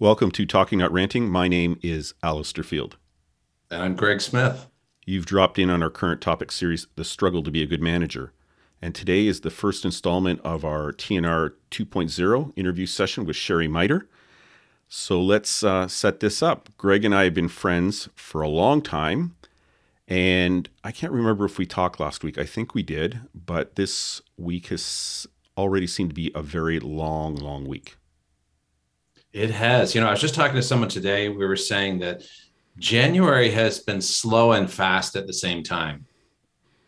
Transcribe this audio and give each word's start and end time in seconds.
Welcome 0.00 0.30
to 0.30 0.46
Talking 0.46 0.78
Not 0.78 0.92
Ranting. 0.92 1.28
My 1.28 1.48
name 1.48 1.76
is 1.82 2.14
Alistair 2.22 2.62
Field. 2.62 2.98
And 3.68 3.82
I'm 3.82 3.96
Greg 3.96 4.20
Smith. 4.20 4.68
You've 5.04 5.26
dropped 5.26 5.58
in 5.58 5.70
on 5.70 5.82
our 5.82 5.90
current 5.90 6.20
topic 6.20 6.52
series, 6.52 6.86
The 6.94 7.02
Struggle 7.02 7.42
to 7.42 7.50
Be 7.50 7.64
a 7.64 7.66
Good 7.66 7.82
Manager. 7.82 8.32
And 8.80 8.94
today 8.94 9.26
is 9.26 9.40
the 9.40 9.50
first 9.50 9.84
installment 9.84 10.40
of 10.44 10.64
our 10.64 10.92
TNR 10.92 11.54
2.0 11.72 12.52
interview 12.54 12.86
session 12.86 13.24
with 13.26 13.34
Sherry 13.34 13.66
Miter. 13.66 14.08
So 14.86 15.20
let's 15.20 15.64
uh, 15.64 15.88
set 15.88 16.20
this 16.20 16.44
up. 16.44 16.68
Greg 16.76 17.04
and 17.04 17.12
I 17.12 17.24
have 17.24 17.34
been 17.34 17.48
friends 17.48 18.08
for 18.14 18.40
a 18.40 18.48
long 18.48 18.82
time. 18.82 19.34
And 20.06 20.68
I 20.84 20.92
can't 20.92 21.12
remember 21.12 21.44
if 21.44 21.58
we 21.58 21.66
talked 21.66 21.98
last 21.98 22.22
week. 22.22 22.38
I 22.38 22.44
think 22.44 22.72
we 22.72 22.84
did, 22.84 23.22
but 23.34 23.74
this 23.74 24.22
week 24.36 24.68
has 24.68 25.26
already 25.56 25.88
seemed 25.88 26.10
to 26.10 26.14
be 26.14 26.30
a 26.36 26.42
very 26.42 26.78
long, 26.78 27.34
long 27.34 27.66
week. 27.66 27.96
It 29.38 29.52
has. 29.52 29.94
You 29.94 30.00
know, 30.00 30.08
I 30.08 30.10
was 30.10 30.20
just 30.20 30.34
talking 30.34 30.56
to 30.56 30.62
someone 30.62 30.88
today. 30.88 31.28
We 31.28 31.46
were 31.46 31.54
saying 31.54 32.00
that 32.00 32.28
January 32.76 33.50
has 33.52 33.78
been 33.78 34.00
slow 34.00 34.50
and 34.50 34.68
fast 34.68 35.14
at 35.14 35.28
the 35.28 35.32
same 35.32 35.62
time. 35.62 36.06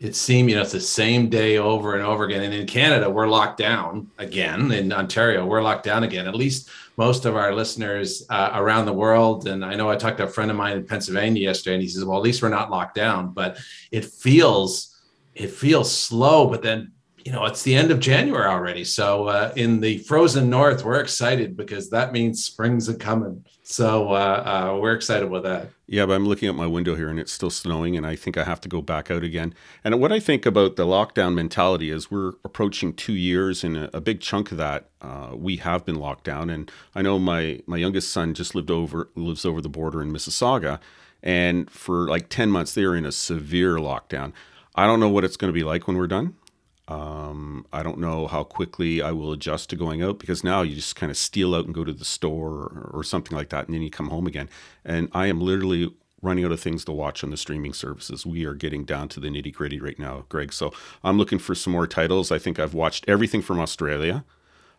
It 0.01 0.17
seemed, 0.17 0.51
you 0.51 0.57
know, 0.57 0.63
it's 0.63 0.73
the 0.73 0.81
same 0.81 1.29
day 1.29 1.59
over 1.59 1.95
and 1.95 2.03
over 2.03 2.25
again. 2.25 2.43
And 2.43 2.53
in 2.53 2.67
Canada, 2.67 3.09
we're 3.09 3.29
locked 3.29 3.59
down 3.59 4.11
again. 4.19 4.73
In 4.73 4.93
Ontario, 4.93 5.47
we're 5.47 5.63
locked 5.63 5.85
down 5.85 6.03
again. 6.03 6.27
At 6.27 6.35
least 6.35 6.71
most 6.97 7.25
of 7.25 7.37
our 7.37 7.55
listeners 7.55 8.27
uh, 8.31 8.51
around 8.55 8.87
the 8.87 8.93
world. 8.93 9.47
And 9.47 9.65
I 9.65 9.77
know 9.77 9.89
I 9.89 9.95
talked 9.95 10.19
to 10.19 10.25
a 10.25 10.29
friend 10.29 10.51
of 10.51 10.57
mine 10.57 10.77
in 10.77 10.85
Pennsylvania 10.85 11.43
yesterday, 11.43 11.75
and 11.75 11.83
he 11.83 11.89
says, 11.89 12.05
"Well, 12.05 12.19
at 12.19 12.25
least 12.25 12.43
we're 12.43 12.49
not 12.49 12.73
locked 12.73 12.97
down." 12.97 13.33
But 13.33 13.59
it 13.93 14.07
feels, 14.07 15.01
it 15.37 15.53
feels 15.53 15.95
slow. 15.95 16.49
But 16.49 16.63
then 16.63 16.95
you 17.25 17.33
know, 17.33 17.45
it's 17.45 17.63
the 17.63 17.75
end 17.75 17.91
of 17.91 18.01
January 18.01 18.47
already. 18.47 18.85
So 18.85 19.29
uh, 19.29 19.53
in 19.57 19.81
the 19.81 19.99
frozen 19.99 20.49
north, 20.49 20.85
we're 20.85 21.01
excited 21.01 21.57
because 21.57 21.91
that 21.91 22.13
means 22.13 22.45
springs 22.45 22.89
are 22.89 22.95
coming. 22.95 23.45
So 23.63 24.13
uh, 24.13 24.73
uh, 24.75 24.79
we're 24.81 24.95
excited 24.95 25.29
about 25.29 25.45
that. 25.45 25.69
Yeah, 25.87 26.07
but 26.07 26.15
I'm 26.15 26.27
looking 26.27 26.49
at 26.49 26.55
my 26.55 26.67
window 26.67 26.97
here 26.97 27.09
and 27.09 27.21
it's 27.21 27.33
still 27.33 27.51
snowing, 27.51 27.97
and 27.97 28.07
I 28.07 28.17
think 28.17 28.37
I 28.37 28.45
have 28.45 28.61
to 28.63 28.69
go 28.69 28.81
back 28.83 29.11
out 29.11 29.23
again. 29.23 29.55
And 29.85 30.01
what 30.01 30.13
I 30.13 30.19
think 30.19 30.45
about 30.45 30.77
the 30.77 30.87
lockdown 30.87 31.35
mentality 31.35 31.91
is 31.91 32.11
we're 32.11 32.33
approaching 32.45 32.95
two 32.95 33.13
years, 33.13 33.63
and 33.63 33.77
a, 33.77 33.97
a 33.97 34.01
big 34.01 34.21
chunk 34.21 34.51
of 34.51 34.59
that 34.59 34.89
uh, 35.01 35.31
we 35.35 35.57
have 35.57 35.85
been 35.85 35.97
locked 35.97 36.25
down. 36.25 36.51
And 36.51 36.71
I 36.95 37.03
know 37.03 37.19
my 37.19 37.61
my 37.67 37.77
youngest 37.77 38.11
son 38.11 38.35
just 38.35 38.55
lived 38.55 38.71
over 38.71 39.09
lives 39.15 39.45
over 39.45 39.61
the 39.61 39.69
border 39.69 40.03
in 40.03 40.13
Mississauga, 40.13 40.81
and 41.23 41.71
for 41.71 42.09
like 42.09 42.29
ten 42.29 42.51
months 42.51 42.75
they 42.75 42.83
are 42.83 42.97
in 42.97 43.05
a 43.05 43.13
severe 43.13 43.77
lockdown. 43.77 44.33
I 44.75 44.87
don't 44.87 45.01
know 45.01 45.09
what 45.09 45.25
it's 45.25 45.37
going 45.37 45.53
to 45.53 45.59
be 45.59 45.65
like 45.65 45.87
when 45.87 45.97
we're 45.97 46.07
done. 46.07 46.35
Um, 46.91 47.67
I 47.73 47.85
don't 47.85 48.01
know 48.01 48.27
how 48.27 48.43
quickly 48.43 49.01
I 49.01 49.13
will 49.13 49.31
adjust 49.31 49.71
to 49.71 49.77
going 49.77 50.03
out 50.03 50.19
because 50.19 50.43
now 50.43 50.63
you 50.63 50.75
just 50.75 50.97
kind 50.97 51.09
of 51.09 51.17
steal 51.17 51.55
out 51.55 51.65
and 51.65 51.73
go 51.73 51.85
to 51.85 51.93
the 51.93 52.05
store 52.05 52.51
or, 52.51 52.91
or, 52.93 53.05
something 53.05 53.37
like 53.37 53.51
that, 53.51 53.67
and 53.67 53.75
then 53.75 53.83
you 53.83 53.91
come 53.91 54.09
home 54.09 54.27
again. 54.27 54.49
And 54.85 55.09
I 55.13 55.29
am 55.29 55.41
literally 55.41 55.95
running 56.21 56.45
out 56.45 56.51
of 56.51 56.59
things 56.59 56.85
to 56.87 56.93
watch 56.93 57.23
on 57.23 57.31
the 57.31 57.37
streaming 57.37 57.75
services. 57.75 58.27
We 58.27 58.45
are 58.45 58.55
getting 58.55 58.85
down 58.85 59.09
to 59.11 59.21
the 59.21 59.29
nitty 59.29 59.55
gritty 59.55 59.81
right 59.81 59.99
now, 60.01 60.25
Greg. 60.29 60.53
So 60.53 60.73
I'm 61.05 61.17
looking 61.17 61.39
for 61.39 61.55
some 61.55 61.73
more 61.73 61.87
titles. 61.87 62.33
I 62.33 62.41
think 62.41 62.59
I've 62.59 62.75
watched 62.75 63.05
everything 63.07 63.41
from 63.41 63.61
Australia, 63.61 64.25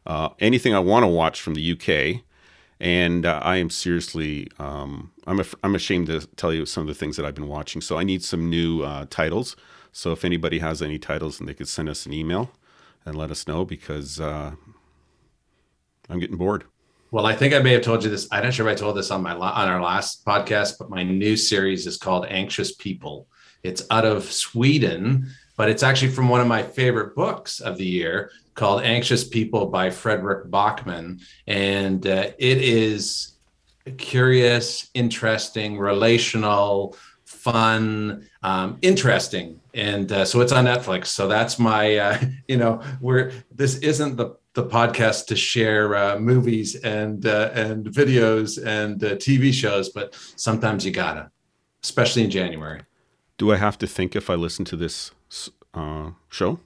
uh, 0.06 0.30
anything 0.40 0.76
I 0.76 0.80
want 0.80 1.04
to 1.04 1.08
watch 1.08 1.42
from 1.42 1.54
the 1.54 1.72
UK. 1.72 2.24
And 2.82 3.26
uh, 3.26 3.40
I 3.42 3.56
am 3.56 3.70
seriously, 3.70 4.50
um, 4.60 5.12
I'm, 5.28 5.40
af- 5.40 5.56
I'm 5.64 5.76
ashamed 5.76 6.08
to 6.08 6.28
tell 6.36 6.52
you 6.52 6.66
some 6.66 6.82
of 6.82 6.88
the 6.88 6.94
things 6.94 7.16
that 7.16 7.26
I've 7.26 7.36
been 7.36 7.48
watching. 7.48 7.80
So 7.80 7.98
I 7.98 8.04
need 8.04 8.22
some 8.22 8.50
new 8.50 8.82
uh, 8.82 9.06
titles. 9.10 9.56
So 9.92 10.12
if 10.12 10.24
anybody 10.24 10.60
has 10.60 10.82
any 10.82 10.98
titles, 10.98 11.40
and 11.40 11.48
they 11.48 11.54
could 11.54 11.68
send 11.68 11.90
us 11.90 12.06
an 12.06 12.14
email 12.14 12.52
and 13.06 13.16
let 13.16 13.32
us 13.32 13.48
know 13.48 13.66
because 13.66 14.20
uh, 14.20 14.52
I'm 16.10 16.20
getting 16.20 16.38
bored. 16.38 16.66
Well, 17.12 17.26
I 17.26 17.36
think 17.36 17.54
I 17.54 17.60
may 17.60 17.74
have 17.74 17.82
told 17.82 18.04
you 18.04 18.10
this. 18.10 18.28
I'm 18.32 18.44
not 18.44 18.54
sure 18.54 18.68
if 18.68 18.72
I 18.72 18.80
told 18.80 18.96
this 18.96 19.12
on 19.12 19.22
my 19.22 19.34
on 19.34 19.68
our 19.68 19.82
last 19.82 20.26
podcast, 20.26 20.76
but 20.80 20.90
my 20.90 21.04
new 21.04 21.36
series 21.36 21.86
is 21.86 21.98
called 21.98 22.26
Anxious 22.30 22.74
People. 22.74 23.28
It's 23.64 23.84
out 23.92 24.06
of 24.06 24.24
Sweden, 24.32 25.28
but 25.58 25.70
it's 25.70 25.84
actually 25.84 26.12
from 26.12 26.30
one 26.30 26.42
of 26.42 26.48
my 26.48 26.64
favorite 26.64 27.14
books 27.16 27.60
of 27.60 27.78
the 27.78 27.86
year 27.86 28.32
called 28.56 28.84
Anxious 28.84 29.28
People 29.28 29.68
by 29.68 29.90
Fredrik 29.90 30.50
Backman, 30.50 31.22
and 31.48 32.08
uh, 32.08 32.32
it 32.40 32.60
is 32.60 33.34
curious, 33.98 34.90
interesting, 34.94 35.78
relational, 35.78 36.96
fun, 37.26 38.28
um, 38.42 38.78
interesting 38.82 39.61
and 39.74 40.12
uh, 40.12 40.26
so 40.26 40.42
it's 40.42 40.52
on 40.52 40.66
Netflix. 40.66 41.08
So 41.08 41.28
that's 41.28 41.60
my, 41.60 41.98
uh, 41.98 42.20
you 42.48 42.58
know, 42.58 42.82
we're 43.00 43.32
this 43.52 43.78
isn't 43.78 44.18
the 44.18 44.36
the 44.54 44.66
podcast 44.66 45.28
to 45.28 45.36
share 45.36 45.96
uh, 45.96 46.20
movies 46.20 46.76
and 46.76 47.26
uh, 47.26 47.52
and 47.54 47.86
videos 47.86 48.64
and 48.64 49.04
uh, 49.04 49.16
TV 49.16 49.54
shows, 49.54 49.90
but 49.90 50.14
sometimes 50.36 50.86
you 50.86 50.92
gotta, 50.92 51.32
especially 51.84 52.24
in 52.24 52.30
January. 52.30 52.82
Do 53.38 53.52
I 53.52 53.58
have 53.58 53.78
to 53.80 53.88
think 53.88 54.16
if 54.16 54.30
I 54.30 54.36
listen 54.36 54.66
to 54.66 54.76
this 54.76 55.12
uh, 55.74 56.12
show? 56.30 56.60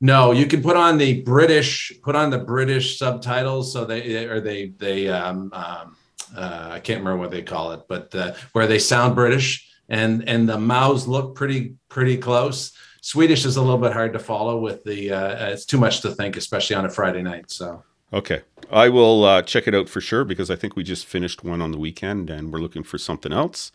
No, 0.00 0.30
you 0.30 0.46
can 0.46 0.62
put 0.62 0.76
on 0.76 0.98
the 0.98 1.22
British 1.22 1.92
put 2.02 2.14
on 2.14 2.30
the 2.30 2.38
British 2.38 2.98
subtitles, 2.98 3.72
so 3.72 3.84
they 3.84 4.26
or 4.26 4.40
they 4.40 4.68
they 4.68 5.08
um, 5.08 5.50
um, 5.54 5.96
I 6.36 6.78
can't 6.78 7.00
remember 7.00 7.16
what 7.16 7.30
they 7.30 7.42
call 7.42 7.72
it, 7.72 7.82
but 7.88 8.14
where 8.52 8.66
they 8.66 8.78
sound 8.78 9.14
British 9.14 9.67
and 9.88 10.28
and 10.28 10.48
the 10.48 10.58
mouths 10.58 11.08
look 11.08 11.34
pretty 11.34 11.74
pretty 11.88 12.16
close. 12.16 12.72
Swedish 13.00 13.44
is 13.44 13.56
a 13.56 13.62
little 13.62 13.78
bit 13.78 13.92
hard 13.92 14.12
to 14.12 14.18
follow 14.18 14.58
with 14.58 14.84
the 14.84 15.12
uh, 15.12 15.50
it's 15.50 15.64
too 15.64 15.78
much 15.78 16.00
to 16.02 16.10
think, 16.10 16.36
especially 16.36 16.76
on 16.76 16.84
a 16.84 16.90
Friday 16.90 17.22
night. 17.22 17.50
So 17.50 17.82
okay, 18.12 18.42
I 18.70 18.88
will 18.88 19.24
uh, 19.24 19.42
check 19.42 19.66
it 19.66 19.74
out 19.74 19.88
for 19.88 20.00
sure 20.00 20.24
because 20.24 20.50
I 20.50 20.56
think 20.56 20.76
we 20.76 20.82
just 20.82 21.06
finished 21.06 21.44
one 21.44 21.62
on 21.62 21.72
the 21.72 21.78
weekend 21.78 22.30
and 22.30 22.52
we're 22.52 22.60
looking 22.60 22.82
for 22.82 22.98
something 22.98 23.32
else. 23.32 23.72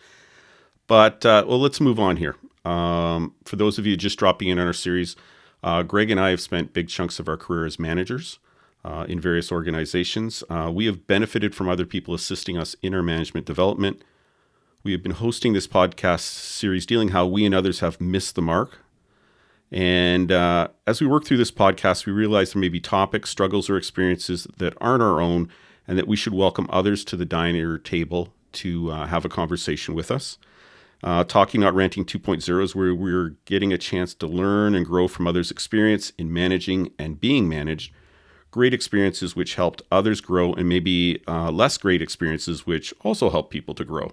But 0.88 1.25
uh, 1.25 1.46
well, 1.47 1.59
let's 1.59 1.81
move 1.81 2.00
on 2.00 2.18
here. 2.18 2.35
Um, 2.66 3.34
for 3.46 3.56
those 3.56 3.78
of 3.78 3.85
you 3.85 3.97
just 3.97 4.19
dropping 4.19 4.50
in 4.50 4.59
on 4.59 4.68
our 4.68 4.73
series, 4.73 5.16
uh, 5.63 5.84
Greg 5.84 6.12
and 6.12 6.19
I 6.19 6.29
have 6.29 6.41
spent 6.41 6.73
big 6.73 6.90
chunks 6.90 7.19
of 7.19 7.28
our 7.28 7.38
career 7.38 7.66
as 7.66 7.79
managers. 7.79 8.40
Uh, 8.85 9.06
in 9.07 9.18
various 9.18 9.50
organizations. 9.50 10.44
Uh, 10.50 10.69
we 10.69 10.85
have 10.88 11.07
benefited 11.07 11.56
from 11.56 11.69
other 11.69 11.85
people 11.85 12.13
assisting 12.13 12.57
us 12.57 12.75
in 12.81 12.94
our 12.94 13.02
management 13.02 13.46
development 13.46 14.03
we 14.84 14.92
have 14.92 15.02
been 15.02 15.14
hosting 15.14 15.54
this 15.54 15.68
podcast 15.68 16.20
series 16.20 16.86
dealing 16.86 17.10
how 17.10 17.26
we 17.26 17.46
and 17.46 17.56
others 17.56 17.80
have 17.80 18.02
missed 18.02 18.36
the 18.36 18.42
mark. 18.42 18.80
And 19.72 20.30
uh, 20.30 20.68
as 20.86 21.00
we 21.00 21.08
work 21.08 21.24
through 21.24 21.38
this 21.38 21.52
podcast, 21.52 22.06
we 22.06 22.12
realize 22.12 22.52
there 22.52 22.60
may 22.60 22.70
be 22.70 22.82
topics, 22.82 23.30
struggles, 23.30 23.70
or 23.70 23.78
experiences 23.78 24.46
that 24.58 24.74
aren't 24.82 25.02
our 25.02 25.22
own, 25.22 25.48
and 25.88 25.98
that 25.98 26.08
we 26.08 26.18
should 26.18 26.34
welcome 26.34 26.68
others 26.70 27.06
to 27.06 27.16
the 27.16 27.26
diner 27.26 27.78
table 27.78 28.34
to 28.52 28.92
uh, 28.92 29.08
have 29.08 29.24
a 29.24 29.30
conversation 29.30 29.96
with 29.96 30.12
us. 30.12 30.38
Uh, 31.02 31.24
Talking 31.24 31.62
Not 31.62 31.74
Ranting 31.74 32.06
2.0 32.06 32.62
is 32.62 32.76
where 32.76 32.94
we're 32.94 33.36
getting 33.46 33.72
a 33.72 33.78
chance 33.78 34.14
to 34.16 34.28
learn 34.28 34.76
and 34.76 34.86
grow 34.86 35.08
from 35.08 35.28
others' 35.28 35.50
experience 35.50 36.12
in 36.18 36.32
managing 36.32 36.92
and 37.00 37.20
being 37.20 37.48
managed. 37.48 37.94
Great 38.52 38.74
experiences 38.74 39.36
which 39.36 39.56
helped 39.56 39.82
others 39.92 40.20
grow, 40.20 40.54
and 40.54 40.68
maybe 40.68 41.24
uh, 41.26 41.52
less 41.52 41.78
great 41.78 42.02
experiences 42.02 42.68
which 42.68 42.94
also 43.02 43.30
help 43.30 43.50
people 43.50 43.74
to 43.74 43.86
grow. 43.86 44.12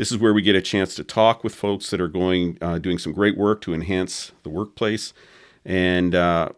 This 0.00 0.10
is 0.10 0.16
where 0.16 0.32
we 0.32 0.40
get 0.40 0.56
a 0.56 0.62
chance 0.62 0.94
to 0.94 1.04
talk 1.04 1.44
with 1.44 1.54
folks 1.54 1.90
that 1.90 2.00
are 2.00 2.08
going 2.08 2.56
uh, 2.62 2.78
doing 2.78 2.96
some 2.96 3.12
great 3.12 3.36
work 3.36 3.60
to 3.60 3.74
enhance 3.74 4.32
the 4.44 4.48
workplace, 4.48 5.12
and 5.62 6.14
uh, 6.14 6.48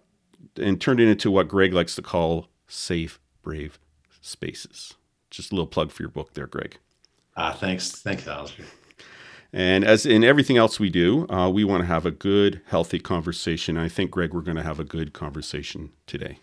and 0.56 0.80
turn 0.80 1.00
it 1.00 1.08
into 1.08 1.28
what 1.28 1.48
Greg 1.48 1.72
likes 1.72 1.97
to 1.97 2.03
call 2.03 2.47
safe, 2.69 3.19
brave 3.42 3.80
spaces. 4.20 4.94
Just 5.28 5.50
a 5.50 5.56
little 5.56 5.66
plug 5.66 5.91
for 5.91 6.04
your 6.04 6.10
book 6.10 6.34
there, 6.34 6.47
Greg. 6.47 6.78
Ah, 7.36 7.50
uh, 7.50 7.54
thanks, 7.54 7.91
thanks, 7.91 8.28
Alistair. 8.28 8.64
And 9.53 9.82
as 9.82 10.06
in 10.06 10.22
everything 10.22 10.56
else 10.56 10.78
we 10.78 10.88
do, 10.88 11.26
uh, 11.28 11.50
we 11.50 11.64
want 11.64 11.80
to 11.80 11.88
have 11.88 12.06
a 12.06 12.12
good, 12.12 12.60
healthy 12.66 13.00
conversation. 13.00 13.76
I 13.76 13.88
think, 13.88 14.12
Greg, 14.12 14.32
we're 14.32 14.42
going 14.42 14.56
to 14.56 14.62
have 14.62 14.78
a 14.78 14.84
good 14.84 15.12
conversation 15.12 15.91
today. 16.06 16.38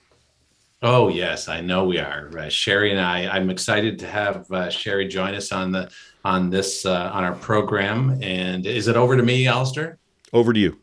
Oh 0.81 1.09
yes, 1.09 1.47
I 1.49 1.59
know 1.61 1.85
we 1.85 1.97
are. 1.97 2.29
Uh, 2.37 2.49
Sherry 2.49 2.91
and 2.91 2.99
I. 2.99 3.27
I'm 3.27 3.49
excited 3.49 3.99
to 3.99 4.07
have 4.07 4.51
uh, 4.51 4.69
Sherry 4.69 5.07
join 5.07 5.33
us 5.35 5.53
on 5.53 5.71
the 5.71 5.89
on 6.23 6.49
this 6.49 6.85
uh, 6.85 7.11
on 7.13 7.23
our 7.23 7.35
program. 7.35 8.19
And 8.21 8.65
is 8.65 8.87
it 8.87 8.95
over 8.95 9.15
to 9.15 9.23
me, 9.23 9.47
Alistair? 9.47 9.97
Over 10.33 10.53
to 10.53 10.59
you. 10.59 10.77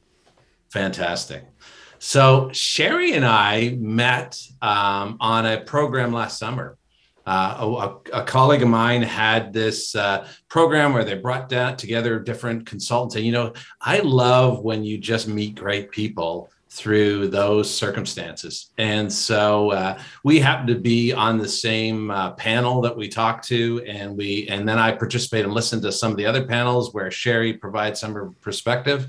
Fantastic. 0.70 1.44
So 1.98 2.50
Sherry 2.52 3.12
and 3.12 3.24
I 3.24 3.76
met 3.80 4.40
um, 4.60 5.16
on 5.20 5.46
a 5.46 5.60
program 5.60 6.12
last 6.12 6.38
summer. 6.38 6.76
Uh, 7.26 7.96
a, 8.12 8.18
a, 8.18 8.22
colleague 8.22 8.62
of 8.62 8.68
mine 8.68 9.02
had 9.02 9.52
this 9.52 9.96
uh, 9.96 10.28
program 10.48 10.92
where 10.92 11.02
they 11.02 11.16
brought 11.16 11.48
down 11.48 11.76
together 11.76 12.20
different 12.20 12.66
consultants. 12.66 13.16
And 13.16 13.26
you 13.26 13.32
know, 13.32 13.52
I 13.80 13.98
love 13.98 14.60
when 14.60 14.84
you 14.84 14.96
just 14.96 15.26
meet 15.26 15.56
great 15.56 15.90
people 15.90 16.50
through 16.68 17.28
those 17.28 17.72
circumstances. 17.72 18.70
And 18.76 19.10
so 19.10 19.70
uh, 19.70 19.98
we 20.24 20.40
happened 20.40 20.68
to 20.68 20.78
be 20.78 21.12
on 21.12 21.38
the 21.38 21.48
same 21.48 22.10
uh, 22.10 22.32
panel 22.32 22.80
that 22.82 22.96
we 22.96 23.08
talked 23.08 23.46
to, 23.48 23.82
and 23.86 24.16
we 24.16 24.46
and 24.48 24.68
then 24.68 24.78
I 24.78 24.92
participate 24.92 25.44
and 25.44 25.54
listen 25.54 25.80
to 25.82 25.92
some 25.92 26.10
of 26.10 26.18
the 26.18 26.26
other 26.26 26.44
panels 26.44 26.92
where 26.92 27.10
Sherry 27.10 27.54
provides 27.54 28.00
some 28.00 28.36
perspective. 28.40 29.06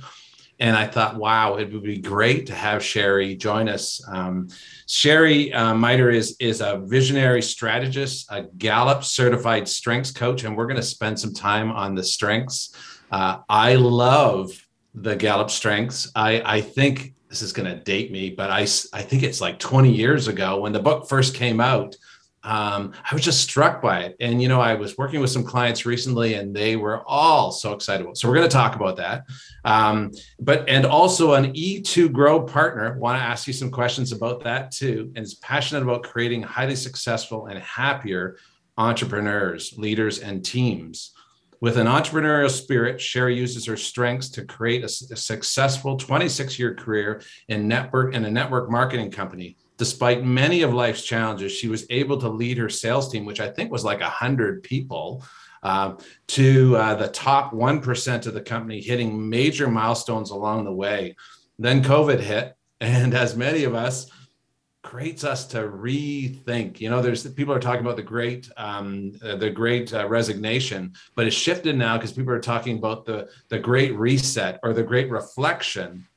And 0.60 0.76
I 0.76 0.88
thought, 0.88 1.18
wow, 1.18 1.58
it 1.58 1.72
would 1.72 1.84
be 1.84 2.00
great 2.00 2.48
to 2.48 2.56
have 2.56 2.84
Sherry 2.84 3.36
join 3.36 3.70
us. 3.70 4.02
Um, 4.08 4.48
Sherry 4.88 5.54
uh, 5.54 5.76
Miter 5.76 6.10
is, 6.10 6.36
is 6.40 6.62
a 6.62 6.82
visionary 6.84 7.44
strategist, 7.44 8.26
a 8.32 8.44
Gallup 8.58 9.04
certified 9.04 9.68
strengths 9.68 10.10
coach, 10.12 10.44
and 10.44 10.58
we're 10.58 10.66
going 10.66 10.78
to 10.78 10.82
spend 10.82 11.20
some 11.20 11.34
time 11.34 11.72
on 11.72 11.94
the 11.94 12.04
strengths. 12.04 12.76
Uh, 13.12 13.40
I 13.48 13.76
love 13.76 14.52
the 14.96 15.16
Gallup 15.16 15.52
strengths. 15.52 16.12
I, 16.16 16.42
I 16.44 16.62
think 16.62 17.14
this 17.30 17.42
is 17.42 17.54
going 17.54 17.70
to 17.70 17.84
date 17.84 18.12
me, 18.12 18.30
but 18.30 18.50
I, 18.50 18.62
I 18.62 19.02
think 19.02 19.24
it's 19.24 19.42
like 19.42 19.60
20 19.60 19.92
years 19.92 20.28
ago 20.28 20.62
when 20.62 20.72
the 20.72 20.80
book 20.80 21.10
first 21.10 21.36
came 21.36 21.60
out 21.60 21.96
um, 22.48 22.94
I 23.10 23.14
was 23.14 23.26
just 23.26 23.42
struck 23.42 23.82
by 23.82 24.04
it. 24.04 24.16
And, 24.22 24.42
you 24.42 24.48
know, 24.48 24.62
I 24.62 24.76
was 24.76 24.98
working 24.98 25.20
with 25.20 25.30
some 25.30 25.44
clients 25.44 25.86
recently 25.86 26.36
and 26.36 26.56
they 26.56 26.78
were 26.78 27.04
all 27.06 27.52
so 27.52 27.74
excited 27.74 28.04
about 28.04 28.12
it. 28.12 28.18
So 28.18 28.30
we're 28.30 28.36
going 28.36 28.48
to 28.48 28.54
talk 28.54 28.78
about 28.78 28.96
that. 28.98 29.26
Um, 29.66 30.12
but, 30.40 30.68
and 30.70 30.86
also 30.86 31.34
an 31.34 31.52
E2 31.52 32.12
Grow 32.14 32.42
partner, 32.42 32.98
want 33.00 33.20
to 33.20 33.24
ask 33.24 33.48
you 33.48 33.54
some 33.54 33.70
questions 33.70 34.14
about 34.14 34.44
that 34.46 34.72
too. 34.72 35.12
And 35.16 35.26
is 35.26 35.36
passionate 35.36 35.84
about 35.84 36.04
creating 36.04 36.42
highly 36.42 36.78
successful 36.78 37.48
and 37.48 37.60
happier 37.60 38.38
entrepreneurs, 38.78 39.74
leaders, 39.78 40.20
and 40.20 40.46
teams. 40.46 41.14
With 41.60 41.78
an 41.78 41.88
entrepreneurial 41.88 42.52
spirit, 42.52 43.02
Sherry 43.02 43.36
uses 43.36 43.66
her 43.66 43.78
strengths 43.78 44.30
to 44.30 44.46
create 44.46 44.84
a, 44.84 44.90
successful 44.90 45.98
26 45.98 46.60
year 46.60 46.76
career 46.76 47.22
in 47.48 47.68
network 47.68 48.14
in 48.14 48.26
a 48.26 48.32
network 48.32 48.70
marketing 48.70 49.12
company 49.12 49.58
despite 49.78 50.24
many 50.24 50.64
of 50.64 50.74
life's 50.74 51.04
challenges, 51.04 51.52
she 51.52 51.68
was 51.68 51.86
able 51.90 52.18
to 52.18 52.28
lead 52.28 52.58
her 52.58 52.70
sales 52.70 53.12
team, 53.12 53.26
which 53.26 53.40
I 53.40 53.50
think 53.50 53.72
was 53.72 53.86
like 53.86 54.02
100 54.02 54.64
people, 54.64 55.24
uh, 55.64 55.94
to 56.28 56.76
uh, 56.76 56.96
the 56.96 57.08
top 57.08 57.54
1% 57.54 58.26
of 58.26 58.34
the 58.34 58.42
company, 58.42 58.82
hitting 58.82 59.30
major 59.30 59.68
milestones 59.68 60.32
along 60.32 60.66
the 60.66 60.74
way. 60.74 61.16
Then 61.60 61.84
COVID 61.84 62.20
hit. 62.20 62.56
And 62.80 63.16
as 63.16 63.36
many 63.36 63.64
of 63.64 63.74
us, 63.74 64.10
creates 64.88 65.26
us 65.26 65.46
to 65.46 65.58
rethink. 65.58 66.80
You 66.80 66.90
know, 66.90 67.02
there's 67.02 67.30
people 67.32 67.54
are 67.54 67.60
talking 67.60 67.82
about 67.82 67.98
the 67.98 68.04
great, 68.04 68.50
um, 68.56 69.12
uh, 69.22 69.36
the 69.36 69.50
great 69.50 69.94
uh, 69.94 70.08
resignation, 70.08 70.94
but 71.14 71.28
it's 71.28 71.36
shifted 71.36 71.76
now 71.76 71.98
because 71.98 72.14
people 72.14 72.32
are 72.32 72.40
talking 72.40 72.78
about 72.78 73.06
the 73.06 73.28
the 73.50 73.60
great 73.60 73.94
reset 73.98 74.60
or 74.64 74.74
the 74.74 74.84
great 74.84 75.10
reflection. 75.10 76.08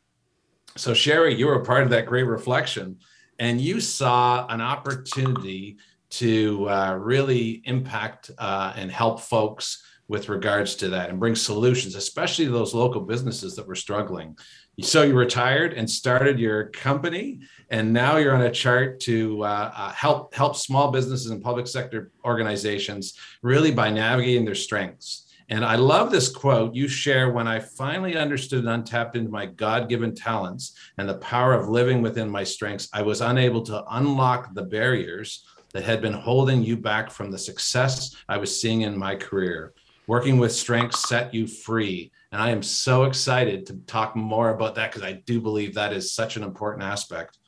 So 0.76 0.94
Sherry, 0.94 1.34
you 1.34 1.46
were 1.46 1.61
a 1.61 1.64
part 1.64 1.82
of 1.82 1.90
that 1.90 2.06
great 2.06 2.22
reflection, 2.22 3.00
and 3.40 3.61
you 3.61 3.81
saw 3.81 4.46
an 4.46 4.61
opportunity 4.61 5.78
to 6.11 6.69
uh, 6.69 6.94
really 6.94 7.62
impact 7.64 8.31
uh, 8.38 8.72
and 8.76 8.90
help 8.90 9.20
folks 9.20 9.82
with 10.06 10.28
regards 10.28 10.75
to 10.76 10.88
that 10.88 11.11
and 11.11 11.20
bring 11.20 11.34
solutions, 11.34 11.94
especially 11.96 12.46
those 12.46 12.75
local 12.75 13.00
businesses 13.00 13.55
that 13.56 13.67
were 13.67 13.76
struggling. 13.76 14.37
So 14.82 15.02
you 15.02 15.14
retired 15.14 15.75
and 15.75 15.88
started 15.88 16.38
your 16.38 16.64
company, 16.70 17.40
and 17.70 17.93
now 17.93 18.17
you're 18.17 18.34
on 18.34 18.43
a 18.43 18.50
chart 18.50 19.00
to 19.00 19.43
uh, 19.44 19.72
uh 19.75 19.93
help 19.93 20.34
help 20.34 20.56
small 20.56 20.90
businesses 20.90 21.31
and 21.31 21.43
public 21.43 21.67
sector 21.67 22.11
organizations 22.25 23.19
really 23.43 23.70
by 23.70 23.90
navigating 23.90 24.44
their 24.44 24.55
strengths. 24.55 25.26
And 25.50 25.64
I 25.64 25.75
love 25.75 26.12
this 26.12 26.28
quote 26.28 26.76
you 26.76 26.87
share 26.87 27.31
when 27.31 27.49
I 27.49 27.58
finally 27.58 28.17
understood 28.17 28.61
and 28.61 28.69
untapped 28.69 29.17
into 29.17 29.31
my 29.31 29.46
God 29.46 29.88
given 29.88 30.14
talents 30.14 30.78
and 30.96 31.08
the 31.08 31.19
power 31.19 31.55
of 31.55 31.69
living 31.69 32.02
within 32.02 32.31
my 32.31 32.44
strengths, 32.44 32.88
I 32.93 33.02
was 33.02 33.20
unable 33.20 33.62
to 33.62 33.84
unlock 33.90 34.55
the 34.55 34.62
barriers 34.62 35.44
that 35.72 35.82
had 35.82 36.00
been 36.00 36.12
holding 36.12 36.62
you 36.62 36.76
back 36.76 37.11
from 37.11 37.32
the 37.32 37.38
success 37.38 38.14
I 38.28 38.37
was 38.37 38.61
seeing 38.61 38.82
in 38.82 38.96
my 38.96 39.17
career. 39.17 39.72
Working 40.06 40.38
with 40.38 40.52
strengths 40.52 41.08
set 41.08 41.34
you 41.34 41.49
free. 41.49 42.12
And 42.31 42.40
I 42.40 42.50
am 42.50 42.62
so 42.62 43.05
excited 43.05 43.67
to 43.67 43.76
talk 43.87 44.14
more 44.14 44.50
about 44.50 44.76
that 44.76 44.93
because 44.93 45.06
I 45.06 45.22
do 45.26 45.40
believe 45.40 45.75
that 45.75 45.93
is 45.93 46.12
such 46.12 46.37
an 46.37 46.44
important 46.44 46.84
aspect. 46.84 47.38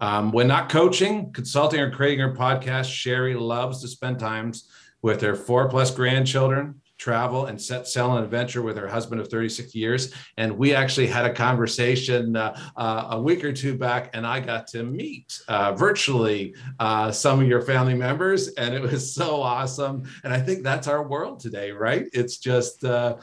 Um, 0.00 0.32
when 0.32 0.46
not 0.46 0.68
coaching, 0.68 1.32
consulting, 1.32 1.80
or 1.80 1.90
creating 1.90 2.20
her 2.20 2.34
podcast, 2.34 2.92
Sherry 2.92 3.34
loves 3.34 3.80
to 3.82 3.88
spend 3.88 4.18
times 4.18 4.68
with 5.02 5.20
her 5.22 5.34
four 5.34 5.68
plus 5.68 5.90
grandchildren, 5.90 6.80
travel 6.98 7.46
and 7.46 7.60
set 7.60 7.86
sail 7.86 8.16
an 8.16 8.24
adventure 8.24 8.62
with 8.62 8.76
her 8.76 8.88
husband 8.88 9.20
of 9.20 9.28
36 9.28 9.74
years. 9.74 10.14
And 10.36 10.56
we 10.56 10.74
actually 10.74 11.06
had 11.06 11.26
a 11.26 11.32
conversation 11.32 12.36
uh, 12.36 12.58
uh, 12.76 13.08
a 13.10 13.20
week 13.20 13.44
or 13.44 13.52
two 13.52 13.76
back, 13.76 14.10
and 14.14 14.26
I 14.26 14.40
got 14.40 14.66
to 14.68 14.82
meet 14.82 15.38
uh, 15.48 15.72
virtually 15.72 16.54
uh, 16.78 17.10
some 17.12 17.40
of 17.40 17.46
your 17.46 17.60
family 17.60 17.94
members, 17.94 18.48
and 18.54 18.74
it 18.74 18.82
was 18.82 19.14
so 19.14 19.42
awesome. 19.42 20.04
And 20.24 20.32
I 20.32 20.40
think 20.40 20.62
that's 20.62 20.88
our 20.88 21.06
world 21.06 21.40
today, 21.40 21.70
right? 21.70 22.06
It's 22.12 22.38
just 22.38 22.84
uh, 22.84 23.16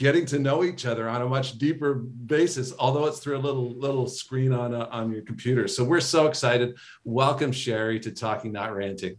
getting 0.00 0.24
to 0.24 0.38
know 0.38 0.64
each 0.64 0.86
other 0.86 1.10
on 1.10 1.20
a 1.20 1.28
much 1.28 1.58
deeper 1.58 1.92
basis 1.94 2.72
although 2.78 3.04
it's 3.04 3.18
through 3.18 3.36
a 3.36 3.38
little 3.38 3.70
little 3.74 4.06
screen 4.06 4.50
on 4.50 4.72
a, 4.72 4.86
on 4.86 5.12
your 5.12 5.20
computer 5.20 5.68
so 5.68 5.84
we're 5.84 6.00
so 6.00 6.26
excited 6.26 6.74
welcome 7.04 7.52
sherry 7.52 8.00
to 8.00 8.10
talking 8.10 8.50
not 8.50 8.74
ranting 8.74 9.14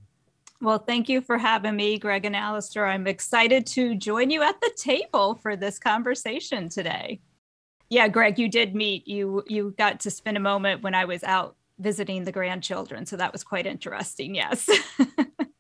well, 0.64 0.78
thank 0.78 1.10
you 1.10 1.22
for 1.22 1.40
having 1.40 1.76
me, 1.76 1.98
Greg 1.98 2.24
and 2.24 2.36
Alistair. 2.36 2.86
I'm 2.86 3.08
excited 3.08 3.66
to 3.66 3.96
join 3.96 4.30
you 4.30 4.44
at 4.44 4.62
the 4.62 4.72
table 4.78 5.34
for 5.42 5.56
this 5.56 5.80
conversation 5.80 6.70
today. 6.70 7.20
Yeah, 7.90 8.08
Greg, 8.08 8.38
you 8.38 8.48
did 8.48 8.76
meet. 8.76 9.08
You 9.08 9.44
you 9.48 9.74
got 9.76 10.02
to 10.02 10.12
spend 10.12 10.38
a 10.38 10.40
moment 10.40 10.84
when 10.84 10.94
I 10.94 11.06
was 11.06 11.24
out 11.24 11.56
visiting 11.80 12.26
the 12.26 12.32
grandchildren, 12.32 13.08
so 13.08 13.18
that 13.18 13.32
was 13.34 13.44
quite 13.44 13.66
interesting. 13.66 14.36
Yes. 14.36 14.70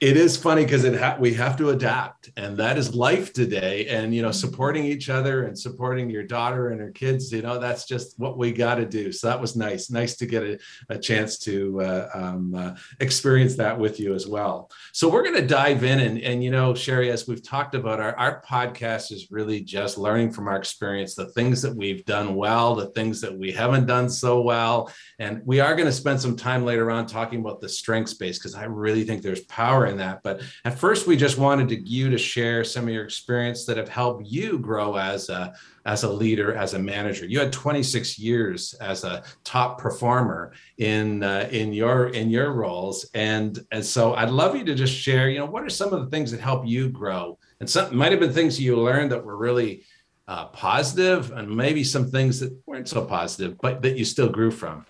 it 0.00 0.16
is 0.16 0.36
funny 0.36 0.62
because 0.62 0.84
it 0.84 0.96
ha- 0.96 1.16
we 1.18 1.34
have 1.34 1.56
to 1.56 1.70
adapt 1.70 2.30
and 2.36 2.56
that 2.56 2.78
is 2.78 2.94
life 2.94 3.32
today 3.32 3.88
and 3.88 4.14
you 4.14 4.22
know 4.22 4.28
mm-hmm. 4.28 4.36
supporting 4.36 4.84
each 4.84 5.10
other 5.10 5.44
and 5.46 5.58
supporting 5.58 6.08
your 6.08 6.22
daughter 6.22 6.68
and 6.68 6.80
her 6.80 6.92
kids 6.92 7.32
you 7.32 7.42
know 7.42 7.58
that's 7.58 7.84
just 7.84 8.16
what 8.18 8.38
we 8.38 8.52
got 8.52 8.76
to 8.76 8.86
do 8.86 9.10
so 9.10 9.26
that 9.26 9.40
was 9.40 9.56
nice 9.56 9.90
nice 9.90 10.16
to 10.16 10.26
get 10.26 10.42
a, 10.44 10.58
a 10.90 10.98
chance 10.98 11.38
to 11.38 11.80
uh, 11.80 12.08
um, 12.14 12.54
uh, 12.54 12.74
experience 13.00 13.56
that 13.56 13.76
with 13.76 13.98
you 13.98 14.14
as 14.14 14.26
well 14.26 14.70
so 14.92 15.08
we're 15.08 15.24
going 15.24 15.34
to 15.34 15.46
dive 15.46 15.82
in 15.82 15.98
and, 15.98 16.20
and 16.20 16.44
you 16.44 16.50
know 16.50 16.74
sherry 16.74 17.10
as 17.10 17.26
we've 17.26 17.42
talked 17.42 17.74
about 17.74 17.98
our, 17.98 18.16
our 18.16 18.40
podcast 18.42 19.10
is 19.10 19.32
really 19.32 19.60
just 19.60 19.98
learning 19.98 20.30
from 20.30 20.46
our 20.46 20.56
experience 20.56 21.16
the 21.16 21.26
things 21.30 21.60
that 21.60 21.74
we've 21.74 22.04
done 22.04 22.36
well 22.36 22.76
the 22.76 22.90
things 22.90 23.20
that 23.20 23.36
we 23.36 23.50
haven't 23.50 23.86
done 23.86 24.08
so 24.08 24.40
well 24.40 24.92
and 25.18 25.42
we 25.44 25.58
are 25.58 25.74
going 25.74 25.86
to 25.86 25.92
spend 25.92 26.20
some 26.20 26.36
time 26.36 26.64
later 26.64 26.88
on 26.88 27.04
talking 27.04 27.40
about 27.40 27.60
the 27.60 27.68
strengths 27.68 28.14
base 28.14 28.38
because 28.38 28.54
i 28.54 28.62
really 28.62 29.02
think 29.02 29.22
there's 29.22 29.44
power 29.44 29.87
in 29.88 29.96
that. 29.98 30.22
But 30.22 30.42
at 30.64 30.78
first, 30.78 31.06
we 31.06 31.16
just 31.16 31.38
wanted 31.38 31.68
to, 31.70 31.80
you 31.80 32.10
to 32.10 32.18
share 32.18 32.64
some 32.64 32.84
of 32.84 32.90
your 32.90 33.04
experience 33.04 33.64
that 33.66 33.76
have 33.76 33.88
helped 33.88 34.26
you 34.26 34.58
grow 34.58 34.96
as 34.96 35.28
a 35.28 35.54
as 35.84 36.02
a 36.02 36.12
leader, 36.12 36.54
as 36.54 36.74
a 36.74 36.78
manager. 36.78 37.24
You 37.24 37.38
had 37.38 37.50
26 37.50 38.18
years 38.18 38.74
as 38.74 39.04
a 39.04 39.22
top 39.42 39.78
performer 39.80 40.52
in 40.76 41.22
uh, 41.22 41.48
in 41.50 41.72
your 41.72 42.08
in 42.08 42.30
your 42.30 42.52
roles, 42.52 43.06
and 43.14 43.58
and 43.72 43.84
so 43.84 44.14
I'd 44.14 44.30
love 44.30 44.54
you 44.54 44.64
to 44.64 44.74
just 44.74 44.94
share. 44.94 45.30
You 45.30 45.40
know, 45.40 45.46
what 45.46 45.64
are 45.64 45.70
some 45.70 45.92
of 45.92 46.04
the 46.04 46.10
things 46.10 46.30
that 46.30 46.40
help 46.40 46.66
you 46.66 46.90
grow? 46.90 47.38
And 47.60 47.68
some 47.68 47.96
might 47.96 48.12
have 48.12 48.20
been 48.20 48.32
things 48.32 48.60
you 48.60 48.76
learned 48.76 49.12
that 49.12 49.24
were 49.24 49.36
really 49.36 49.84
uh, 50.28 50.46
positive, 50.46 51.32
and 51.32 51.48
maybe 51.54 51.82
some 51.82 52.10
things 52.10 52.38
that 52.40 52.56
weren't 52.66 52.88
so 52.88 53.04
positive, 53.04 53.58
but 53.58 53.82
that 53.82 53.96
you 53.96 54.04
still 54.04 54.28
grew 54.28 54.50
from. 54.50 54.84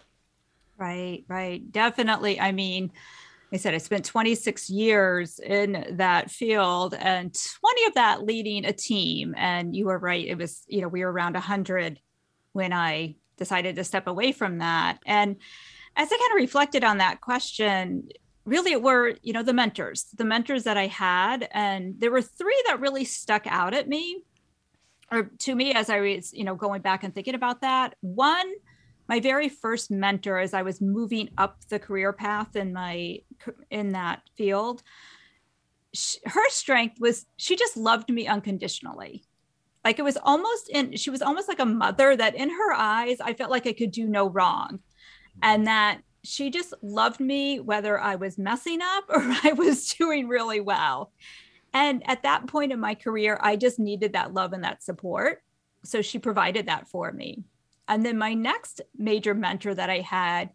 Right, 0.77 1.25
right, 1.29 1.71
definitely. 1.73 2.41
I 2.41 2.53
mean 2.53 2.93
I 3.53 3.57
said 3.57 3.75
I 3.75 3.79
spent 3.79 4.05
26 4.05 4.69
years 4.69 5.39
in 5.39 5.97
that 5.97 6.31
field 6.31 6.95
and 6.95 7.35
20 7.35 7.87
of 7.87 7.95
that 7.95 8.23
leading 8.23 8.67
a 8.67 8.73
team. 8.73 9.35
And 9.37 9.75
you 9.75 9.87
were 9.87 9.99
right. 9.99 10.27
It 10.27 10.37
was, 10.37 10.65
you 10.67 10.83
know, 10.83 10.89
we 10.89 11.03
were 11.03 11.11
around 11.11 11.35
100 11.35 11.99
when 12.53 12.73
I 12.73 13.17
decided 13.39 13.77
to 13.77 13.85
step 13.85 14.07
away 14.07 14.33
from 14.33 14.59
that. 14.59 14.99
And 15.07 15.37
as 15.97 16.09
I 16.13 16.17
kind 16.17 16.33
of 16.33 16.37
reflected 16.37 16.85
on 16.85 16.99
that 16.99 17.21
question, 17.21 18.09
really 18.45 18.73
it 18.73 18.83
were, 18.83 19.15
you 19.23 19.33
know, 19.33 19.43
the 19.43 19.55
mentors, 19.55 20.05
the 20.17 20.25
mentors 20.25 20.65
that 20.65 20.77
I 20.77 20.87
had. 20.87 21.49
And 21.53 21.99
there 21.99 22.11
were 22.11 22.23
three 22.23 22.63
that 22.67 22.81
really 22.81 23.05
stuck 23.05 23.47
out 23.47 23.73
at 23.73 23.89
me 23.89 24.25
or 25.11 25.31
to 25.39 25.55
me 25.55 25.73
as 25.73 25.89
I 25.89 26.01
was, 26.01 26.35
you 26.35 26.45
know, 26.45 26.55
going 26.55 26.83
back 26.83 27.03
and 27.03 27.15
thinking 27.15 27.35
about 27.35 27.63
that. 27.63 27.95
One, 28.01 28.53
my 29.09 29.21
very 29.21 29.49
first 29.49 29.91
mentor 29.91 30.39
as 30.39 30.53
I 30.55 30.63
was 30.63 30.81
moving 30.81 31.31
up 31.39 31.59
the 31.69 31.79
career 31.79 32.13
path 32.13 32.57
in 32.57 32.73
my 32.73 33.21
in 33.71 33.93
that 33.93 34.23
field 34.37 34.83
she, 35.95 36.19
her 36.27 36.49
strength 36.51 37.01
was 37.01 37.27
she 37.37 37.57
just 37.57 37.77
loved 37.77 38.11
me 38.11 38.27
unconditionally. 38.27 39.25
Like 39.85 39.99
it 39.99 40.03
was 40.03 40.19
almost 40.23 40.69
in 40.69 40.97
she 40.97 41.11
was 41.11 41.23
almost 41.23 41.49
like 41.49 41.61
a 41.61 41.67
mother 41.67 42.17
that 42.17 42.35
in 42.35 42.51
her 42.51 42.73
eyes 42.73 43.21
I 43.21 43.35
felt 43.35 43.51
like 43.51 43.67
I 43.67 43.73
could 43.73 43.91
do 43.91 44.07
no 44.07 44.29
wrong. 44.29 44.81
And 45.43 45.67
that 45.67 46.01
she 46.25 46.51
just 46.51 46.75
loved 46.83 47.21
me 47.21 47.61
whether 47.61 47.99
I 47.99 48.17
was 48.17 48.39
messing 48.39 48.81
up 48.83 49.05
or 49.09 49.21
I 49.45 49.53
was 49.57 49.95
doing 49.95 50.29
really 50.29 50.61
well. 50.61 51.13
And 51.73 52.03
at 52.09 52.23
that 52.23 52.47
point 52.47 52.73
in 52.73 52.81
my 52.81 52.95
career 52.95 53.39
I 53.43 53.57
just 53.57 53.79
needed 53.79 54.13
that 54.13 54.35
love 54.35 54.53
and 54.53 54.65
that 54.65 54.83
support. 54.83 55.43
So 55.85 56.03
she 56.03 56.19
provided 56.19 56.67
that 56.67 56.89
for 56.89 57.13
me 57.13 57.45
and 57.89 58.05
then 58.05 58.19
my 58.19 58.35
next 58.35 58.81
major 58.97 59.35
mentor 59.35 59.75
that 59.75 59.91
I 59.91 60.01
had, 60.01 60.51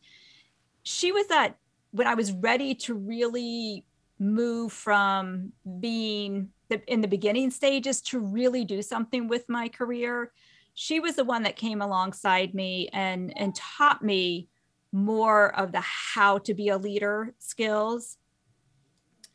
she 0.83 1.11
was 1.11 1.27
that 1.27 1.57
when 1.91 2.07
I 2.07 2.13
was 2.13 2.31
ready 2.31 2.75
to 2.75 2.93
really 2.93 3.85
move 4.19 4.71
from 4.71 5.51
being 5.79 6.49
the, 6.69 6.81
in 6.91 7.01
the 7.01 7.07
beginning 7.07 7.51
stages 7.51 8.01
to 8.01 8.19
really 8.19 8.65
do 8.65 8.81
something 8.81 9.27
with 9.27 9.49
my 9.49 9.69
career, 9.69 10.31
she 10.75 10.99
was 10.99 11.15
the 11.15 11.23
one 11.23 11.43
that 11.43 11.55
came 11.55 11.81
alongside 11.81 12.53
me 12.53 12.89
and 12.93 13.35
and 13.37 13.55
taught 13.55 14.03
me 14.03 14.49
more 14.91 15.55
of 15.55 15.71
the 15.71 15.81
how 15.81 16.37
to 16.39 16.53
be 16.53 16.69
a 16.69 16.77
leader 16.77 17.33
skills. 17.39 18.17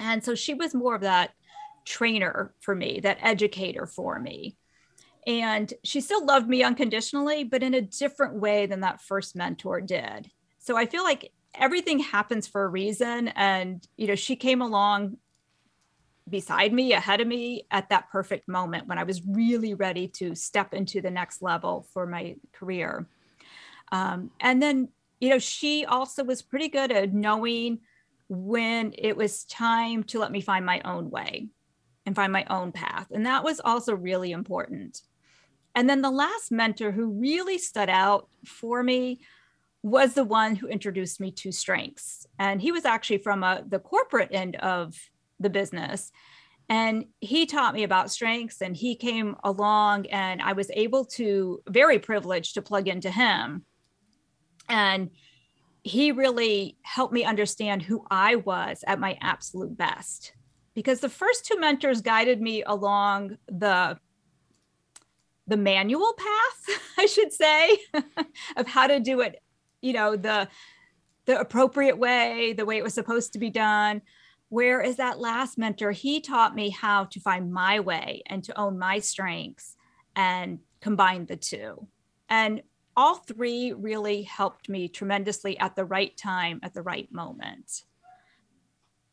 And 0.00 0.24
so 0.24 0.34
she 0.34 0.54
was 0.54 0.74
more 0.74 0.94
of 0.94 1.02
that 1.02 1.30
trainer 1.84 2.54
for 2.60 2.74
me 2.74 3.00
that 3.02 3.18
educator 3.22 3.86
for 3.86 4.18
me 4.18 4.57
and 5.28 5.74
she 5.84 6.00
still 6.00 6.24
loved 6.24 6.48
me 6.48 6.62
unconditionally 6.62 7.44
but 7.44 7.62
in 7.62 7.74
a 7.74 7.82
different 7.82 8.34
way 8.34 8.64
than 8.64 8.80
that 8.80 9.00
first 9.00 9.36
mentor 9.36 9.80
did. 9.80 10.30
So 10.58 10.76
i 10.76 10.86
feel 10.86 11.04
like 11.04 11.30
everything 11.54 11.98
happens 11.98 12.46
for 12.46 12.64
a 12.64 12.68
reason. 12.68 13.28
And 13.28 13.86
you 13.96 14.08
know 14.08 14.16
she 14.16 14.34
came 14.34 14.62
along 14.62 15.18
beside 16.28 16.72
me 16.72 16.92
ahead 16.92 17.20
of 17.20 17.26
me 17.26 17.66
at 17.70 17.88
that 17.88 18.10
perfect 18.10 18.48
moment 18.48 18.86
when 18.86 18.98
i 18.98 19.04
was 19.04 19.22
really 19.26 19.72
ready 19.72 20.06
to 20.06 20.34
step 20.34 20.74
into 20.74 21.00
the 21.00 21.10
next 21.10 21.40
level 21.42 21.86
for 21.92 22.06
my 22.06 22.36
career. 22.52 23.06
Um, 23.92 24.30
and 24.40 24.62
then 24.62 24.88
you 25.20 25.28
know 25.28 25.38
she 25.38 25.84
also 25.84 26.24
was 26.24 26.42
pretty 26.42 26.68
good 26.68 26.90
at 26.90 27.12
knowing 27.12 27.80
when 28.30 28.94
it 28.96 29.16
was 29.16 29.44
time 29.44 30.04
to 30.04 30.18
let 30.18 30.32
me 30.32 30.40
find 30.40 30.64
my 30.64 30.80
own 30.84 31.10
way 31.10 31.48
and 32.04 32.14
find 32.16 32.32
my 32.32 32.44
own 32.48 32.72
path. 32.72 33.06
And 33.10 33.26
that 33.26 33.44
was 33.44 33.60
also 33.60 33.94
really 33.94 34.32
important 34.32 35.02
and 35.78 35.88
then 35.88 36.02
the 36.02 36.10
last 36.10 36.50
mentor 36.50 36.90
who 36.90 37.06
really 37.06 37.56
stood 37.56 37.88
out 37.88 38.26
for 38.44 38.82
me 38.82 39.20
was 39.84 40.14
the 40.14 40.24
one 40.24 40.56
who 40.56 40.66
introduced 40.66 41.20
me 41.20 41.30
to 41.30 41.52
strengths. 41.52 42.26
And 42.36 42.60
he 42.60 42.72
was 42.72 42.84
actually 42.84 43.18
from 43.18 43.44
a, 43.44 43.46
uh, 43.46 43.62
the 43.64 43.78
corporate 43.78 44.30
end 44.32 44.56
of 44.56 44.96
the 45.38 45.48
business. 45.48 46.10
And 46.68 47.04
he 47.20 47.46
taught 47.46 47.74
me 47.74 47.84
about 47.84 48.10
strengths 48.10 48.60
and 48.60 48.76
he 48.76 48.96
came 48.96 49.36
along 49.44 50.06
and 50.06 50.42
I 50.42 50.52
was 50.52 50.68
able 50.74 51.04
to, 51.04 51.62
very 51.68 52.00
privileged 52.00 52.54
to 52.54 52.62
plug 52.62 52.88
into 52.88 53.08
him. 53.08 53.64
And 54.68 55.10
he 55.84 56.10
really 56.10 56.76
helped 56.82 57.14
me 57.14 57.22
understand 57.22 57.82
who 57.82 58.04
I 58.10 58.34
was 58.34 58.82
at 58.84 58.98
my 58.98 59.16
absolute 59.20 59.78
best. 59.78 60.32
Because 60.74 60.98
the 60.98 61.08
first 61.08 61.46
two 61.46 61.60
mentors 61.60 62.00
guided 62.00 62.42
me 62.42 62.64
along 62.64 63.38
the 63.46 64.00
the 65.48 65.56
manual 65.56 66.14
path, 66.14 66.80
I 66.98 67.06
should 67.06 67.32
say, 67.32 67.78
of 68.56 68.68
how 68.68 68.86
to 68.86 69.00
do 69.00 69.20
it 69.20 69.42
you 69.80 69.92
know 69.92 70.16
the 70.16 70.48
the 71.26 71.38
appropriate 71.38 71.98
way 71.98 72.52
the 72.52 72.64
way 72.64 72.78
it 72.78 72.84
was 72.84 72.94
supposed 72.94 73.32
to 73.32 73.38
be 73.38 73.50
done. 73.50 74.02
Whereas 74.50 74.96
that 74.96 75.20
last 75.20 75.58
mentor? 75.58 75.90
He 75.92 76.20
taught 76.20 76.54
me 76.54 76.70
how 76.70 77.04
to 77.04 77.20
find 77.20 77.52
my 77.52 77.80
way 77.80 78.22
and 78.26 78.42
to 78.44 78.58
own 78.58 78.78
my 78.78 78.98
strengths 78.98 79.76
and 80.16 80.60
combine 80.80 81.26
the 81.26 81.36
two. 81.36 81.86
And 82.30 82.62
all 82.96 83.16
three 83.16 83.74
really 83.74 84.22
helped 84.22 84.70
me 84.70 84.88
tremendously 84.88 85.58
at 85.58 85.76
the 85.76 85.84
right 85.84 86.16
time 86.16 86.60
at 86.62 86.72
the 86.72 86.82
right 86.82 87.12
moment 87.12 87.84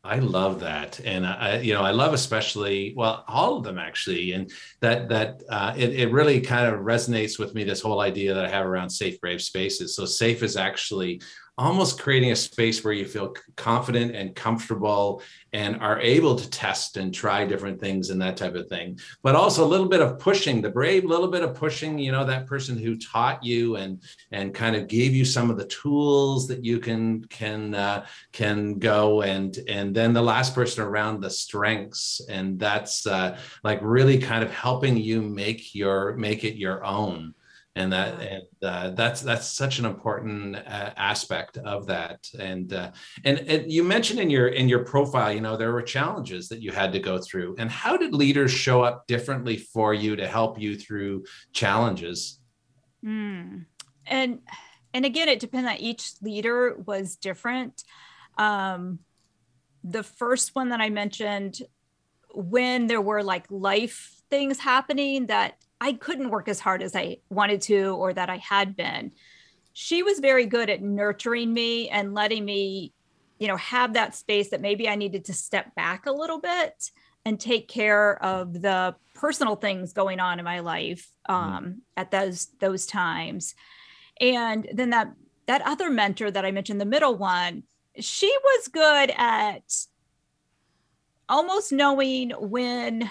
I 0.06 0.18
love 0.20 0.60
that, 0.60 1.00
and 1.04 1.26
I, 1.26 1.58
you 1.58 1.74
know, 1.74 1.82
I 1.82 1.90
love 1.90 2.14
especially 2.14 2.94
well, 2.96 3.24
all 3.26 3.56
of 3.56 3.64
them 3.64 3.78
actually, 3.78 4.32
and 4.32 4.50
that 4.80 5.08
that 5.08 5.42
uh, 5.48 5.74
it 5.76 5.90
it 5.94 6.12
really 6.12 6.40
kind 6.40 6.72
of 6.72 6.80
resonates 6.80 7.38
with 7.38 7.54
me. 7.54 7.64
This 7.64 7.80
whole 7.80 8.00
idea 8.00 8.32
that 8.34 8.44
I 8.44 8.48
have 8.48 8.66
around 8.66 8.90
safe, 8.90 9.20
brave 9.20 9.42
spaces. 9.42 9.96
So 9.96 10.04
safe 10.04 10.42
is 10.42 10.56
actually 10.56 11.20
almost 11.58 11.98
creating 11.98 12.32
a 12.32 12.36
space 12.36 12.84
where 12.84 12.92
you 12.92 13.06
feel 13.06 13.34
confident 13.56 14.14
and 14.14 14.34
comfortable 14.34 15.22
and 15.54 15.80
are 15.80 15.98
able 16.00 16.36
to 16.36 16.50
test 16.50 16.98
and 16.98 17.14
try 17.14 17.46
different 17.46 17.80
things 17.80 18.10
and 18.10 18.20
that 18.20 18.36
type 18.36 18.54
of 18.54 18.68
thing. 18.68 18.98
But 19.22 19.36
also 19.36 19.64
a 19.64 19.66
little 19.66 19.88
bit 19.88 20.02
of 20.02 20.18
pushing 20.18 20.60
the 20.60 20.68
brave 20.68 21.04
little 21.04 21.28
bit 21.28 21.42
of 21.42 21.54
pushing 21.54 21.98
you 21.98 22.12
know 22.12 22.24
that 22.24 22.46
person 22.46 22.76
who 22.76 22.98
taught 22.98 23.42
you 23.42 23.76
and 23.76 24.02
and 24.32 24.54
kind 24.54 24.76
of 24.76 24.86
gave 24.86 25.14
you 25.14 25.24
some 25.24 25.50
of 25.50 25.56
the 25.56 25.66
tools 25.66 26.46
that 26.48 26.62
you 26.62 26.78
can 26.78 27.24
can 27.24 27.74
uh, 27.74 28.04
can 28.32 28.78
go 28.78 29.22
and 29.22 29.58
and 29.66 29.94
then 29.94 30.12
the 30.12 30.22
last 30.22 30.54
person 30.54 30.84
around 30.84 31.22
the 31.22 31.30
strengths. 31.30 32.20
And 32.28 32.58
that's 32.58 33.06
uh, 33.06 33.38
like 33.64 33.78
really 33.80 34.18
kind 34.18 34.44
of 34.44 34.50
helping 34.50 34.98
you 34.98 35.22
make 35.22 35.74
your 35.74 36.16
make 36.16 36.44
it 36.44 36.56
your 36.56 36.84
own 36.84 37.34
and 37.76 37.92
that 37.92 38.20
and 38.20 38.42
uh, 38.62 38.90
that's 38.90 39.20
that's 39.20 39.46
such 39.46 39.78
an 39.78 39.84
important 39.84 40.56
uh, 40.56 40.90
aspect 40.96 41.58
of 41.58 41.86
that. 41.86 42.26
And, 42.38 42.72
uh, 42.72 42.90
and 43.24 43.38
and 43.40 43.70
you 43.70 43.84
mentioned 43.84 44.18
in 44.18 44.30
your 44.30 44.48
in 44.48 44.68
your 44.68 44.82
profile 44.84 45.30
you 45.30 45.42
know 45.42 45.56
there 45.56 45.72
were 45.72 45.82
challenges 45.82 46.48
that 46.48 46.62
you 46.62 46.72
had 46.72 46.92
to 46.94 46.98
go 46.98 47.18
through. 47.18 47.54
And 47.58 47.70
how 47.70 47.96
did 47.98 48.14
leaders 48.14 48.50
show 48.50 48.82
up 48.82 49.06
differently 49.06 49.58
for 49.58 49.92
you 49.92 50.16
to 50.16 50.26
help 50.26 50.58
you 50.58 50.76
through 50.76 51.24
challenges? 51.52 52.40
Mm. 53.04 53.66
and 54.06 54.40
and 54.94 55.04
again 55.04 55.28
it 55.28 55.38
depends 55.38 55.70
on 55.70 55.76
each 55.76 56.12
leader 56.22 56.76
was 56.84 57.16
different. 57.16 57.84
Um, 58.38 59.00
the 59.84 60.02
first 60.02 60.56
one 60.56 60.70
that 60.70 60.80
i 60.80 60.90
mentioned 60.90 61.60
when 62.34 62.88
there 62.88 63.00
were 63.00 63.22
like 63.22 63.46
life 63.50 64.20
things 64.28 64.58
happening 64.58 65.26
that 65.26 65.54
I 65.80 65.92
couldn't 65.92 66.30
work 66.30 66.48
as 66.48 66.60
hard 66.60 66.82
as 66.82 66.96
I 66.96 67.18
wanted 67.28 67.60
to 67.62 67.90
or 67.96 68.12
that 68.12 68.30
I 68.30 68.38
had 68.38 68.76
been. 68.76 69.12
She 69.72 70.02
was 70.02 70.20
very 70.20 70.46
good 70.46 70.70
at 70.70 70.82
nurturing 70.82 71.52
me 71.52 71.88
and 71.90 72.14
letting 72.14 72.44
me, 72.44 72.94
you 73.38 73.48
know, 73.48 73.56
have 73.56 73.94
that 73.94 74.14
space 74.14 74.50
that 74.50 74.62
maybe 74.62 74.88
I 74.88 74.94
needed 74.96 75.26
to 75.26 75.34
step 75.34 75.74
back 75.74 76.06
a 76.06 76.12
little 76.12 76.40
bit 76.40 76.90
and 77.26 77.38
take 77.38 77.68
care 77.68 78.22
of 78.22 78.52
the 78.52 78.94
personal 79.14 79.56
things 79.56 79.92
going 79.92 80.20
on 80.20 80.38
in 80.38 80.44
my 80.44 80.60
life 80.60 81.10
mm-hmm. 81.28 81.34
um, 81.34 81.64
mm. 81.64 81.76
at 81.96 82.10
those 82.10 82.46
those 82.60 82.86
times. 82.86 83.54
And 84.20 84.66
then 84.72 84.90
that 84.90 85.12
that 85.46 85.62
other 85.62 85.90
mentor 85.90 86.30
that 86.30 86.44
I 86.44 86.52
mentioned, 86.52 86.80
the 86.80 86.86
middle 86.86 87.16
one, 87.16 87.64
she 87.98 88.34
was 88.42 88.68
good 88.68 89.12
at 89.16 89.62
almost 91.28 91.72
knowing 91.72 92.30
when 92.30 93.10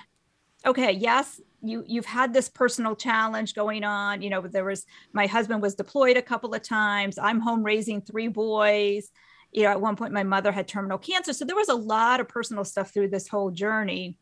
okay 0.66 0.94
yes 0.94 1.42
you 1.62 1.84
you've 1.88 2.06
had 2.06 2.34
this 2.34 2.50
personal 2.50 2.96
challenge 2.96 3.54
going 3.54 3.84
on 3.84 4.22
you 4.22 4.30
know 4.30 4.42
there 4.42 4.66
was 4.66 4.86
my 5.14 5.28
husband 5.28 5.62
was 5.62 5.76
deployed 5.76 6.18
a 6.18 6.22
couple 6.22 6.54
of 6.54 6.62
times. 6.62 7.18
I'm 7.18 7.40
home 7.40 7.64
raising 7.64 8.02
three 8.02 8.28
boys. 8.28 9.10
You 9.52 9.64
know 9.64 9.70
at 9.70 9.82
one 9.82 9.96
point 9.96 10.14
my 10.14 10.24
mother 10.24 10.52
had 10.52 10.68
terminal 10.68 10.98
cancer. 10.98 11.34
So 11.34 11.46
there 11.46 11.56
was 11.56 11.70
a 11.70 11.76
lot 11.76 12.20
of 12.20 12.28
personal 12.28 12.66
stuff 12.66 12.94
through 12.94 13.10
this 13.10 13.28
whole 13.28 13.52
journey. 13.52 14.18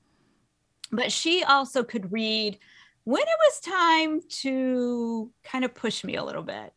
But 0.92 1.12
she 1.12 1.44
also 1.44 1.84
could 1.84 2.12
read 2.12 2.60
when 3.04 3.22
it 3.22 3.28
was 3.28 3.60
time 3.60 4.22
to 4.42 5.32
kind 5.44 5.66
of 5.66 5.74
push 5.74 6.04
me 6.04 6.16
a 6.16 6.24
little 6.24 6.44
bit 6.44 6.72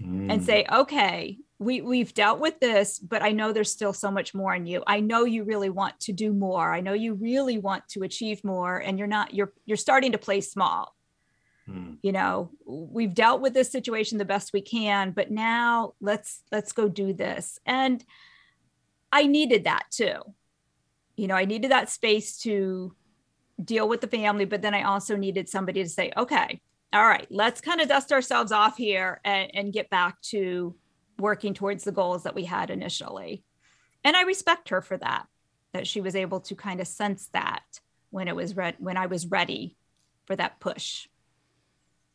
mm. 0.00 0.32
and 0.32 0.44
say 0.44 0.66
okay 0.72 1.38
we 1.58 1.80
we've 1.80 2.14
dealt 2.14 2.38
with 2.38 2.60
this 2.60 2.98
but 2.98 3.22
i 3.22 3.32
know 3.32 3.52
there's 3.52 3.72
still 3.72 3.92
so 3.92 4.10
much 4.10 4.34
more 4.34 4.54
in 4.54 4.66
you. 4.66 4.82
I 4.86 5.00
know 5.00 5.24
you 5.24 5.44
really 5.44 5.70
want 5.70 5.98
to 6.00 6.12
do 6.12 6.32
more. 6.32 6.72
I 6.72 6.80
know 6.80 6.92
you 6.92 7.14
really 7.14 7.58
want 7.58 7.88
to 7.90 8.02
achieve 8.02 8.44
more 8.44 8.78
and 8.78 8.98
you're 8.98 9.08
not 9.08 9.34
you're 9.34 9.52
you're 9.66 9.76
starting 9.76 10.12
to 10.12 10.18
play 10.18 10.40
small. 10.40 10.94
Hmm. 11.66 11.94
you 12.02 12.12
know 12.12 12.50
we've 12.64 13.12
dealt 13.12 13.42
with 13.42 13.52
this 13.52 13.70
situation 13.70 14.16
the 14.16 14.24
best 14.24 14.54
we 14.54 14.62
can 14.62 15.10
but 15.10 15.30
now 15.30 15.92
let's 16.00 16.42
let's 16.50 16.72
go 16.72 16.88
do 16.88 17.12
this. 17.12 17.58
And 17.66 18.04
i 19.12 19.26
needed 19.26 19.64
that 19.64 19.86
too. 19.90 20.18
You 21.16 21.26
know 21.26 21.34
i 21.34 21.44
needed 21.44 21.70
that 21.72 21.90
space 21.90 22.38
to 22.38 22.94
deal 23.62 23.88
with 23.88 24.00
the 24.00 24.06
family 24.06 24.44
but 24.44 24.62
then 24.62 24.72
i 24.72 24.82
also 24.82 25.16
needed 25.16 25.48
somebody 25.48 25.82
to 25.82 25.88
say 25.88 26.12
okay 26.16 26.60
all 26.92 27.04
right 27.04 27.26
let's 27.28 27.60
kind 27.60 27.80
of 27.80 27.88
dust 27.88 28.12
ourselves 28.12 28.52
off 28.52 28.76
here 28.76 29.20
and, 29.24 29.50
and 29.52 29.72
get 29.72 29.90
back 29.90 30.20
to 30.22 30.76
working 31.18 31.54
towards 31.54 31.84
the 31.84 31.92
goals 31.92 32.22
that 32.22 32.34
we 32.34 32.44
had 32.44 32.70
initially. 32.70 33.42
And 34.04 34.16
I 34.16 34.22
respect 34.22 34.68
her 34.70 34.80
for 34.80 34.96
that, 34.98 35.26
that 35.72 35.86
she 35.86 36.00
was 36.00 36.14
able 36.14 36.40
to 36.40 36.54
kind 36.54 36.80
of 36.80 36.86
sense 36.86 37.28
that 37.32 37.64
when 38.10 38.28
it 38.28 38.36
was 38.36 38.54
when 38.78 38.96
I 38.96 39.06
was 39.06 39.26
ready 39.26 39.76
for 40.26 40.36
that 40.36 40.60
push. 40.60 41.08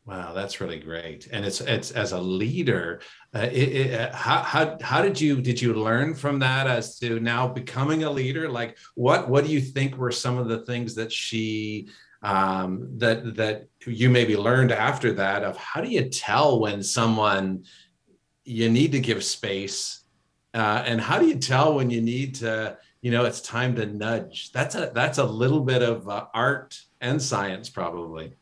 Wow, 0.05 0.33
that's 0.33 0.59
really 0.59 0.79
great. 0.79 1.29
And 1.31 1.45
it's 1.45 1.61
it's 1.61 1.91
as 1.91 2.11
a 2.11 2.19
leader, 2.19 2.99
uh, 3.33 3.47
it, 3.51 3.69
it, 3.69 3.99
uh, 3.99 4.13
how 4.13 4.41
how 4.41 4.77
how 4.81 5.01
did 5.01 5.19
you 5.19 5.41
did 5.41 5.61
you 5.61 5.73
learn 5.73 6.13
from 6.13 6.39
that 6.39 6.67
as 6.67 6.99
to 6.99 7.21
now 7.21 7.47
becoming 7.47 8.03
a 8.03 8.11
leader? 8.11 8.49
Like 8.49 8.77
what 8.95 9.29
what 9.29 9.45
do 9.45 9.51
you 9.51 9.61
think 9.61 9.95
were 9.95 10.11
some 10.11 10.37
of 10.37 10.49
the 10.49 10.65
things 10.65 10.93
that 10.95 11.11
she 11.11 11.87
um, 12.21 12.89
that 12.97 13.35
that 13.35 13.67
you 13.85 14.09
maybe 14.09 14.35
learned 14.35 14.73
after 14.73 15.13
that 15.13 15.43
of 15.43 15.55
how 15.55 15.79
do 15.79 15.89
you 15.89 16.09
tell 16.09 16.59
when 16.59 16.83
someone 16.83 17.63
you 18.45 18.69
need 18.69 18.91
to 18.91 18.99
give 18.99 19.23
space 19.23 20.01
uh, 20.53 20.83
and 20.85 21.01
how 21.01 21.17
do 21.17 21.25
you 21.27 21.35
tell 21.35 21.75
when 21.75 21.89
you 21.89 22.01
need 22.01 22.35
to 22.35 22.77
you 23.01 23.11
know 23.11 23.25
it's 23.25 23.41
time 23.41 23.75
to 23.75 23.85
nudge 23.85 24.51
that's 24.51 24.75
a 24.75 24.91
that's 24.93 25.17
a 25.17 25.23
little 25.23 25.61
bit 25.61 25.81
of 25.81 26.07
uh, 26.07 26.25
art 26.33 26.79
and 27.01 27.21
science 27.21 27.69
probably 27.69 28.33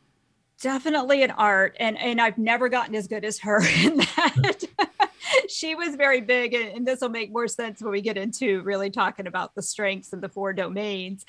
definitely 0.60 1.22
an 1.22 1.30
art 1.32 1.76
and 1.80 1.98
and 1.98 2.20
i've 2.20 2.38
never 2.38 2.68
gotten 2.68 2.94
as 2.94 3.06
good 3.06 3.24
as 3.24 3.38
her 3.38 3.62
in 3.84 3.96
that 3.96 4.64
she 5.48 5.74
was 5.74 5.96
very 5.96 6.20
big 6.20 6.54
and, 6.54 6.68
and 6.76 6.86
this 6.86 7.00
will 7.00 7.08
make 7.08 7.32
more 7.32 7.48
sense 7.48 7.80
when 7.80 7.92
we 7.92 8.00
get 8.00 8.16
into 8.16 8.62
really 8.62 8.90
talking 8.90 9.26
about 9.26 9.54
the 9.54 9.62
strengths 9.62 10.12
of 10.12 10.20
the 10.20 10.28
four 10.28 10.52
domains 10.52 11.24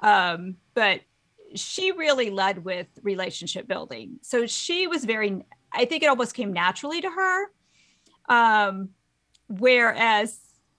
um, 0.00 0.56
but 0.74 1.00
she 1.54 1.92
really 1.92 2.30
led 2.30 2.64
with 2.64 2.86
relationship 3.02 3.66
building. 3.66 4.18
So 4.22 4.46
she 4.46 4.86
was 4.86 5.04
very, 5.04 5.44
I 5.72 5.84
think 5.84 6.02
it 6.02 6.06
almost 6.06 6.34
came 6.34 6.52
naturally 6.52 7.00
to 7.00 7.10
her. 7.10 7.46
Um, 8.28 8.90
whereas, 9.48 10.38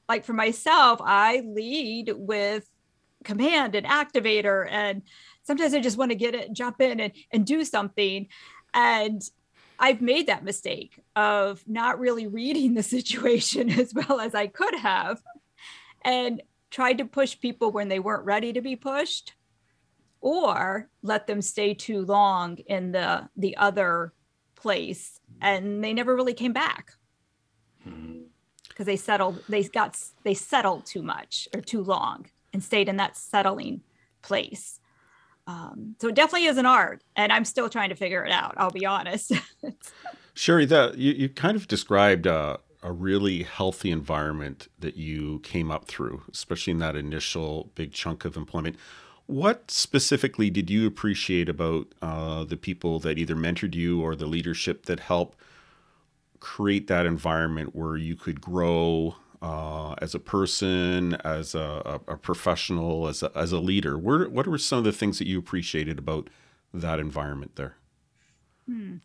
like 0.10 0.26
for 0.26 0.34
myself, 0.34 1.00
I 1.04 1.42
lead 1.46 2.14
with 2.16 2.70
command 3.24 3.76
and 3.76 3.86
activator. 3.86 4.68
And 4.70 5.04
sometimes 5.44 5.74
I 5.74 5.82
just 5.82 5.98
want 5.98 6.12
to 6.12 6.16
get 6.16 6.36
it, 6.36 6.54
jump 6.54 6.82
in 6.82 7.00
and, 7.00 7.14
and 7.32 7.46
do 7.46 7.64
something. 7.64 8.28
And 8.74 9.22
I've 9.80 10.02
made 10.02 10.28
that 10.28 10.44
mistake 10.44 11.00
of 11.16 11.64
not 11.68 12.00
really 12.00 12.28
reading 12.42 12.74
the 12.74 12.84
situation 12.84 13.70
as 13.70 13.94
well 13.94 14.20
as 14.20 14.34
I 14.34 14.48
could 14.48 14.76
have 14.76 15.22
and 16.04 16.42
tried 16.70 16.98
to 17.00 17.06
push 17.06 17.40
people 17.40 17.72
when 17.72 17.88
they 17.88 18.00
weren't 18.00 18.26
ready 18.26 18.54
to 18.54 18.62
be 18.62 18.76
pushed 18.76 19.34
or 20.20 20.90
let 21.02 21.28
them 21.28 21.42
stay 21.42 21.74
too 21.74 22.02
long 22.02 22.58
in 22.68 22.92
the 22.92 23.30
the 23.38 23.56
other 23.56 24.14
place 24.56 25.20
and 25.42 25.84
they 25.84 25.94
never 25.94 26.16
really 26.16 26.34
came 26.34 26.54
back 26.54 26.94
because 28.78 28.86
they 28.86 28.96
settled 28.96 29.44
they 29.50 29.64
got 29.64 29.98
they 30.24 30.34
settled 30.34 30.86
too 30.86 31.02
much 31.02 31.48
or 31.54 31.62
too 31.62 31.82
long 31.82 32.28
and 32.54 32.64
stayed 32.64 32.88
in 32.88 32.98
that 32.98 33.18
settling 33.18 33.82
place. 34.22 34.80
Um, 35.48 35.96
so 36.00 36.10
it 36.10 36.16
definitely 36.16 36.48
is 36.48 36.58
an 36.58 36.66
art 36.66 37.02
and 37.16 37.32
i'm 37.32 37.46
still 37.46 37.70
trying 37.70 37.90
to 37.90 37.96
figure 37.96 38.26
it 38.26 38.32
out 38.32 38.56
i'll 38.58 38.70
be 38.70 38.86
honest. 38.86 39.32
Sherry 40.34 40.66
that 40.66 40.98
you, 40.98 41.14
you 41.14 41.30
kind 41.30 41.56
of 41.56 41.68
described 41.68 42.28
a 42.28 42.60
really 42.84 43.44
healthy 43.44 43.92
environment 43.92 44.68
that 44.80 44.96
you 44.96 45.40
came 45.40 45.72
up 45.72 45.86
through 45.86 46.24
especially 46.32 46.72
in 46.72 46.80
that 46.80 46.96
initial 46.96 47.72
big 47.76 47.94
chunk 47.94 48.26
of 48.26 48.38
employment. 48.38 48.76
What 49.26 49.72
specifically 49.72 50.50
did 50.50 50.70
you 50.70 50.88
appreciate 50.88 51.50
about 51.50 51.88
uh, 52.02 52.46
the 52.46 52.56
people 52.56 53.00
that 53.00 53.18
either 53.18 53.36
mentored 53.36 53.76
you 53.76 54.02
or 54.02 54.16
the 54.16 54.26
leadership 54.26 54.86
that 54.86 55.02
helped 55.02 55.38
create 56.40 56.88
that 56.88 57.06
environment 57.06 57.76
where 57.76 57.98
you 57.98 58.16
could 58.16 58.42
grow 58.42 59.16
uh, 59.42 59.94
as 60.02 60.16
a 60.16 60.20
person, 60.20 61.14
as 61.24 61.56
a, 61.56 62.00
a 62.08 62.18
professional, 62.18 63.08
as 63.08 63.24
a, 63.24 63.32
as 63.36 63.52
a 63.52 63.60
leader? 63.60 63.98
Where, 63.98 64.30
what 64.30 64.48
were 64.48 64.58
some 64.58 64.80
of 64.80 64.84
the 64.84 64.92
things 64.92 65.20
that 65.20 65.28
you 65.28 65.40
appreciated 65.40 66.00
about 66.00 66.30
that 66.74 67.00
environment 67.00 67.56
there? 67.56 67.76
Hmm. 68.68 68.98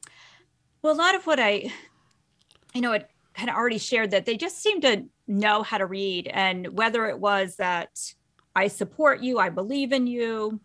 Well, 0.82 0.94
a 0.94 0.96
lot 0.96 1.14
of 1.14 1.26
what 1.26 1.38
I, 1.38 1.72
you 2.74 2.80
know, 2.80 2.92
it 2.92 3.08
had 3.34 3.48
already 3.48 3.78
shared 3.78 4.10
that 4.10 4.26
they 4.26 4.36
just 4.36 4.60
seemed 4.60 4.82
to 4.82 5.04
know 5.26 5.62
how 5.62 5.78
to 5.78 5.86
read, 5.86 6.28
and 6.28 6.76
whether 6.76 7.06
it 7.06 7.18
was 7.18 7.56
that 7.56 7.98
I 8.54 8.68
support 8.68 9.22
you, 9.22 9.38
I 9.38 9.48
believe 9.48 9.92
in 9.92 10.06
you, 10.06 10.60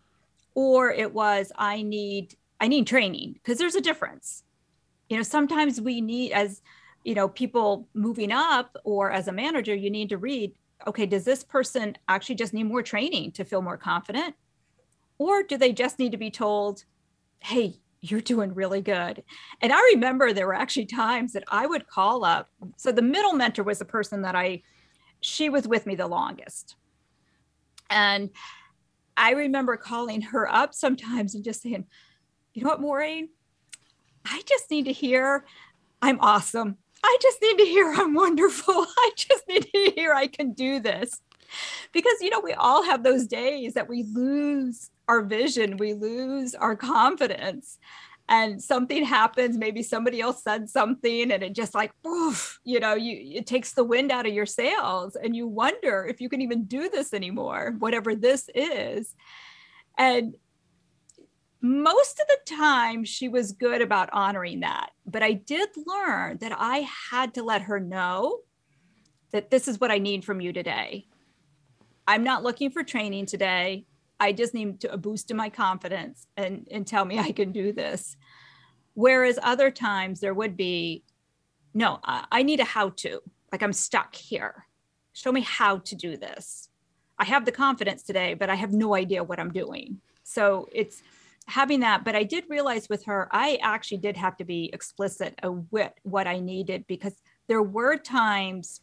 or 0.56 0.92
it 0.92 1.14
was 1.14 1.52
I 1.56 1.84
need 1.84 2.36
I 2.60 2.68
need 2.68 2.88
training 2.88 3.34
because 3.34 3.58
there's 3.60 3.76
a 3.76 3.82
difference. 3.82 4.44
You 5.10 5.18
know, 5.18 5.24
sometimes 5.24 5.80
we 5.80 6.02
need 6.02 6.32
as 6.32 6.62
you 7.08 7.16
know, 7.16 7.30
people 7.30 7.88
moving 7.94 8.34
up 8.34 8.76
or 8.84 9.12
as 9.12 9.30
a 9.30 9.32
manager, 9.32 9.74
you 9.74 9.90
need 9.90 10.10
to 10.10 10.18
read, 10.18 10.52
okay, 10.86 11.06
does 11.06 11.24
this 11.24 11.42
person 11.42 11.98
actually 12.10 12.36
just 12.36 12.54
need 12.54 12.66
more 12.66 12.84
training 12.84 13.32
to 13.32 13.46
feel 13.46 13.62
more 13.62 13.78
confident? 13.78 14.36
Or 15.18 15.42
do 15.42 15.56
they 15.56 15.72
just 15.72 16.00
need 16.00 16.12
to 16.12 16.18
be 16.18 16.30
told, 16.30 16.84
hey, 17.40 17.80
you're 18.02 18.20
doing 18.20 18.54
really 18.54 18.82
good. 18.82 19.24
And 19.62 19.72
I 19.72 19.80
remember 19.94 20.34
there 20.34 20.48
were 20.48 20.54
actually 20.54 20.86
times 20.86 21.32
that 21.32 21.46
I 21.48 21.66
would 21.66 21.88
call 21.88 22.26
up. 22.26 22.50
So 22.76 22.92
the 22.92 23.02
middle 23.02 23.32
mentor 23.32 23.64
was 23.64 23.80
the 23.80 23.86
person 23.86 24.22
that 24.24 24.36
I, 24.36 24.64
she 25.22 25.50
was 25.50 25.66
with 25.66 25.86
me 25.86 25.96
the 25.96 26.08
longest. 26.08 26.76
And 27.90 28.32
I 29.16 29.32
remember 29.32 29.78
calling 29.78 30.22
her 30.24 30.46
up 30.54 30.74
sometimes 30.74 31.36
and 31.36 31.44
just 31.44 31.62
saying, 31.62 31.86
you 32.54 32.64
know 32.64 32.70
what, 32.70 32.82
Maureen? 32.82 33.30
I 34.30 34.42
just 34.46 34.70
need 34.70 34.86
to 34.86 34.94
hear 34.94 35.46
I'm 36.02 36.20
awesome. 36.20 36.78
I 37.04 37.18
just 37.22 37.42
need 37.42 37.58
to 37.58 37.66
hear 37.66 37.94
I'm 37.96 38.14
wonderful. 38.14 38.74
I 38.98 39.12
just 39.16 39.48
need 39.48 39.64
to 39.64 39.92
hear 39.96 40.14
I 40.14 40.28
can 40.28 40.54
do 40.54 40.80
this. 40.80 41.22
Because, 41.94 42.22
you 42.22 42.30
know, 42.30 42.42
we 42.42 42.54
all 42.54 42.84
have 42.84 43.04
those 43.04 43.26
days 43.26 43.74
that 43.76 43.88
we 43.88 44.04
lose 44.04 44.90
our 45.08 45.22
vision, 45.22 45.78
we 45.78 45.94
lose 45.94 46.54
our 46.54 46.76
confidence 46.76 47.78
and 48.30 48.62
something 48.62 49.06
happens 49.06 49.58
maybe 49.58 49.82
somebody 49.82 50.20
else 50.20 50.44
said 50.44 50.70
something 50.70 51.32
and 51.32 51.44
it 51.44 51.54
just 51.54 51.74
like 51.74 51.92
oof, 52.06 52.60
you 52.63 52.80
know 52.80 52.94
you 52.94 53.38
it 53.40 53.48
takes 53.48 53.74
the 53.74 53.84
wind 53.84 54.12
out 54.12 54.28
of 54.28 54.34
your 54.34 54.46
sails 54.46 55.16
and 55.16 55.36
you 55.36 55.48
wonder 55.48 56.06
if 56.10 56.20
you 56.20 56.30
can 56.30 56.42
even 56.42 56.66
do 56.66 56.90
this 56.90 57.13
anymore 57.13 57.76
whatever 57.80 58.16
this 58.16 58.50
is 58.54 59.16
and 59.98 60.36
most 61.67 62.19
of 62.19 62.27
the 62.27 62.56
time 62.56 63.03
she 63.03 63.27
was 63.27 63.51
good 63.51 63.82
about 63.82 64.10
honoring 64.13 64.62
that 64.62 64.91
but 65.06 65.23
i 65.23 65.34
did 65.34 65.69
learn 65.86 66.38
that 66.38 66.53
i 66.58 66.88
had 67.12 67.34
to 67.34 67.43
let 67.43 67.63
her 67.63 67.80
know 67.80 68.39
that 69.32 69.49
this 69.49 69.67
is 69.67 69.80
what 69.80 69.91
i 69.91 69.97
need 69.97 70.23
from 70.23 70.39
you 70.39 70.53
today 70.53 71.06
i'm 72.08 72.23
not 72.23 72.43
looking 72.43 72.69
for 72.69 72.84
training 72.84 73.25
today 73.25 73.86
I 74.19 74.32
just 74.32 74.53
need 74.53 74.82
to 74.82 74.91
a 74.91 74.97
boost 74.97 75.32
in 75.32 75.38
my 75.38 75.49
confidence 75.49 76.27
and, 76.36 76.67
and 76.71 76.86
tell 76.86 77.06
me 77.06 77.19
I 77.19 77.32
can 77.32 77.51
do 77.51 77.71
this. 77.71 78.17
Whereas 78.93 79.38
other 79.41 79.69
times 79.69 80.19
there 80.19 80.34
would 80.34 80.58
be, 80.58 81.03
no, 81.73 81.99
I, 82.03 82.25
I 82.32 82.43
need 82.43 82.60
a 82.60 82.65
how 82.65 82.89
to, 82.89 83.21
like 83.51 83.62
I'm 83.62 83.73
stuck 83.73 84.15
here. 84.15 84.65
Show 85.13 85.32
me 85.32 85.41
how 85.41 85.80
to 85.80 85.95
do 85.95 86.17
this. 86.17 86.69
I 87.19 87.25
have 87.25 87.45
the 87.45 87.51
confidence 87.51 88.03
today, 88.03 88.34
but 88.34 88.49
I 88.49 88.56
have 88.56 88.73
no 88.73 88.95
idea 88.95 89.23
what 89.23 89.39
I'm 89.39 89.51
doing. 89.51 90.01
So 90.23 90.67
it's 90.71 91.01
having 91.48 91.80
that. 91.80 92.04
But 92.04 92.16
I 92.16 92.24
did 92.24 92.46
realize 92.50 92.88
with 92.90 93.06
her, 93.06 93.28
I 93.32 93.58
actually 93.62 94.00
did 94.00 94.18
have 94.18 94.38
to 94.38 94.46
be 94.46 94.70
explicit 94.74 95.40
with 95.72 95.92
what 96.04 96.28
I 96.28 96.40
needed 96.40 96.86
because 96.88 97.16
there 97.48 97.62
were 97.62 97.98
times 97.98 98.82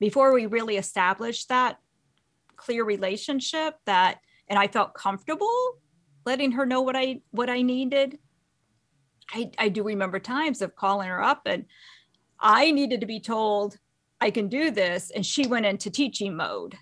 before 0.00 0.32
we 0.32 0.46
really 0.46 0.76
established 0.76 1.48
that 1.48 1.78
clear 2.56 2.84
relationship 2.84 3.76
that 3.86 4.18
and 4.48 4.58
I 4.58 4.68
felt 4.68 4.94
comfortable 4.94 5.78
letting 6.26 6.52
her 6.52 6.66
know 6.66 6.80
what 6.80 6.96
I 6.96 7.20
what 7.30 7.50
I 7.50 7.62
needed. 7.62 8.18
I, 9.30 9.50
I 9.58 9.68
do 9.68 9.82
remember 9.82 10.18
times 10.18 10.60
of 10.62 10.76
calling 10.76 11.08
her 11.08 11.22
up 11.22 11.42
and 11.46 11.64
I 12.38 12.72
needed 12.72 13.00
to 13.00 13.06
be 13.06 13.20
told 13.20 13.78
I 14.20 14.30
can 14.30 14.48
do 14.48 14.70
this. 14.70 15.10
And 15.10 15.24
she 15.24 15.46
went 15.46 15.66
into 15.66 15.90
teaching 15.90 16.36
mode. 16.36 16.76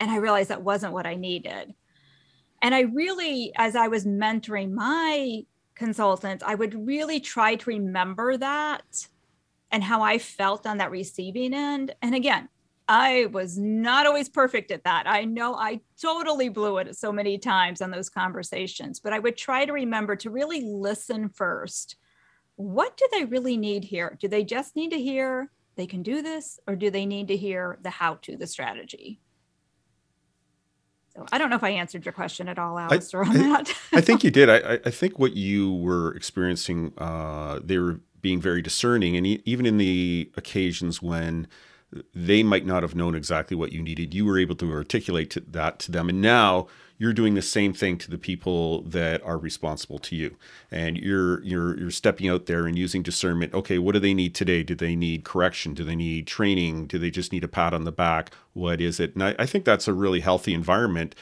And 0.00 0.10
I 0.10 0.16
realized 0.16 0.50
that 0.50 0.62
wasn't 0.62 0.92
what 0.92 1.06
I 1.06 1.14
needed. 1.14 1.74
And 2.62 2.74
I 2.74 2.80
really, 2.80 3.52
as 3.56 3.76
I 3.76 3.88
was 3.88 4.06
mentoring 4.06 4.72
my 4.72 5.44
consultants, 5.74 6.42
I 6.44 6.54
would 6.54 6.86
really 6.86 7.20
try 7.20 7.54
to 7.54 7.70
remember 7.70 8.36
that 8.36 9.08
and 9.70 9.84
how 9.84 10.02
I 10.02 10.18
felt 10.18 10.66
on 10.66 10.78
that 10.78 10.90
receiving 10.90 11.52
end. 11.52 11.94
And 12.02 12.14
again, 12.14 12.48
I 12.88 13.26
was 13.26 13.58
not 13.58 14.06
always 14.06 14.28
perfect 14.28 14.70
at 14.70 14.84
that. 14.84 15.08
I 15.08 15.24
know 15.24 15.54
I 15.54 15.80
totally 16.00 16.48
blew 16.48 16.78
it 16.78 16.96
so 16.96 17.12
many 17.12 17.36
times 17.36 17.82
on 17.82 17.90
those 17.90 18.08
conversations, 18.08 19.00
but 19.00 19.12
I 19.12 19.18
would 19.18 19.36
try 19.36 19.64
to 19.64 19.72
remember 19.72 20.14
to 20.16 20.30
really 20.30 20.62
listen 20.62 21.28
first. 21.28 21.96
What 22.54 22.96
do 22.96 23.08
they 23.12 23.24
really 23.24 23.56
need 23.56 23.84
here? 23.84 24.16
Do 24.20 24.28
they 24.28 24.44
just 24.44 24.76
need 24.76 24.90
to 24.90 25.02
hear 25.02 25.50
they 25.74 25.86
can 25.86 26.02
do 26.02 26.22
this, 26.22 26.58
or 26.66 26.76
do 26.76 26.90
they 26.90 27.04
need 27.04 27.28
to 27.28 27.36
hear 27.36 27.78
the 27.82 27.90
how 27.90 28.14
to, 28.22 28.36
the 28.36 28.46
strategy? 28.46 29.20
So 31.16 31.26
I 31.32 31.38
don't 31.38 31.48
know 31.48 31.56
if 31.56 31.64
I 31.64 31.70
answered 31.70 32.04
your 32.04 32.12
question 32.12 32.48
at 32.48 32.58
all, 32.58 32.78
Alistair, 32.78 33.24
I, 33.24 33.28
on 33.28 33.34
that. 33.34 33.74
I 33.92 34.00
think 34.00 34.22
you 34.22 34.30
did. 34.30 34.50
I, 34.50 34.78
I 34.84 34.90
think 34.90 35.18
what 35.18 35.34
you 35.34 35.72
were 35.72 36.14
experiencing, 36.14 36.92
uh, 36.98 37.60
they 37.64 37.78
were 37.78 38.00
being 38.20 38.40
very 38.40 38.60
discerning, 38.60 39.16
and 39.16 39.26
even 39.26 39.66
in 39.66 39.78
the 39.78 40.30
occasions 40.36 41.00
when 41.00 41.48
they 42.14 42.42
might 42.42 42.66
not 42.66 42.82
have 42.82 42.94
known 42.94 43.14
exactly 43.14 43.56
what 43.56 43.72
you 43.72 43.82
needed. 43.82 44.12
You 44.12 44.24
were 44.24 44.38
able 44.38 44.56
to 44.56 44.72
articulate 44.72 45.36
that 45.52 45.78
to 45.80 45.92
them. 45.92 46.08
And 46.08 46.20
now 46.20 46.66
you're 46.98 47.12
doing 47.12 47.34
the 47.34 47.42
same 47.42 47.72
thing 47.72 47.98
to 47.98 48.10
the 48.10 48.18
people 48.18 48.82
that 48.82 49.22
are 49.22 49.38
responsible 49.38 49.98
to 49.98 50.16
you. 50.16 50.36
And 50.70 50.96
you're 50.96 51.42
you're 51.42 51.78
you're 51.78 51.90
stepping 51.90 52.28
out 52.28 52.46
there 52.46 52.66
and 52.66 52.78
using 52.78 53.02
discernment. 53.02 53.54
Okay, 53.54 53.78
what 53.78 53.92
do 53.92 53.98
they 53.98 54.14
need 54.14 54.34
today? 54.34 54.62
Do 54.62 54.74
they 54.74 54.96
need 54.96 55.24
correction? 55.24 55.74
Do 55.74 55.84
they 55.84 55.96
need 55.96 56.26
training? 56.26 56.86
Do 56.86 56.98
they 56.98 57.10
just 57.10 57.32
need 57.32 57.44
a 57.44 57.48
pat 57.48 57.74
on 57.74 57.84
the 57.84 57.92
back? 57.92 58.30
What 58.54 58.80
is 58.80 58.98
it? 58.98 59.14
And 59.14 59.22
I, 59.22 59.34
I 59.38 59.46
think 59.46 59.64
that's 59.64 59.88
a 59.88 59.92
really 59.92 60.20
healthy 60.20 60.54
environment. 60.54 61.14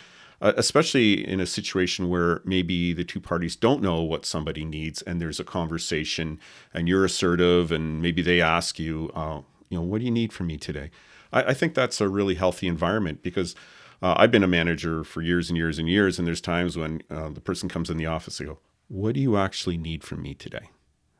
Uh, 0.43 0.53
especially 0.57 1.27
in 1.27 1.39
a 1.39 1.47
situation 1.47 2.09
where 2.09 2.43
maybe 2.45 2.93
the 2.93 3.05
two 3.05 3.21
parties 3.21 3.55
don't 3.55 3.81
know 3.81 4.03
what 4.03 4.27
somebody 4.27 4.65
needs 4.65 5.01
and 5.03 5.21
there's 5.21 5.39
a 5.39 5.45
conversation 5.45 6.39
and 6.75 6.89
you're 6.89 7.05
assertive 7.05 7.71
and 7.71 8.03
maybe 8.03 8.21
they 8.21 8.43
ask 8.43 8.79
you 8.79 9.11
uh, 9.15 9.41
you 9.75 9.79
know, 9.79 9.85
what 9.85 9.99
do 9.99 10.05
you 10.05 10.11
need 10.11 10.33
from 10.33 10.47
me 10.47 10.57
today? 10.57 10.91
I, 11.33 11.43
I 11.43 11.55
think 11.55 11.75
that's 11.75 12.01
a 12.01 12.09
really 12.09 12.37
healthy 12.37 12.67
environment 12.69 13.23
because 13.23 13.55
uh, 14.03 14.15
I've 14.17 14.31
been 14.31 14.43
a 14.43 14.49
manager 14.49 15.05
for 15.05 15.23
years 15.23 15.49
and 15.49 15.57
years 15.57 15.79
and 15.79 15.89
years, 15.89 16.19
and 16.19 16.27
there's 16.27 16.41
times 16.41 16.77
when 16.77 17.03
uh, 17.11 17.31
the 17.31 17.41
person 17.41 17.69
comes 17.69 17.91
in 17.91 17.97
the 17.97 18.07
office, 18.07 18.39
they 18.39 18.45
go, 18.45 18.59
"What 18.89 19.15
do 19.15 19.21
you 19.21 19.37
actually 19.37 19.79
need 19.79 20.05
from 20.05 20.23
me 20.23 20.35
today?" 20.35 20.71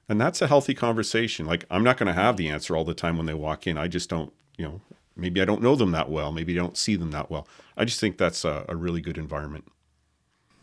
And 0.09 0.21
that's 0.21 0.43
a 0.43 0.47
healthy 0.49 0.75
conversation. 0.75 1.47
Like 1.47 1.65
I'm 1.71 1.83
not 1.85 1.97
going 1.97 2.09
to 2.09 2.21
have 2.21 2.37
the 2.37 2.49
answer 2.49 2.77
all 2.77 2.85
the 2.85 2.95
time 2.95 3.17
when 3.17 3.27
they 3.27 3.35
walk 3.35 3.67
in. 3.67 3.79
I 3.79 3.89
just 3.89 4.11
don't, 4.11 4.33
you 4.59 4.65
know, 4.65 4.81
maybe 5.17 5.41
I 5.41 5.45
don't 5.45 5.63
know 5.63 5.77
them 5.77 5.93
that 5.93 6.11
well. 6.11 6.33
Maybe 6.33 6.53
I 6.53 6.63
don't 6.63 6.77
see 6.77 6.97
them 6.97 7.11
that 7.13 7.31
well. 7.31 7.49
I 7.77 7.85
just 7.85 8.01
think 8.01 8.19
that's 8.19 8.45
a, 8.45 8.65
a 8.69 8.77
really 8.77 9.01
good 9.01 9.19
environment. 9.19 9.65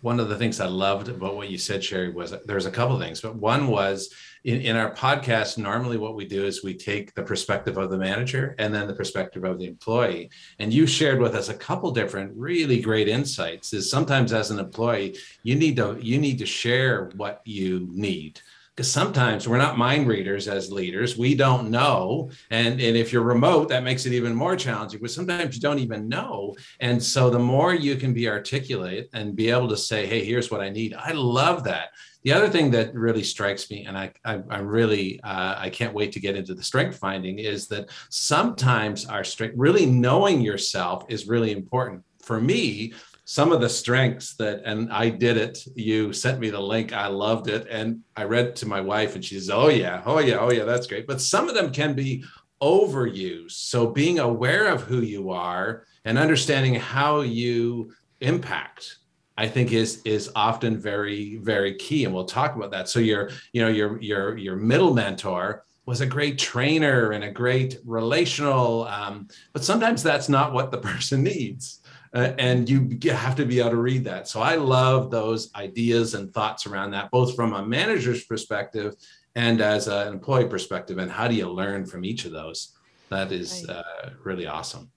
One 0.01 0.19
of 0.19 0.29
the 0.29 0.37
things 0.37 0.59
I 0.59 0.65
loved 0.65 1.09
about 1.09 1.35
what 1.35 1.49
you 1.49 1.57
said, 1.57 1.83
Sherry, 1.83 2.11
was 2.11 2.33
there's 2.45 2.65
a 2.65 2.71
couple 2.71 2.95
of 2.95 3.01
things, 3.01 3.21
but 3.21 3.35
one 3.35 3.67
was 3.67 4.13
in, 4.43 4.61
in 4.61 4.75
our 4.75 4.91
podcast, 4.91 5.57
normally 5.57 5.97
what 5.97 6.15
we 6.15 6.25
do 6.25 6.45
is 6.45 6.63
we 6.63 6.73
take 6.73 7.13
the 7.13 7.21
perspective 7.21 7.77
of 7.77 7.91
the 7.91 7.97
manager 7.97 8.55
and 8.57 8.73
then 8.73 8.87
the 8.87 8.93
perspective 8.93 9.43
of 9.43 9.59
the 9.59 9.67
employee. 9.67 10.31
And 10.57 10.73
you 10.73 10.87
shared 10.87 11.19
with 11.19 11.35
us 11.35 11.49
a 11.49 11.53
couple 11.53 11.91
different 11.91 12.33
really 12.35 12.81
great 12.81 13.07
insights 13.07 13.73
is 13.73 13.89
sometimes 13.89 14.33
as 14.33 14.49
an 14.49 14.59
employee, 14.59 15.17
you 15.43 15.55
need 15.55 15.75
to 15.75 15.97
you 16.01 16.19
need 16.19 16.39
to 16.39 16.45
share 16.45 17.11
what 17.15 17.41
you 17.45 17.87
need 17.91 18.41
because 18.81 18.91
sometimes 18.91 19.47
we're 19.47 19.59
not 19.59 19.77
mind 19.77 20.07
readers 20.07 20.47
as 20.47 20.71
leaders 20.71 21.15
we 21.15 21.35
don't 21.35 21.69
know 21.69 22.31
and 22.49 22.81
and 22.81 22.97
if 22.97 23.13
you're 23.13 23.21
remote 23.21 23.69
that 23.69 23.83
makes 23.83 24.07
it 24.07 24.11
even 24.11 24.33
more 24.33 24.55
challenging 24.55 24.99
but 24.99 25.11
sometimes 25.11 25.53
you 25.53 25.61
don't 25.61 25.77
even 25.77 26.09
know 26.09 26.55
and 26.79 27.01
so 27.01 27.29
the 27.29 27.37
more 27.37 27.75
you 27.75 27.95
can 27.95 28.11
be 28.11 28.27
articulate 28.27 29.07
and 29.13 29.35
be 29.35 29.51
able 29.51 29.67
to 29.67 29.77
say 29.77 30.07
hey 30.07 30.25
here's 30.25 30.49
what 30.49 30.61
i 30.61 30.69
need 30.69 30.95
i 30.95 31.11
love 31.11 31.63
that. 31.63 31.89
The 32.23 32.33
other 32.33 32.49
thing 32.49 32.69
that 32.71 32.93
really 32.95 33.23
strikes 33.23 33.69
me 33.69 33.85
and 33.85 33.95
i 33.95 34.11
i, 34.25 34.41
I 34.49 34.59
really 34.59 35.21
uh, 35.21 35.55
i 35.59 35.69
can't 35.69 35.93
wait 35.93 36.11
to 36.13 36.19
get 36.19 36.35
into 36.35 36.55
the 36.55 36.63
strength 36.63 36.97
finding 36.97 37.37
is 37.37 37.67
that 37.67 37.89
sometimes 38.09 39.05
our 39.05 39.23
strength 39.23 39.53
really 39.57 39.85
knowing 39.85 40.41
yourself 40.41 41.05
is 41.07 41.27
really 41.27 41.51
important. 41.51 42.03
For 42.23 42.39
me 42.39 42.93
some 43.31 43.53
of 43.53 43.61
the 43.61 43.69
strengths 43.69 44.33
that 44.33 44.61
and 44.65 44.91
i 44.91 45.07
did 45.07 45.37
it 45.37 45.57
you 45.73 46.11
sent 46.11 46.37
me 46.37 46.49
the 46.49 46.59
link 46.59 46.91
i 46.91 47.07
loved 47.07 47.47
it 47.47 47.65
and 47.69 48.01
i 48.17 48.25
read 48.25 48.57
to 48.57 48.65
my 48.67 48.81
wife 48.81 49.15
and 49.15 49.23
she 49.23 49.35
says 49.35 49.49
oh 49.49 49.69
yeah 49.69 50.01
oh 50.05 50.19
yeah 50.19 50.35
oh 50.35 50.51
yeah 50.51 50.65
that's 50.65 50.85
great. 50.85 51.07
But 51.07 51.21
some 51.21 51.47
of 51.47 51.55
them 51.55 51.71
can 51.71 51.93
be 51.93 52.25
overused. 52.61 53.51
So 53.51 53.87
being 53.87 54.19
aware 54.19 54.67
of 54.67 54.83
who 54.83 54.99
you 54.99 55.29
are 55.29 55.85
and 56.03 56.17
understanding 56.17 56.75
how 56.75 57.21
you 57.21 57.93
impact 58.19 58.97
i 59.37 59.47
think 59.47 59.71
is 59.71 60.01
is 60.03 60.29
often 60.35 60.77
very 60.77 61.37
very 61.37 61.73
key 61.75 62.03
and 62.03 62.13
we'll 62.13 62.25
talk 62.25 62.57
about 62.57 62.71
that. 62.71 62.89
So 62.89 62.99
your 62.99 63.29
you 63.53 63.61
know 63.61 63.69
your 63.69 64.01
your 64.01 64.37
your 64.37 64.57
middle 64.57 64.93
mentor 64.93 65.63
was 65.85 66.01
a 66.01 66.05
great 66.05 66.37
trainer 66.37 67.11
and 67.11 67.23
a 67.23 67.31
great 67.31 67.79
relational 67.85 68.87
um, 68.87 69.29
but 69.53 69.63
sometimes 69.63 70.03
that's 70.03 70.27
not 70.27 70.51
what 70.51 70.69
the 70.69 70.77
person 70.89 71.23
needs 71.23 71.80
uh, 72.13 72.33
and 72.37 72.69
you 72.69 72.97
have 73.11 73.35
to 73.35 73.45
be 73.45 73.59
able 73.59 73.71
to 73.71 73.77
read 73.77 74.03
that. 74.03 74.27
So 74.27 74.41
I 74.41 74.55
love 74.55 75.11
those 75.11 75.53
ideas 75.55 76.13
and 76.13 76.33
thoughts 76.33 76.67
around 76.67 76.91
that, 76.91 77.09
both 77.09 77.35
from 77.35 77.53
a 77.53 77.65
manager's 77.65 78.25
perspective 78.25 78.95
and 79.35 79.61
as 79.61 79.87
an 79.87 80.09
employee 80.09 80.47
perspective. 80.47 80.97
And 80.97 81.09
how 81.09 81.27
do 81.27 81.35
you 81.35 81.49
learn 81.49 81.85
from 81.85 82.03
each 82.03 82.25
of 82.25 82.33
those? 82.33 82.73
That 83.09 83.31
is 83.31 83.65
right. 83.67 83.77
uh, 83.77 84.09
really 84.23 84.45
awesome. 84.45 84.91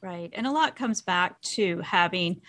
Right. 0.00 0.30
And 0.32 0.46
a 0.46 0.50
lot 0.50 0.76
comes 0.76 1.02
back 1.02 1.40
to 1.42 1.80
having, 1.80 2.40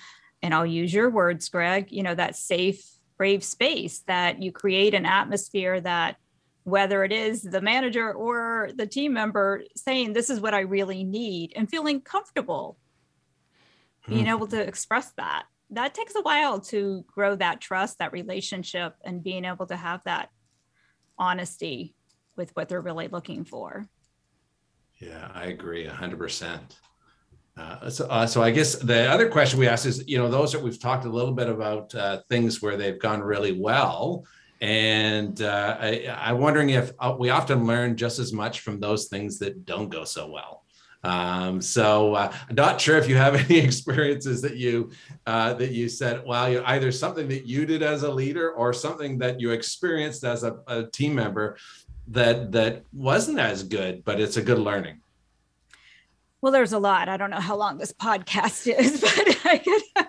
and 0.41 0.53
I'll 0.53 0.65
use 0.65 0.93
your 0.93 1.09
words, 1.09 1.49
Greg, 1.49 1.91
you 1.91 2.03
know, 2.03 2.15
that 2.15 2.35
safe, 2.35 2.85
brave 3.17 3.43
space 3.43 3.99
that 4.07 4.41
you 4.41 4.51
create 4.51 4.93
an 4.93 5.05
atmosphere 5.05 5.79
that 5.81 6.17
whether 6.63 7.03
it 7.03 7.11
is 7.11 7.43
the 7.43 7.61
manager 7.61 8.11
or 8.11 8.71
the 8.75 8.87
team 8.87 9.13
member 9.13 9.63
saying 9.75 10.11
this 10.11 10.29
is 10.29 10.41
what 10.41 10.53
i 10.53 10.59
really 10.59 11.03
need 11.03 11.53
and 11.55 11.69
feeling 11.69 12.01
comfortable 12.01 12.75
being 14.07 14.25
hmm. 14.25 14.31
able 14.31 14.47
to 14.47 14.61
express 14.61 15.11
that 15.17 15.45
that 15.71 15.93
takes 15.93 16.15
a 16.15 16.21
while 16.21 16.59
to 16.59 17.03
grow 17.07 17.35
that 17.35 17.59
trust 17.59 17.99
that 17.99 18.11
relationship 18.11 18.95
and 19.03 19.23
being 19.23 19.45
able 19.45 19.65
to 19.65 19.75
have 19.75 20.03
that 20.03 20.29
honesty 21.17 21.95
with 22.35 22.51
what 22.55 22.69
they're 22.69 22.81
really 22.81 23.07
looking 23.07 23.43
for 23.43 23.85
yeah 24.99 25.31
i 25.33 25.45
agree 25.45 25.85
100% 25.87 26.59
uh, 27.57 27.89
so, 27.89 28.05
uh, 28.07 28.27
so 28.27 28.43
I 28.43 28.51
guess 28.51 28.75
the 28.75 29.09
other 29.09 29.29
question 29.29 29.59
we 29.59 29.67
asked 29.69 29.85
is, 29.85 30.05
you 30.07 30.17
know, 30.17 30.29
those 30.29 30.51
that 30.51 30.61
we've 30.61 30.77
talked 30.77 31.05
a 31.05 31.09
little 31.09 31.31
bit 31.31 31.47
about 31.47 31.95
uh, 31.95 32.19
things 32.27 32.61
where 32.61 32.75
they've 32.75 32.99
gone 32.99 33.21
really 33.21 33.53
well, 33.53 34.25
and 34.59 35.41
uh, 35.41 35.77
I, 35.79 36.13
I'm 36.17 36.39
wondering 36.39 36.71
if 36.71 36.91
uh, 36.99 37.15
we 37.17 37.29
often 37.29 37.65
learn 37.65 37.95
just 37.95 38.19
as 38.19 38.33
much 38.33 38.59
from 38.59 38.79
those 38.79 39.07
things 39.07 39.39
that 39.39 39.65
don't 39.65 39.89
go 39.89 40.03
so 40.03 40.29
well. 40.29 40.64
Um, 41.05 41.61
so 41.61 42.15
uh, 42.15 42.33
I'm 42.49 42.55
not 42.55 42.81
sure 42.81 42.97
if 42.97 43.07
you 43.07 43.15
have 43.15 43.35
any 43.49 43.59
experiences 43.59 44.41
that 44.41 44.57
you 44.57 44.91
uh, 45.27 45.53
that 45.53 45.71
you 45.71 45.87
said, 45.87 46.23
well, 46.25 46.49
you 46.49 46.63
either 46.65 46.91
something 46.91 47.27
that 47.27 47.45
you 47.45 47.65
did 47.65 47.83
as 47.83 48.03
a 48.03 48.11
leader 48.11 48.51
or 48.51 48.73
something 48.73 49.19
that 49.19 49.39
you 49.39 49.51
experienced 49.51 50.23
as 50.23 50.43
a, 50.43 50.57
a 50.67 50.85
team 50.87 51.13
member 51.13 51.57
that 52.07 52.51
that 52.51 52.83
wasn't 52.91 53.37
as 53.37 53.63
good, 53.63 54.03
but 54.03 54.19
it's 54.19 54.37
a 54.37 54.41
good 54.41 54.59
learning. 54.59 54.99
Well, 56.41 56.51
there's 56.51 56.73
a 56.73 56.79
lot. 56.79 57.07
I 57.07 57.17
don't 57.17 57.29
know 57.29 57.39
how 57.39 57.55
long 57.55 57.77
this 57.77 57.93
podcast 57.93 58.67
is, 58.79 59.01
but 59.01 59.37
I, 59.45 60.07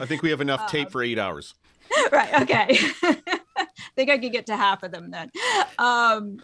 I 0.00 0.06
think 0.06 0.22
we 0.22 0.30
have 0.30 0.40
enough 0.40 0.70
tape 0.70 0.86
um, 0.86 0.92
for 0.92 1.02
eight 1.02 1.18
hours. 1.18 1.54
Right. 2.12 2.42
Okay. 2.42 2.78
I 3.02 3.66
think 3.96 4.10
I 4.10 4.18
could 4.18 4.30
get 4.30 4.46
to 4.46 4.56
half 4.56 4.84
of 4.84 4.92
them 4.92 5.10
then. 5.10 5.28
Um, 5.76 6.40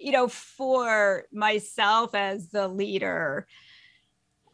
you 0.00 0.12
know, 0.12 0.28
for 0.28 1.24
myself 1.32 2.14
as 2.14 2.48
the 2.48 2.68
leader, 2.68 3.46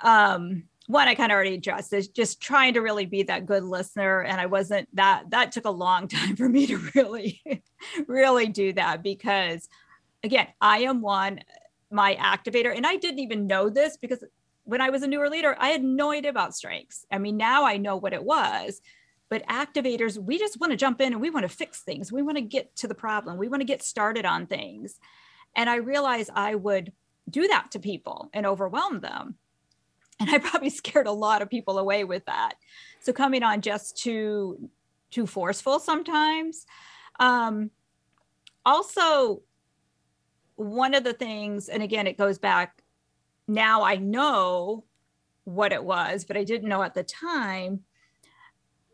um, 0.02 0.64
one 0.86 1.08
I 1.08 1.14
kind 1.14 1.30
of 1.30 1.36
already 1.36 1.54
addressed 1.54 1.92
is 1.92 2.08
just 2.08 2.40
trying 2.40 2.74
to 2.74 2.80
really 2.80 3.06
be 3.06 3.22
that 3.24 3.46
good 3.46 3.64
listener. 3.64 4.20
And 4.20 4.40
I 4.40 4.46
wasn't 4.46 4.88
that, 4.96 5.30
that 5.30 5.52
took 5.52 5.64
a 5.64 5.70
long 5.70 6.08
time 6.08 6.36
for 6.36 6.48
me 6.48 6.66
to 6.66 6.78
really, 6.94 7.42
really 8.06 8.48
do 8.48 8.72
that 8.74 9.02
because 9.02 9.68
again, 10.22 10.48
I 10.60 10.78
am 10.80 11.00
one, 11.00 11.40
my 11.90 12.16
activator, 12.16 12.74
and 12.74 12.86
I 12.86 12.96
didn't 12.96 13.20
even 13.20 13.46
know 13.46 13.68
this 13.68 13.96
because 13.96 14.24
when 14.64 14.80
I 14.80 14.90
was 14.90 15.02
a 15.02 15.08
newer 15.08 15.28
leader, 15.28 15.56
I 15.58 15.68
had 15.68 15.82
no 15.82 16.12
idea 16.12 16.30
about 16.30 16.54
strengths. 16.54 17.04
I 17.10 17.18
mean, 17.18 17.36
now 17.36 17.64
I 17.64 17.76
know 17.76 17.96
what 17.96 18.12
it 18.12 18.22
was, 18.22 18.80
but 19.28 19.46
activators, 19.46 20.18
we 20.18 20.38
just 20.38 20.60
want 20.60 20.72
to 20.72 20.76
jump 20.76 21.00
in 21.00 21.12
and 21.12 21.20
we 21.20 21.30
want 21.30 21.48
to 21.48 21.54
fix 21.54 21.82
things. 21.82 22.12
We 22.12 22.22
want 22.22 22.36
to 22.36 22.42
get 22.42 22.74
to 22.76 22.88
the 22.88 22.94
problem. 22.94 23.38
We 23.38 23.48
want 23.48 23.60
to 23.60 23.66
get 23.66 23.82
started 23.82 24.24
on 24.24 24.46
things. 24.46 24.98
And 25.56 25.68
I 25.68 25.76
realized 25.76 26.30
I 26.34 26.54
would 26.54 26.92
do 27.28 27.48
that 27.48 27.70
to 27.72 27.78
people 27.78 28.30
and 28.32 28.46
overwhelm 28.46 29.00
them. 29.00 29.36
And 30.20 30.30
I 30.30 30.38
probably 30.38 30.70
scared 30.80 31.06
a 31.06 31.12
lot 31.12 31.42
of 31.42 31.50
people 31.50 31.78
away 31.78 32.04
with 32.04 32.24
that. 32.26 32.54
So 33.00 33.12
coming 33.12 33.42
on 33.42 33.60
just 33.60 33.96
too 33.96 34.70
too 35.10 35.26
forceful 35.26 35.78
sometimes. 35.78 36.64
Um, 37.20 37.70
also, 38.64 39.42
one 40.56 40.94
of 40.94 41.04
the 41.04 41.12
things, 41.12 41.68
and 41.68 41.82
again, 41.82 42.06
it 42.06 42.16
goes 42.16 42.38
back. 42.38 42.82
Now 43.46 43.82
I 43.82 43.96
know 43.96 44.84
what 45.44 45.72
it 45.72 45.84
was, 45.84 46.24
but 46.24 46.36
I 46.36 46.44
didn't 46.44 46.68
know 46.68 46.82
at 46.82 46.94
the 46.94 47.02
time 47.02 47.80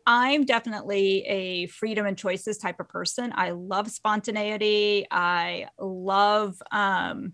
I'm 0.05 0.45
definitely 0.45 1.25
a 1.27 1.67
freedom 1.67 2.05
and 2.05 2.17
choices 2.17 2.57
type 2.57 2.79
of 2.79 2.89
person. 2.89 3.31
I 3.35 3.51
love 3.51 3.89
spontaneity. 3.91 5.05
I 5.11 5.67
love 5.77 6.61
um, 6.71 7.33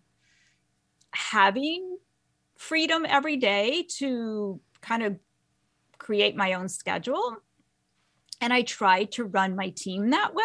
having 1.11 1.97
freedom 2.57 3.05
every 3.07 3.37
day 3.37 3.85
to 3.97 4.59
kind 4.81 5.03
of 5.03 5.17
create 5.97 6.35
my 6.35 6.53
own 6.53 6.69
schedule. 6.69 7.37
And 8.41 8.51
I 8.51 8.63
try 8.63 9.05
to 9.05 9.23
run 9.23 9.55
my 9.55 9.69
team 9.69 10.09
that 10.09 10.35
way. 10.35 10.43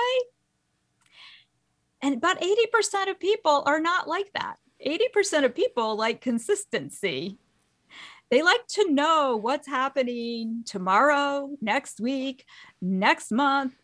And 2.03 2.17
about 2.17 2.41
80% 2.41 3.11
of 3.11 3.19
people 3.19 3.63
are 3.67 3.81
not 3.81 4.09
like 4.09 4.33
that. 4.35 4.57
80% 4.85 5.45
of 5.45 5.55
people 5.55 5.97
like 5.97 6.21
consistency 6.21 7.39
they 8.31 8.43
like 8.43 8.67
to 8.69 8.93
know 8.93 9.37
what's 9.37 9.67
happening 9.67 10.63
tomorrow, 10.65 11.51
next 11.61 12.01
week, 12.01 12.47
next 12.81 13.33
month, 13.33 13.75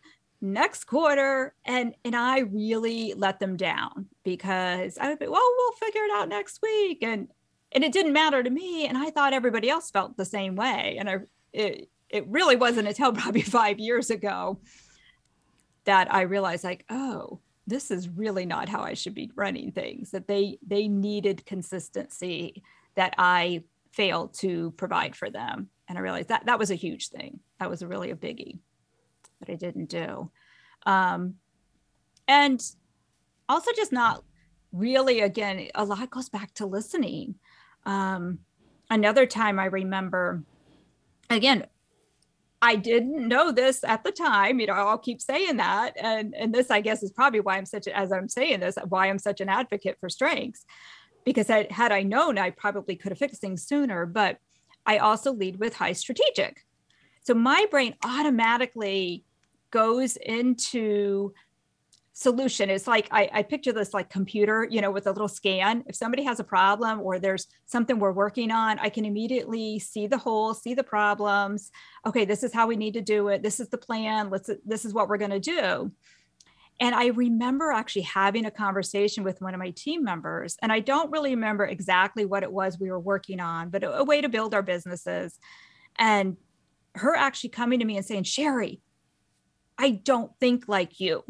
next 0.41 0.85
quarter. 0.85 1.53
And 1.65 1.93
and 2.05 2.15
I 2.15 2.39
really 2.39 3.13
let 3.13 3.39
them 3.39 3.57
down 3.57 4.07
because 4.23 4.97
I 4.97 5.09
would 5.09 5.19
be, 5.19 5.27
well, 5.27 5.53
we'll 5.57 5.71
figure 5.73 6.03
it 6.03 6.11
out 6.13 6.29
next 6.29 6.59
week. 6.63 6.99
And 7.01 7.27
and 7.73 7.83
it 7.83 7.91
didn't 7.91 8.13
matter 8.13 8.41
to 8.41 8.49
me. 8.49 8.87
And 8.87 8.97
I 8.97 9.09
thought 9.09 9.33
everybody 9.33 9.69
else 9.69 9.91
felt 9.91 10.15
the 10.15 10.25
same 10.25 10.55
way. 10.55 10.95
And 10.97 11.09
I 11.09 11.17
it, 11.51 11.89
it 12.09 12.27
really 12.27 12.55
wasn't 12.55 12.87
until 12.87 13.11
probably 13.13 13.41
five 13.41 13.79
years 13.79 14.09
ago 14.09 14.59
that 15.83 16.13
I 16.13 16.21
realized 16.21 16.63
like, 16.63 16.85
oh, 16.89 17.39
this 17.65 17.91
is 17.91 18.07
really 18.07 18.45
not 18.45 18.69
how 18.69 18.81
I 18.81 18.93
should 18.93 19.13
be 19.13 19.31
running 19.35 19.73
things. 19.73 20.11
That 20.11 20.27
they 20.27 20.57
they 20.65 20.87
needed 20.87 21.45
consistency 21.45 22.63
that 22.95 23.13
I 23.17 23.63
failed 23.97 24.33
to 24.35 24.71
provide 24.77 25.15
for 25.15 25.29
them. 25.29 25.69
And 25.89 25.97
I 25.97 26.01
realized 26.01 26.29
that 26.29 26.45
that 26.45 26.59
was 26.59 26.71
a 26.71 26.75
huge 26.75 27.09
thing. 27.09 27.39
That 27.59 27.69
was 27.69 27.83
really 27.83 28.11
a 28.11 28.15
biggie 28.15 28.59
that 29.39 29.51
I 29.51 29.55
didn't 29.55 29.89
do. 29.89 30.31
Um, 30.85 31.35
and 32.27 32.61
also 33.49 33.71
just 33.75 33.91
not 33.91 34.23
really, 34.71 35.21
again, 35.21 35.67
a 35.75 35.83
lot 35.83 36.09
goes 36.11 36.29
back 36.29 36.53
to 36.55 36.65
listening. 36.65 37.35
Um, 37.85 38.39
another 38.89 39.25
time 39.25 39.59
I 39.59 39.65
remember, 39.65 40.43
again, 41.29 41.65
I 42.61 42.75
didn't 42.75 43.27
know 43.27 43.51
this 43.51 43.83
at 43.83 44.03
the 44.03 44.11
time. 44.11 44.59
You 44.59 44.67
know, 44.67 44.73
I'll 44.73 44.97
keep 44.97 45.21
saying 45.21 45.57
that, 45.57 45.93
and 45.95 46.33
and 46.35 46.53
this, 46.53 46.71
I 46.71 46.81
guess, 46.81 47.03
is 47.03 47.11
probably 47.11 47.39
why 47.39 47.55
I'm 47.55 47.67
such 47.67 47.87
as 47.87 48.11
I'm 48.11 48.27
saying 48.27 48.61
this, 48.61 48.77
why 48.89 49.07
I'm 49.07 49.19
such 49.19 49.41
an 49.41 49.49
advocate 49.49 49.97
for 49.99 50.09
strengths, 50.09 50.65
because 51.27 51.49
I, 51.49 51.67
had 51.69 51.91
I 51.91 52.03
known, 52.03 52.37
I 52.37 52.51
probably 52.51 52.95
could 52.95 53.11
have 53.11 53.19
fixed 53.19 53.41
things 53.41 53.61
sooner. 53.61 54.05
But 54.05 54.37
I 54.85 54.99
also 54.99 55.33
lead 55.33 55.59
with 55.59 55.75
high 55.75 55.91
strategic. 55.91 56.65
So 57.19 57.33
my 57.33 57.65
brain 57.69 57.95
automatically 58.05 59.25
goes 59.69 60.15
into 60.15 61.33
solution. 62.13 62.69
It's 62.69 62.87
like 62.87 63.09
I, 63.11 63.29
I, 63.33 63.43
picture 63.43 63.73
this 63.73 63.93
like 63.93 64.09
computer 64.09 64.65
you 64.71 64.79
know 64.79 64.89
with 64.89 65.05
a 65.05 65.11
little 65.11 65.27
scan. 65.27 65.83
If 65.85 65.97
somebody 65.97 66.23
has 66.23 66.39
a 66.39 66.45
problem 66.45 67.01
or 67.01 67.19
there's 67.19 67.47
something 67.65 67.99
we're 67.99 68.11
working 68.13 68.49
on 68.49 68.79
i 68.79 68.89
can 68.89 69.05
immediately 69.05 69.77
see 69.77 70.07
the 70.07 70.17
hole 70.17 70.53
see 70.53 70.73
the 70.73 70.83
problems. 70.83 71.71
Okay 72.07 72.23
this 72.25 72.41
is 72.41 72.53
how 72.53 72.65
we 72.65 72.77
need 72.77 72.93
to 72.93 73.01
do 73.01 73.27
it. 73.27 73.43
This 73.43 73.59
is 73.59 73.67
the 73.67 73.77
plan. 73.77 74.29
Let's 74.29 74.49
this 74.65 74.85
is 74.85 74.93
what 74.93 75.09
we're 75.09 75.17
going 75.17 75.31
to 75.31 75.39
do 75.39 75.91
and 76.79 76.95
i 76.95 77.07
remember 77.07 77.71
actually 77.71 78.03
having 78.03 78.45
a 78.45 78.51
conversation 78.51 79.23
with 79.23 79.41
one 79.41 79.53
of 79.53 79.59
my 79.59 79.71
team 79.71 80.03
members 80.03 80.57
and 80.61 80.71
i 80.71 80.79
don't 80.79 81.11
really 81.11 81.31
remember 81.31 81.65
exactly 81.65 82.25
what 82.25 82.43
it 82.43 82.51
was 82.51 82.79
we 82.79 82.89
were 82.89 82.99
working 82.99 83.39
on 83.39 83.69
but 83.69 83.83
a, 83.83 83.97
a 83.97 84.03
way 84.03 84.21
to 84.21 84.29
build 84.29 84.53
our 84.53 84.63
businesses 84.63 85.39
and 85.97 86.37
her 86.95 87.15
actually 87.15 87.49
coming 87.49 87.79
to 87.79 87.85
me 87.85 87.97
and 87.97 88.05
saying 88.05 88.23
sherry 88.23 88.81
i 89.77 89.89
don't 89.91 90.31
think 90.39 90.67
like 90.67 90.99
you 90.99 91.23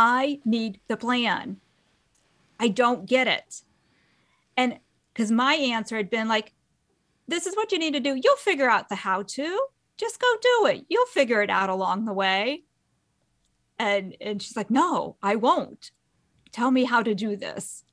I 0.00 0.38
need 0.44 0.78
the 0.86 0.96
plan. 0.96 1.56
I 2.60 2.68
don't 2.68 3.04
get 3.04 3.26
it. 3.26 3.62
And 4.56 4.78
because 5.12 5.32
my 5.32 5.54
answer 5.54 5.96
had 5.96 6.08
been 6.08 6.28
like, 6.28 6.52
this 7.26 7.46
is 7.46 7.56
what 7.56 7.72
you 7.72 7.80
need 7.80 7.94
to 7.94 8.00
do. 8.00 8.14
You'll 8.14 8.36
figure 8.36 8.70
out 8.70 8.88
the 8.88 8.94
how 8.94 9.22
to. 9.22 9.66
Just 9.96 10.20
go 10.20 10.28
do 10.40 10.66
it. 10.66 10.86
You'll 10.88 11.06
figure 11.06 11.42
it 11.42 11.50
out 11.50 11.68
along 11.68 12.04
the 12.04 12.12
way. 12.12 12.62
And 13.78 14.16
and 14.20 14.42
she's 14.42 14.56
like, 14.56 14.70
no, 14.70 15.16
I 15.22 15.36
won't. 15.36 15.90
Tell 16.52 16.70
me 16.70 16.84
how 16.84 17.02
to 17.02 17.14
do 17.14 17.36
this. 17.36 17.84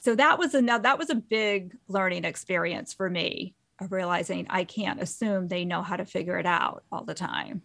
So 0.00 0.14
that 0.14 0.38
was 0.38 0.54
another 0.54 0.82
that 0.82 0.98
was 0.98 1.10
a 1.10 1.14
big 1.14 1.76
learning 1.88 2.24
experience 2.24 2.92
for 2.92 3.08
me 3.08 3.54
of 3.80 3.92
realizing 3.92 4.46
I 4.50 4.64
can't 4.64 5.00
assume 5.00 5.48
they 5.48 5.64
know 5.64 5.82
how 5.82 5.96
to 5.96 6.04
figure 6.04 6.38
it 6.38 6.46
out 6.46 6.84
all 6.92 7.04
the 7.04 7.14
time 7.14 7.62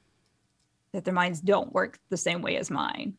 that 0.93 1.05
their 1.05 1.13
minds 1.13 1.41
don't 1.41 1.73
work 1.73 1.99
the 2.09 2.17
same 2.17 2.41
way 2.41 2.57
as 2.57 2.71
mine 2.71 3.13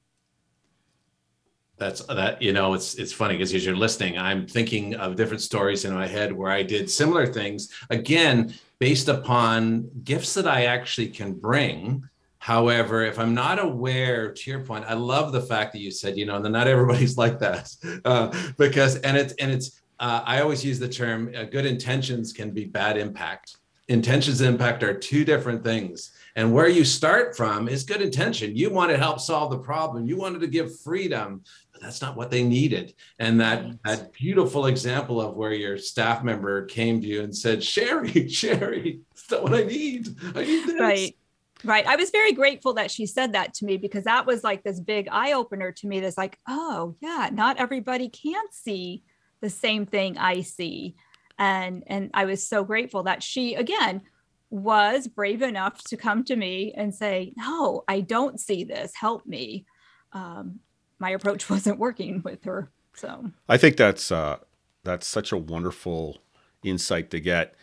that's 1.79 2.03
that 2.07 2.43
you 2.43 2.53
know 2.53 2.75
it's 2.75 2.97
it's 2.97 3.13
funny 3.13 3.35
because 3.35 3.55
as 3.55 3.65
you're 3.65 3.77
listening 3.77 4.19
i'm 4.19 4.47
thinking 4.47 4.95
of 4.97 5.17
different 5.17 5.41
stories 5.41 5.85
in 5.85 5.95
my 5.95 6.07
head 6.07 6.33
where 6.33 6.51
i 6.51 6.63
did 6.63 6.91
similar 6.91 7.27
things 7.27 7.73
again 7.91 8.53
based 8.79 9.09
upon 9.09 9.89
gifts 10.05 10.35
that 10.35 10.47
i 10.47 10.65
actually 10.65 11.09
can 11.09 11.33
bring 11.33 12.03
however 12.49 13.05
if 13.05 13.19
i'm 13.19 13.35
not 13.35 13.63
aware 13.63 14.33
to 14.33 14.51
your 14.51 14.61
point 14.61 14.83
i 14.89 14.95
love 14.95 15.33
the 15.33 15.41
fact 15.43 15.71
that 15.71 15.81
you 15.81 15.91
said 15.91 16.17
you 16.17 16.25
know 16.25 16.41
that 16.41 16.49
not 16.49 16.67
everybody's 16.67 17.19
like 17.25 17.39
that 17.39 17.71
uh, 18.07 18.27
because 18.57 18.97
and 19.01 19.19
it's 19.19 19.35
and 19.35 19.51
it's 19.51 19.83
uh, 20.01 20.23
i 20.25 20.41
always 20.41 20.65
use 20.65 20.79
the 20.79 20.89
term 20.89 21.31
uh, 21.37 21.43
good 21.45 21.67
intentions 21.67 22.33
can 22.33 22.51
be 22.51 22.65
bad 22.65 22.97
impact 22.97 23.59
intentions 23.89 24.41
and 24.41 24.49
impact 24.49 24.83
are 24.83 24.95
two 24.95 25.27
different 25.27 25.63
things 25.63 26.13
and 26.39 26.55
where 26.55 26.69
you 26.69 26.85
start 26.85 27.37
from 27.37 27.69
is 27.69 27.83
good 27.83 28.01
intention. 28.01 28.55
You 28.55 28.71
want 28.71 28.93
to 28.93 28.97
help 28.97 29.19
solve 29.19 29.51
the 29.51 29.59
problem. 29.59 30.07
You 30.07 30.17
wanted 30.17 30.41
to 30.43 30.47
give 30.47 30.79
freedom, 30.83 31.43
but 31.73 31.83
that's 31.83 32.01
not 32.01 32.17
what 32.17 32.31
they 32.31 32.45
needed. 32.45 32.95
And 33.19 33.41
that 33.41 33.65
right. 33.65 33.79
that 33.85 34.13
beautiful 34.13 34.67
example 34.67 35.21
of 35.21 35.35
where 35.35 35.53
your 35.53 35.77
staff 35.79 36.23
member 36.23 36.65
came 36.67 37.01
to 37.01 37.09
you 37.09 37.23
and 37.23 37.37
said, 37.37 37.61
"Sherry, 37.65 38.29
Sherry, 38.41 39.01
that's 39.11 39.29
not 39.33 39.43
what 39.43 39.55
I 39.55 39.65
need. 39.65 40.15
I 40.37 40.45
need 40.45 40.69
this." 40.69 40.81
Right. 40.81 41.17
Right. 41.65 41.87
I 41.87 41.97
was 41.97 42.11
very 42.11 42.33
grateful 42.33 42.75
that 42.75 42.91
she 42.91 43.07
said 43.07 43.33
that 43.33 43.55
to 43.55 43.65
me 43.65 43.77
because 43.77 44.05
that 44.05 44.27
was 44.27 44.45
like 44.45 44.63
this 44.63 44.79
big 44.79 45.09
eye 45.11 45.33
opener 45.33 45.73
to 45.73 45.87
me. 45.87 46.01
That's 46.01 46.19
like, 46.19 46.39
oh, 46.49 46.95
yeah, 47.01 47.31
not 47.33 47.59
everybody 47.59 48.09
can 48.09 48.45
see 48.53 49.03
the 49.41 49.51
same 49.51 49.87
thing 49.87 50.19
I 50.19 50.43
see. 50.43 50.95
And 51.39 51.85
and 51.87 52.11
I 52.15 52.25
was 52.25 52.47
so 52.47 52.65
grateful 52.65 53.05
that 53.05 53.23
she 53.23 53.55
again 53.55 54.03
was 54.51 55.07
brave 55.07 55.43
enough 55.43 55.83
to 55.85 55.97
come 55.97 56.25
to 56.25 56.37
me 56.37 56.73
and 56.77 56.95
say, 56.95 57.33
No, 57.37 57.85
I 57.87 58.01
don't 58.01 58.41
see 58.41 58.65
this. 58.65 58.93
Help 58.95 59.27
me. 59.27 59.67
Um, 60.13 60.61
my 60.99 61.11
approach 61.11 61.49
wasn't 61.51 61.79
working 61.79 62.23
with 62.25 62.45
her. 62.45 62.71
So 62.95 63.31
I 63.49 63.57
think 63.57 63.77
that's 63.77 64.11
uh, 64.11 64.39
that's 64.85 65.07
such 65.07 65.33
a 65.33 65.37
wonderful 65.37 66.19
insight 66.65 67.11
to 67.11 67.21
get, 67.21 67.55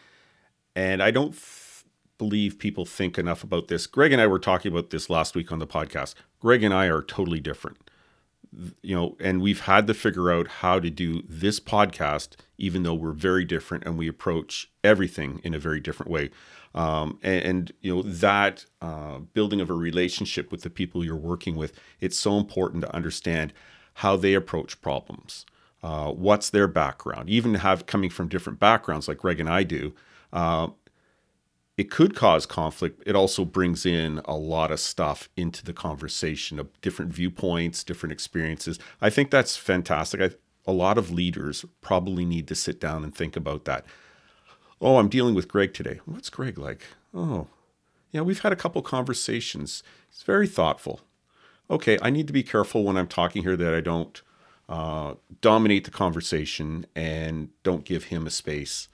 and 0.76 1.04
I 1.04 1.12
don't 1.12 1.36
believe 2.18 2.60
people 2.60 2.86
think 2.86 3.18
enough 3.18 3.44
about 3.44 3.68
this. 3.68 3.88
Greg 3.88 4.12
and 4.12 4.22
I 4.22 4.28
were 4.28 4.40
talking 4.40 4.72
about 4.72 4.90
this 4.90 5.10
last 5.10 5.36
week 5.36 5.52
on 5.52 5.60
the 5.60 5.68
podcast. 5.68 6.16
Greg 6.40 6.64
and 6.64 6.74
I 6.74 6.86
are 6.86 7.02
totally 7.02 7.40
different, 7.40 7.78
you 8.82 8.96
know, 8.96 9.18
and 9.20 9.42
we've 9.42 9.62
had 9.62 9.88
to 9.88 9.94
figure 9.94 10.32
out 10.32 10.48
how 10.48 10.80
to 10.80 10.90
do 10.90 11.24
this 11.28 11.60
podcast, 11.60 12.36
even 12.58 12.84
though 12.84 12.94
we're 12.94 13.12
very 13.12 13.44
different 13.44 13.84
and 13.86 13.98
we 13.98 14.08
approach 14.08 14.70
everything 14.84 15.42
in 15.44 15.54
a 15.54 15.60
very 15.60 15.80
different 15.80 16.12
way. 16.12 16.30
Um, 16.74 17.20
and, 17.24 17.46
and, 17.46 17.72
you 17.80 17.96
know 17.96 18.02
that 18.02 18.66
uh, 18.82 19.20
building 19.20 19.62
of 19.62 19.70
a 19.70 19.74
relationship 19.74 20.52
with 20.52 20.62
the 20.64 20.70
people 20.70 21.06
you're 21.06 21.16
working 21.16 21.56
with 21.56 21.72
it's 22.02 22.20
so 22.20 22.38
important 22.38 22.84
to 22.84 22.94
understand 22.94 23.54
how 23.94 24.18
they 24.18 24.34
approach 24.34 24.82
problems 24.82 25.46
uh, 25.84 26.12
what's 26.12 26.50
their 26.50 26.68
background 26.68 27.30
even 27.30 27.54
have 27.56 27.86
coming 27.86 28.10
from 28.10 28.28
different 28.28 28.60
backgrounds 28.60 29.08
like 29.08 29.20
greg 29.20 29.40
and 29.40 29.48
i 29.48 29.64
do 29.64 29.94
uh, 30.34 30.68
it 31.78 31.92
could 31.92 32.16
cause 32.16 32.46
conflict 32.46 33.02
it 33.06 33.16
also 33.16 33.46
brings 33.46 33.86
in 33.86 34.22
a 34.26 34.36
lot 34.36 34.72
of 34.72 34.80
stuff 34.80 35.30
into 35.36 35.64
the 35.64 35.74
conversation 35.74 36.60
of 36.60 36.70
different 36.82 37.12
viewpoints 37.14 37.84
different 37.84 38.14
experiences 38.14 38.80
i 39.02 39.10
think 39.10 39.30
that's 39.32 39.58
fantastic 39.58 40.22
I, 40.22 40.30
a 40.68 40.74
lot 40.74 40.98
of 40.98 41.12
leaders 41.12 41.64
probably 41.82 42.26
need 42.26 42.48
to 42.48 42.56
sit 42.56 42.80
down 42.80 43.04
and 43.04 43.14
think 43.14 43.36
about 43.36 43.66
that 43.66 43.86
Oh, 44.82 44.98
I'm 44.98 45.08
dealing 45.08 45.36
with 45.36 45.48
Greg 45.48 45.74
today. 45.74 46.00
What's 46.06 46.30
Greg 46.30 46.58
like? 46.58 46.84
Oh, 47.14 47.48
yeah, 48.12 48.22
we've 48.22 48.42
had 48.42 48.52
a 48.52 48.58
couple 48.58 48.82
conversations. 48.82 49.84
He's 50.10 50.24
very 50.24 50.48
thoughtful. 50.48 51.02
Okay, 51.70 51.98
I 52.02 52.10
need 52.10 52.28
to 52.28 52.34
be 52.34 52.44
careful 52.44 52.84
when 52.84 52.98
I'm 52.98 53.08
talking 53.08 53.44
here 53.44 53.58
that 53.58 53.74
I 53.74 53.82
don't 53.82 54.22
uh, 54.68 55.16
dominate 55.42 55.86
the 55.86 55.92
conversation 55.92 56.86
and 56.96 57.50
don't 57.64 57.86
give 57.86 58.06
him 58.06 58.28
a 58.28 58.30
space 58.30 58.88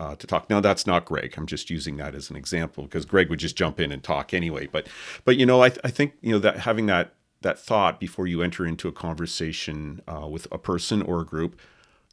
uh, 0.00 0.16
to 0.16 0.26
talk. 0.26 0.50
Now, 0.50 0.60
that's 0.60 0.86
not 0.86 1.04
Greg. 1.04 1.34
I'm 1.36 1.46
just 1.46 1.70
using 1.70 1.96
that 1.98 2.14
as 2.14 2.30
an 2.30 2.36
example 2.36 2.84
because 2.84 3.04
Greg 3.04 3.30
would 3.30 3.38
just 3.38 3.56
jump 3.56 3.78
in 3.78 3.92
and 3.92 4.02
talk 4.02 4.34
anyway. 4.34 4.66
But, 4.66 4.88
but 5.24 5.36
you 5.36 5.46
know, 5.46 5.62
I, 5.62 5.68
th- 5.68 5.80
I 5.84 5.90
think 5.90 6.14
you 6.22 6.32
know 6.32 6.38
that 6.40 6.60
having 6.60 6.86
that 6.86 7.14
that 7.42 7.58
thought 7.58 8.00
before 8.00 8.26
you 8.26 8.42
enter 8.42 8.66
into 8.66 8.88
a 8.88 8.92
conversation 8.92 10.02
uh, 10.08 10.26
with 10.26 10.46
a 10.50 10.58
person 10.58 11.00
or 11.02 11.20
a 11.20 11.24
group, 11.24 11.58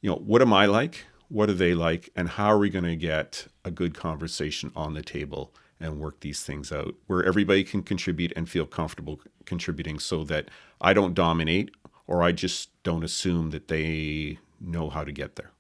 you 0.02 0.10
know, 0.10 0.18
what 0.18 0.42
am 0.42 0.54
I 0.54 0.68
like? 0.68 1.06
what 1.30 1.50
are 1.50 1.54
they 1.54 1.74
like 1.74 2.10
and 2.16 2.30
how 2.30 2.48
are 2.48 2.58
we 2.58 2.70
going 2.70 2.86
to 2.86 2.96
get 2.96 3.48
a 3.66 3.72
good 3.72 3.94
conversation 3.94 4.72
on 4.76 4.94
the 4.94 5.02
table 5.02 5.54
and 5.80 6.00
work 6.00 6.22
these 6.22 6.44
things 6.44 6.72
out 6.72 6.96
where 7.08 7.24
everybody 7.24 7.64
can 7.64 7.84
contribute 7.84 8.34
and 8.36 8.50
feel 8.50 8.66
comfortable 8.66 9.22
contributing 9.46 10.00
so 10.00 10.24
that 10.24 10.50
I 10.82 10.94
don't 10.94 11.14
dominate 11.14 11.72
or 12.08 12.24
I 12.24 12.32
just 12.32 12.70
don't 12.84 13.04
assume 13.04 13.52
that 13.52 13.68
they 13.68 14.40
know 14.60 14.90
how 14.90 15.04
to 15.04 15.12
get 15.12 15.36
there. 15.36 15.52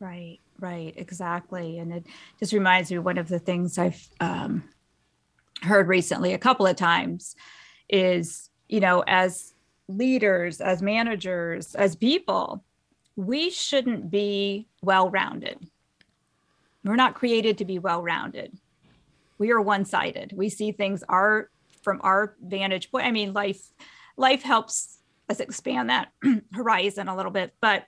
Right, 0.00 0.40
right, 0.58 0.94
exactly. 0.96 1.78
And 1.78 1.92
it 1.92 2.06
just 2.38 2.52
reminds 2.52 2.90
me 2.90 2.98
one 2.98 3.18
of 3.18 3.28
the 3.28 3.38
things 3.38 3.78
I've 3.78 4.08
um, 4.20 4.64
heard 5.62 5.88
recently 5.88 6.32
a 6.32 6.38
couple 6.38 6.66
of 6.66 6.76
times 6.76 7.36
is, 7.88 8.50
you 8.68 8.80
know, 8.80 9.04
as 9.06 9.52
leaders, 9.88 10.60
as 10.60 10.82
managers, 10.82 11.74
as 11.74 11.96
people, 11.96 12.64
we 13.14 13.50
shouldn't 13.50 14.10
be 14.10 14.68
well 14.82 15.10
rounded. 15.10 15.58
We're 16.84 16.96
not 16.96 17.14
created 17.14 17.58
to 17.58 17.64
be 17.64 17.78
well 17.78 18.02
rounded. 18.02 18.56
We 19.38 19.50
are 19.50 19.60
one 19.60 19.84
sided. 19.84 20.32
We 20.34 20.48
see 20.48 20.72
things 20.72 21.02
our 21.08 21.50
from 21.82 22.00
our 22.02 22.34
vantage 22.40 22.90
point. 22.90 23.06
I 23.06 23.10
mean, 23.10 23.32
life 23.32 23.60
life 24.16 24.42
helps 24.42 24.98
us 25.28 25.40
expand 25.40 25.90
that 25.90 26.08
horizon 26.52 27.08
a 27.08 27.16
little 27.16 27.32
bit, 27.32 27.52
but 27.60 27.84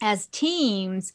as 0.00 0.26
teams, 0.26 1.12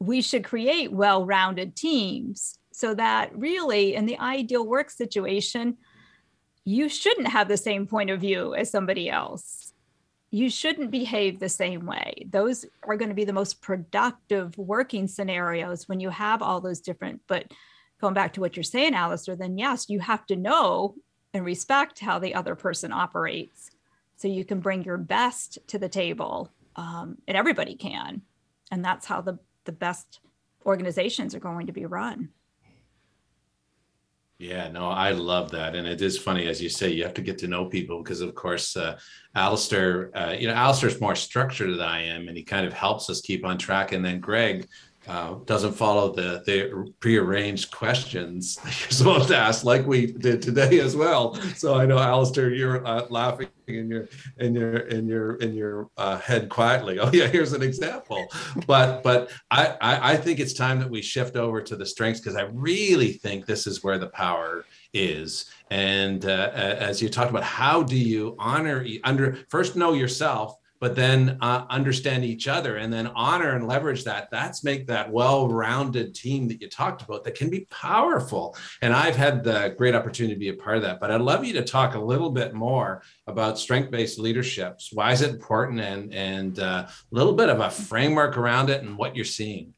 we 0.00 0.20
should 0.20 0.44
create 0.44 0.92
well 0.92 1.24
rounded 1.24 1.76
teams 1.76 2.58
so 2.72 2.94
that 2.94 3.36
really, 3.36 3.94
in 3.94 4.06
the 4.06 4.18
ideal 4.18 4.66
work 4.66 4.90
situation, 4.90 5.76
you 6.64 6.88
shouldn't 6.88 7.28
have 7.28 7.46
the 7.48 7.56
same 7.56 7.86
point 7.86 8.10
of 8.10 8.20
view 8.20 8.54
as 8.54 8.70
somebody 8.70 9.08
else 9.08 9.74
you 10.34 10.50
shouldn't 10.50 10.90
behave 10.90 11.38
the 11.38 11.48
same 11.48 11.86
way. 11.86 12.26
Those 12.28 12.64
are 12.82 12.96
going 12.96 13.08
to 13.08 13.14
be 13.14 13.24
the 13.24 13.32
most 13.32 13.62
productive 13.62 14.58
working 14.58 15.06
scenarios 15.06 15.88
when 15.88 16.00
you 16.00 16.10
have 16.10 16.42
all 16.42 16.60
those 16.60 16.80
different. 16.80 17.20
But 17.28 17.52
going 18.00 18.14
back 18.14 18.32
to 18.32 18.40
what 18.40 18.56
you're 18.56 18.64
saying, 18.64 18.96
Alistair, 18.96 19.36
then 19.36 19.56
yes, 19.58 19.88
you 19.88 20.00
have 20.00 20.26
to 20.26 20.34
know 20.34 20.96
and 21.32 21.44
respect 21.44 22.00
how 22.00 22.18
the 22.18 22.34
other 22.34 22.56
person 22.56 22.90
operates 22.90 23.70
so 24.16 24.26
you 24.26 24.44
can 24.44 24.58
bring 24.58 24.82
your 24.82 24.96
best 24.96 25.60
to 25.68 25.78
the 25.78 25.88
table. 25.88 26.50
Um, 26.74 27.18
and 27.28 27.36
everybody 27.36 27.76
can. 27.76 28.22
And 28.72 28.84
that's 28.84 29.06
how 29.06 29.20
the, 29.20 29.38
the 29.64 29.72
best 29.72 30.20
organizations 30.66 31.34
are 31.34 31.40
going 31.40 31.66
to 31.66 31.72
be 31.72 31.86
run. 31.86 32.30
Yeah, 34.38 34.68
no, 34.68 34.88
I 34.88 35.12
love 35.12 35.52
that. 35.52 35.76
And 35.76 35.86
it 35.86 36.02
is 36.02 36.18
funny, 36.18 36.48
as 36.48 36.60
you 36.60 36.68
say, 36.68 36.90
you 36.90 37.04
have 37.04 37.14
to 37.14 37.22
get 37.22 37.38
to 37.38 37.46
know 37.46 37.66
people 37.66 38.02
because, 38.02 38.20
of 38.20 38.34
course, 38.34 38.76
uh, 38.76 38.98
Alistair, 39.34 40.10
uh, 40.16 40.32
you 40.32 40.48
know, 40.48 40.54
Alistair's 40.54 41.00
more 41.00 41.14
structured 41.14 41.70
than 41.70 41.80
I 41.80 42.02
am, 42.02 42.26
and 42.26 42.36
he 42.36 42.42
kind 42.42 42.66
of 42.66 42.72
helps 42.72 43.08
us 43.08 43.20
keep 43.20 43.44
on 43.44 43.58
track. 43.58 43.92
And 43.92 44.04
then 44.04 44.18
Greg, 44.18 44.66
uh, 45.06 45.34
doesn't 45.44 45.74
follow 45.74 46.12
the 46.12 46.42
the 46.46 46.92
prearranged 47.00 47.70
questions 47.70 48.56
that 48.64 48.80
you're 48.80 48.90
supposed 48.90 49.28
to 49.28 49.36
ask, 49.36 49.64
like 49.64 49.86
we 49.86 50.06
did 50.06 50.40
today 50.42 50.80
as 50.80 50.96
well. 50.96 51.34
So 51.56 51.74
I 51.74 51.86
know, 51.86 51.98
Alistair, 51.98 52.50
you're 52.50 52.86
uh, 52.86 53.06
laughing 53.10 53.48
in 53.66 53.90
your 53.90 54.08
in 54.38 54.54
your 54.54 54.76
in 54.76 55.06
your 55.06 55.36
in 55.36 55.54
your 55.54 55.88
uh, 55.96 56.18
head 56.18 56.48
quietly. 56.48 56.98
Oh 57.04 57.10
yeah, 57.12 57.26
here's 57.26 57.52
an 57.52 57.62
example. 57.62 58.26
But 58.66 59.02
but 59.02 59.30
I, 59.50 59.76
I 59.80 60.12
I 60.12 60.16
think 60.16 60.40
it's 60.40 60.54
time 60.54 60.78
that 60.78 60.88
we 60.88 61.02
shift 61.02 61.36
over 61.36 61.60
to 61.60 61.76
the 61.76 61.84
strengths 61.84 62.20
because 62.20 62.36
I 62.36 62.44
really 62.52 63.12
think 63.12 63.44
this 63.44 63.66
is 63.66 63.84
where 63.84 63.98
the 63.98 64.08
power 64.08 64.64
is. 64.94 65.46
And 65.70 66.24
uh, 66.24 66.50
as 66.54 67.02
you 67.02 67.10
talked 67.10 67.30
about, 67.30 67.42
how 67.42 67.82
do 67.82 67.96
you 67.96 68.36
honor 68.38 68.86
under 69.02 69.38
first 69.50 69.76
know 69.76 69.92
yourself 69.92 70.56
but 70.84 70.94
then 70.94 71.38
uh, 71.40 71.64
understand 71.70 72.26
each 72.26 72.46
other 72.46 72.76
and 72.76 72.92
then 72.92 73.06
honor 73.06 73.56
and 73.56 73.66
leverage 73.66 74.04
that. 74.04 74.28
That's 74.30 74.62
make 74.62 74.86
that 74.88 75.10
well-rounded 75.10 76.14
team 76.14 76.46
that 76.48 76.60
you 76.60 76.68
talked 76.68 77.00
about 77.00 77.24
that 77.24 77.34
can 77.34 77.48
be 77.48 77.66
powerful. 77.70 78.54
And 78.82 78.92
i've 78.92 79.16
had 79.16 79.42
the 79.42 79.74
great 79.78 79.94
opportunity 79.94 80.34
to 80.34 80.38
be 80.38 80.50
a 80.50 80.62
part 80.62 80.76
of 80.76 80.82
that 80.82 81.00
but 81.00 81.10
i'd 81.10 81.22
love 81.22 81.42
you 81.42 81.54
to 81.54 81.62
talk 81.62 81.94
a 81.94 81.98
little 81.98 82.28
bit 82.28 82.52
more 82.52 83.02
about 83.26 83.58
strength-based 83.58 84.18
leaderships. 84.18 84.90
Why 84.92 85.12
is 85.12 85.22
it 85.22 85.30
important 85.30 85.80
and 85.80 86.12
and 86.12 86.58
uh, 86.58 86.86
a 86.86 86.90
little 87.10 87.32
bit 87.32 87.48
of 87.48 87.60
a 87.60 87.70
framework 87.70 88.36
around 88.36 88.68
it 88.68 88.82
and 88.82 88.98
what 88.98 89.16
you're 89.16 89.24
seeing? 89.24 89.72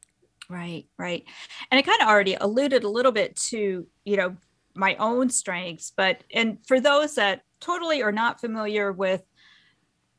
Right 0.49 0.87
right. 0.99 1.23
And 1.71 1.79
i 1.79 1.81
kind 1.83 2.01
of 2.01 2.09
already 2.09 2.35
alluded 2.35 2.83
a 2.83 2.89
little 2.89 3.13
bit 3.13 3.37
to 3.51 3.87
you 4.03 4.17
know 4.17 4.35
my 4.75 4.93
own 4.95 5.29
strengths 5.29 5.93
but 5.95 6.25
and 6.33 6.57
for 6.67 6.81
those 6.81 7.15
that 7.15 7.43
totally 7.61 8.03
are 8.03 8.11
not 8.11 8.41
familiar 8.41 8.91
with 8.91 9.23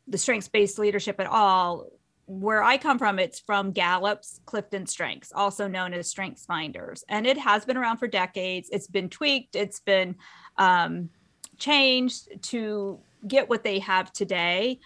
the 0.08 0.18
strengths 0.18 0.48
based 0.48 0.78
leadership 0.78 1.20
at 1.20 1.26
all, 1.26 1.86
where 2.26 2.62
I 2.62 2.76
come 2.76 2.98
from, 2.98 3.18
it's 3.18 3.40
from 3.40 3.72
Gallup's 3.72 4.40
Clifton 4.44 4.86
Strengths, 4.86 5.32
also 5.32 5.66
known 5.66 5.94
as 5.94 6.08
Strengths 6.08 6.44
Finders. 6.44 7.04
And 7.08 7.26
it 7.26 7.38
has 7.38 7.64
been 7.64 7.76
around 7.76 7.98
for 7.98 8.06
decades. 8.06 8.68
It's 8.70 8.86
been 8.86 9.08
tweaked, 9.08 9.56
it's 9.56 9.80
been 9.80 10.16
um, 10.56 11.10
changed 11.56 12.42
to 12.42 12.98
get 13.26 13.48
what 13.48 13.64
they 13.64 13.78
have 13.80 14.12
today 14.12 14.78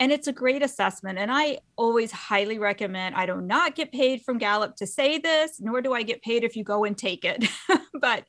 and 0.00 0.10
it's 0.10 0.28
a 0.28 0.32
great 0.32 0.62
assessment. 0.62 1.18
And 1.18 1.30
I 1.30 1.58
always 1.76 2.10
highly 2.10 2.58
recommend. 2.58 3.14
I 3.14 3.26
do 3.26 3.38
not 3.42 3.74
get 3.76 3.92
paid 3.92 4.22
from 4.22 4.38
Gallup 4.38 4.74
to 4.76 4.86
say 4.86 5.18
this, 5.18 5.60
nor 5.60 5.82
do 5.82 5.92
I 5.92 6.02
get 6.02 6.22
paid 6.22 6.42
if 6.42 6.56
you 6.56 6.64
go 6.64 6.84
and 6.84 6.96
take 6.96 7.22
it. 7.22 7.44
but 8.00 8.24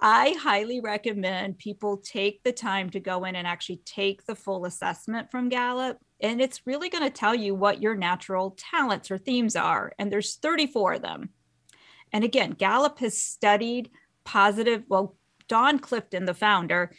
I 0.00 0.34
highly 0.40 0.80
recommend 0.80 1.58
people 1.58 1.98
take 1.98 2.42
the 2.42 2.52
time 2.52 2.88
to 2.90 3.00
go 3.00 3.24
in 3.24 3.36
and 3.36 3.46
actually 3.46 3.82
take 3.84 4.24
the 4.24 4.34
full 4.34 4.64
assessment 4.64 5.30
from 5.30 5.50
Gallup. 5.50 5.98
And 6.18 6.40
it's 6.40 6.66
really 6.66 6.88
going 6.88 7.04
to 7.04 7.10
tell 7.10 7.34
you 7.34 7.54
what 7.54 7.82
your 7.82 7.94
natural 7.94 8.56
talents 8.58 9.10
or 9.10 9.18
themes 9.18 9.54
are. 9.54 9.92
And 9.98 10.10
there's 10.10 10.36
34 10.36 10.94
of 10.94 11.02
them. 11.02 11.28
And 12.10 12.24
again, 12.24 12.52
Gallup 12.52 13.00
has 13.00 13.18
studied 13.18 13.90
positive, 14.24 14.84
well, 14.88 15.16
Don 15.46 15.78
Clifton, 15.78 16.24
the 16.24 16.32
founder, 16.32 16.92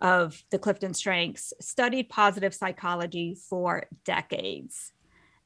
of 0.00 0.42
the 0.50 0.58
Clifton 0.58 0.94
Strengths, 0.94 1.52
studied 1.60 2.08
positive 2.08 2.54
psychology 2.54 3.34
for 3.34 3.86
decades. 4.04 4.92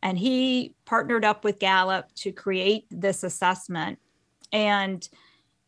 And 0.03 0.19
he 0.19 0.75
partnered 0.85 1.25
up 1.25 1.45
with 1.45 1.59
Gallup 1.59 2.13
to 2.17 2.33
create 2.33 2.87
this 2.91 3.23
assessment. 3.23 3.99
And 4.53 5.09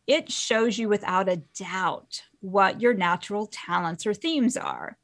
it 0.07 0.31
shows 0.31 0.77
you 0.77 0.89
without 0.89 1.29
a 1.29 1.41
doubt 1.57 2.23
what 2.41 2.81
your 2.81 2.93
natural 2.93 3.47
talents 3.47 4.05
or 4.05 4.13
themes 4.13 4.57
are. 4.57 4.97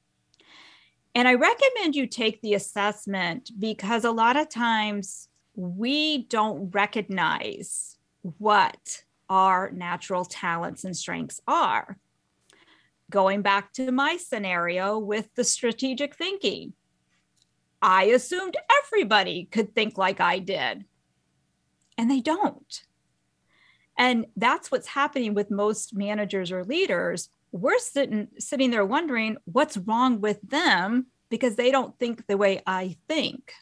And 1.16 1.28
I 1.28 1.34
recommend 1.34 1.96
you 1.96 2.08
take 2.08 2.42
the 2.42 2.54
assessment 2.54 3.52
because 3.58 4.06
a 4.06 4.12
lot 4.12 4.38
of 4.38 4.50
times 4.50 5.28
we 5.56 6.26
don't 6.26 6.70
recognize 6.70 7.98
what 8.38 9.04
our 9.30 9.72
natural 9.72 10.26
talents 10.26 10.84
and 10.84 10.96
strengths 10.96 11.42
are 11.48 11.98
going 13.12 13.44
back 13.44 13.72
to 13.74 13.92
my 13.92 14.18
scenario 14.18 14.98
with 14.98 15.30
the 15.36 15.44
strategic 15.44 16.16
thinking, 16.16 16.74
I 17.82 18.06
assumed 18.06 18.56
everybody 18.84 19.46
could 19.52 19.76
think 19.76 19.98
like 19.98 20.20
I 20.20 20.40
did, 20.40 20.86
and 21.98 22.10
they 22.10 22.22
don't. 22.22 22.84
And 23.98 24.26
that's 24.36 24.72
what's 24.72 24.88
happening 24.88 25.34
with 25.34 25.52
most 25.52 25.96
managers 25.96 26.52
or 26.52 26.64
leaders. 26.64 27.30
We're 27.52 27.78
sitting 27.78 28.30
sitting 28.40 28.72
there 28.72 28.86
wondering 28.86 29.38
what's 29.46 29.78
wrong 29.78 30.22
with 30.22 30.42
them 30.42 31.08
because 31.30 31.56
they 31.56 31.72
don't 31.72 31.98
think 32.00 32.26
the 32.28 32.38
way 32.38 32.62
I 32.66 32.98
think. 33.08 33.54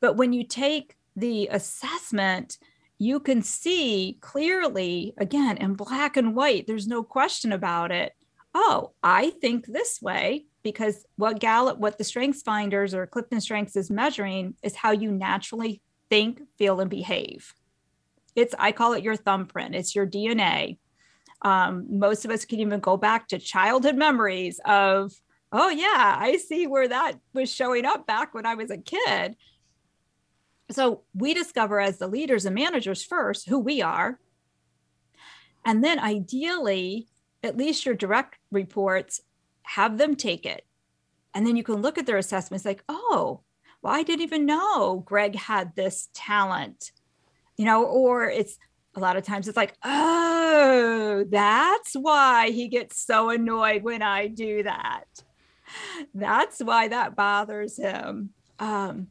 But 0.00 0.16
when 0.16 0.32
you 0.32 0.44
take 0.44 0.96
the 1.16 1.48
assessment 1.48 2.58
you 3.02 3.18
can 3.18 3.42
see 3.42 4.16
clearly, 4.20 5.12
again, 5.18 5.56
in 5.56 5.74
black 5.74 6.16
and 6.16 6.36
white, 6.36 6.68
there's 6.68 6.86
no 6.86 7.02
question 7.02 7.50
about 7.50 7.90
it. 7.90 8.12
Oh, 8.54 8.92
I 9.02 9.30
think 9.30 9.66
this 9.66 10.00
way 10.00 10.44
because 10.62 11.04
what 11.16 11.40
Gallup, 11.40 11.78
what 11.78 11.98
the 11.98 12.04
Strengths 12.04 12.42
Finders 12.42 12.94
or 12.94 13.08
Clifton 13.08 13.40
Strengths 13.40 13.74
is 13.74 13.90
measuring 13.90 14.54
is 14.62 14.76
how 14.76 14.92
you 14.92 15.10
naturally 15.10 15.82
think, 16.10 16.42
feel, 16.56 16.78
and 16.78 16.88
behave. 16.88 17.52
It's, 18.36 18.54
I 18.56 18.70
call 18.70 18.92
it 18.92 19.02
your 19.02 19.16
thumbprint, 19.16 19.74
it's 19.74 19.96
your 19.96 20.06
DNA. 20.06 20.78
Um, 21.42 21.98
most 21.98 22.24
of 22.24 22.30
us 22.30 22.44
can 22.44 22.60
even 22.60 22.78
go 22.78 22.96
back 22.96 23.26
to 23.28 23.38
childhood 23.40 23.96
memories 23.96 24.60
of, 24.64 25.12
oh, 25.50 25.70
yeah, 25.70 26.16
I 26.20 26.36
see 26.36 26.68
where 26.68 26.86
that 26.86 27.14
was 27.34 27.52
showing 27.52 27.84
up 27.84 28.06
back 28.06 28.32
when 28.32 28.46
I 28.46 28.54
was 28.54 28.70
a 28.70 28.78
kid 28.78 29.34
so 30.74 31.02
we 31.14 31.34
discover 31.34 31.80
as 31.80 31.98
the 31.98 32.08
leaders 32.08 32.44
and 32.44 32.54
managers 32.54 33.04
first 33.04 33.48
who 33.48 33.58
we 33.58 33.82
are. 33.82 34.18
And 35.64 35.82
then 35.82 35.98
ideally, 35.98 37.08
at 37.42 37.56
least 37.56 37.86
your 37.86 37.94
direct 37.94 38.38
reports, 38.50 39.20
have 39.62 39.98
them 39.98 40.16
take 40.16 40.44
it. 40.44 40.64
And 41.34 41.46
then 41.46 41.56
you 41.56 41.62
can 41.62 41.76
look 41.76 41.98
at 41.98 42.06
their 42.06 42.18
assessments 42.18 42.64
like, 42.64 42.84
oh, 42.88 43.40
well, 43.80 43.94
I 43.94 44.02
didn't 44.02 44.22
even 44.22 44.46
know 44.46 45.02
Greg 45.06 45.34
had 45.34 45.74
this 45.74 46.08
talent, 46.14 46.92
you 47.56 47.64
know, 47.64 47.84
or 47.84 48.28
it's 48.28 48.58
a 48.94 49.00
lot 49.00 49.16
of 49.16 49.24
times 49.24 49.48
it's 49.48 49.56
like, 49.56 49.74
oh, 49.82 51.24
that's 51.30 51.94
why 51.94 52.50
he 52.50 52.68
gets 52.68 53.00
so 53.00 53.30
annoyed 53.30 53.82
when 53.82 54.02
I 54.02 54.26
do 54.26 54.62
that. 54.64 55.06
That's 56.14 56.60
why 56.60 56.88
that 56.88 57.16
bothers 57.16 57.78
him. 57.78 58.30
Um, 58.58 59.08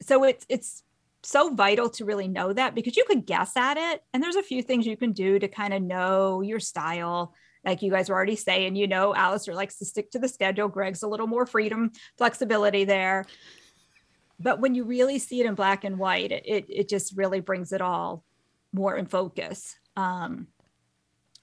so 0.00 0.22
it's 0.24 0.46
it's 0.48 0.83
so 1.24 1.54
vital 1.54 1.88
to 1.90 2.04
really 2.04 2.28
know 2.28 2.52
that 2.52 2.74
because 2.74 2.96
you 2.96 3.04
could 3.06 3.26
guess 3.26 3.56
at 3.56 3.76
it. 3.76 4.02
And 4.12 4.22
there's 4.22 4.36
a 4.36 4.42
few 4.42 4.62
things 4.62 4.86
you 4.86 4.96
can 4.96 5.12
do 5.12 5.38
to 5.38 5.48
kind 5.48 5.74
of 5.74 5.82
know 5.82 6.40
your 6.40 6.60
style. 6.60 7.34
Like 7.64 7.82
you 7.82 7.90
guys 7.90 8.08
were 8.08 8.14
already 8.14 8.36
saying, 8.36 8.76
you 8.76 8.86
know, 8.86 9.14
Alistair 9.14 9.54
likes 9.54 9.78
to 9.78 9.84
stick 9.84 10.10
to 10.12 10.18
the 10.18 10.28
schedule. 10.28 10.68
Greg's 10.68 11.02
a 11.02 11.08
little 11.08 11.26
more 11.26 11.46
freedom, 11.46 11.92
flexibility 12.18 12.84
there. 12.84 13.24
But 14.38 14.60
when 14.60 14.74
you 14.74 14.84
really 14.84 15.18
see 15.18 15.40
it 15.40 15.46
in 15.46 15.54
black 15.54 15.84
and 15.84 15.98
white, 15.98 16.32
it, 16.32 16.66
it, 16.68 16.88
just 16.88 17.16
really 17.16 17.40
brings 17.40 17.72
it 17.72 17.80
all 17.80 18.24
more 18.72 18.96
in 18.96 19.06
focus. 19.06 19.76
Um, 19.96 20.48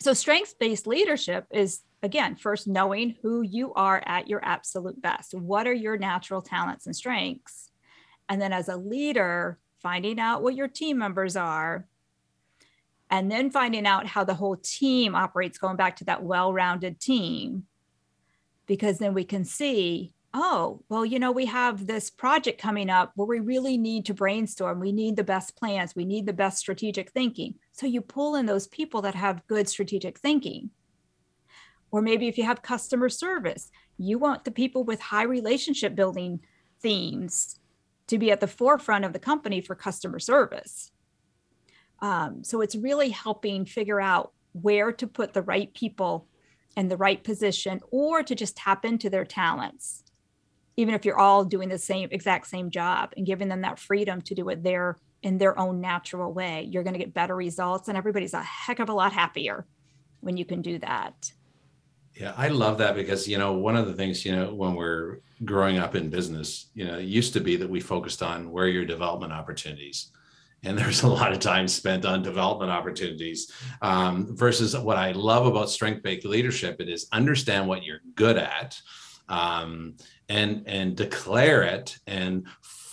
so, 0.01 0.13
strengths 0.13 0.53
based 0.53 0.85
leadership 0.85 1.45
is 1.51 1.81
again, 2.03 2.35
first 2.35 2.67
knowing 2.67 3.15
who 3.21 3.41
you 3.41 3.73
are 3.73 4.01
at 4.05 4.27
your 4.27 4.43
absolute 4.43 5.01
best. 5.01 5.33
What 5.33 5.67
are 5.67 5.73
your 5.73 5.97
natural 5.97 6.41
talents 6.41 6.85
and 6.85 6.95
strengths? 6.95 7.69
And 8.27 8.41
then 8.41 8.53
as 8.53 8.69
a 8.69 8.77
leader, 8.77 9.59
finding 9.81 10.19
out 10.19 10.43
what 10.43 10.55
your 10.55 10.67
team 10.67 10.97
members 10.97 11.35
are, 11.35 11.87
and 13.09 13.29
then 13.29 13.51
finding 13.51 13.85
out 13.85 14.07
how 14.07 14.23
the 14.23 14.33
whole 14.33 14.55
team 14.55 15.15
operates, 15.15 15.57
going 15.57 15.77
back 15.77 15.97
to 15.97 16.05
that 16.05 16.23
well 16.23 16.53
rounded 16.53 16.99
team, 16.99 17.63
because 18.67 18.99
then 18.99 19.13
we 19.13 19.23
can 19.23 19.43
see 19.43 20.13
oh, 20.33 20.81
well, 20.89 21.05
you 21.05 21.19
know, 21.19 21.31
we 21.31 21.45
have 21.45 21.87
this 21.87 22.09
project 22.09 22.61
coming 22.61 22.89
up 22.89 23.11
where 23.15 23.27
we 23.27 23.39
really 23.39 23.77
need 23.77 24.05
to 24.05 24.13
brainstorm. 24.13 24.79
We 24.79 24.91
need 24.91 25.15
the 25.15 25.23
best 25.23 25.55
plans. 25.57 25.95
We 25.95 26.05
need 26.05 26.25
the 26.25 26.33
best 26.33 26.57
strategic 26.57 27.11
thinking. 27.11 27.55
So 27.73 27.85
you 27.85 28.01
pull 28.01 28.35
in 28.35 28.45
those 28.45 28.67
people 28.67 29.01
that 29.01 29.15
have 29.15 29.45
good 29.47 29.67
strategic 29.67 30.19
thinking. 30.19 30.69
Or 31.91 32.01
maybe 32.01 32.27
if 32.27 32.37
you 32.37 32.45
have 32.45 32.61
customer 32.61 33.09
service, 33.09 33.69
you 33.97 34.17
want 34.17 34.45
the 34.45 34.51
people 34.51 34.83
with 34.85 35.01
high 35.01 35.23
relationship 35.23 35.95
building 35.95 36.39
themes 36.81 37.59
to 38.11 38.17
be 38.17 38.29
at 38.29 38.41
the 38.41 38.47
forefront 38.47 39.05
of 39.05 39.13
the 39.13 39.19
company 39.19 39.61
for 39.61 39.73
customer 39.73 40.19
service. 40.19 40.91
Um, 42.01 42.43
so 42.43 42.59
it's 42.59 42.75
really 42.75 43.09
helping 43.09 43.65
figure 43.65 44.01
out 44.01 44.33
where 44.51 44.91
to 44.91 45.07
put 45.07 45.31
the 45.31 45.41
right 45.41 45.73
people 45.73 46.27
in 46.75 46.89
the 46.89 46.97
right 46.97 47.23
position 47.23 47.79
or 47.89 48.21
to 48.21 48.35
just 48.35 48.57
tap 48.57 48.83
into 48.83 49.09
their 49.09 49.23
talents 49.23 50.03
even 50.77 50.93
if 50.93 51.03
you're 51.03 51.19
all 51.19 51.43
doing 51.43 51.69
the 51.69 51.77
same 51.77 52.09
exact 52.11 52.47
same 52.47 52.69
job 52.69 53.13
and 53.15 53.25
giving 53.25 53.49
them 53.49 53.61
that 53.61 53.77
freedom 53.77 54.21
to 54.21 54.33
do 54.33 54.47
it 54.49 54.63
their 54.63 54.97
in 55.21 55.37
their 55.37 55.57
own 55.59 55.81
natural 55.81 56.33
way 56.33 56.67
you're 56.69 56.83
going 56.83 56.93
to 56.93 56.99
get 56.99 57.13
better 57.13 57.35
results 57.35 57.89
and 57.89 57.97
everybody's 57.97 58.33
a 58.33 58.41
heck 58.41 58.79
of 58.79 58.89
a 58.89 58.93
lot 58.93 59.11
happier 59.11 59.65
when 60.21 60.37
you 60.37 60.45
can 60.45 60.61
do 60.61 60.79
that 60.79 61.31
yeah, 62.21 62.33
I 62.37 62.49
love 62.49 62.77
that 62.77 62.95
because 62.95 63.27
you 63.27 63.37
know 63.39 63.53
one 63.53 63.75
of 63.75 63.87
the 63.87 63.93
things 63.93 64.23
you 64.23 64.35
know 64.35 64.53
when 64.53 64.75
we're 64.75 65.19
growing 65.43 65.79
up 65.79 65.95
in 65.95 66.09
business, 66.09 66.67
you 66.75 66.85
know, 66.85 66.99
it 66.99 67.05
used 67.05 67.33
to 67.33 67.39
be 67.39 67.55
that 67.55 67.69
we 67.69 67.79
focused 67.79 68.21
on 68.21 68.51
where 68.51 68.67
your 68.67 68.85
development 68.85 69.33
opportunities, 69.33 70.11
and 70.63 70.77
there's 70.77 71.01
a 71.01 71.07
lot 71.07 71.31
of 71.31 71.39
time 71.39 71.67
spent 71.67 72.05
on 72.05 72.21
development 72.21 72.71
opportunities 72.71 73.51
um, 73.81 74.35
versus 74.35 74.77
what 74.77 74.97
i 74.97 75.11
love 75.11 75.45
about 75.45 75.69
strength-based 75.69 76.25
leadership 76.25 76.79
it 76.79 76.89
is 76.89 77.07
understand 77.11 77.67
what 77.67 77.83
you're 77.83 78.01
good 78.15 78.37
at 78.37 78.79
um, 79.29 79.95
and 80.29 80.63
and 80.67 80.95
declare 80.95 81.63
it 81.63 81.97
and 82.07 82.45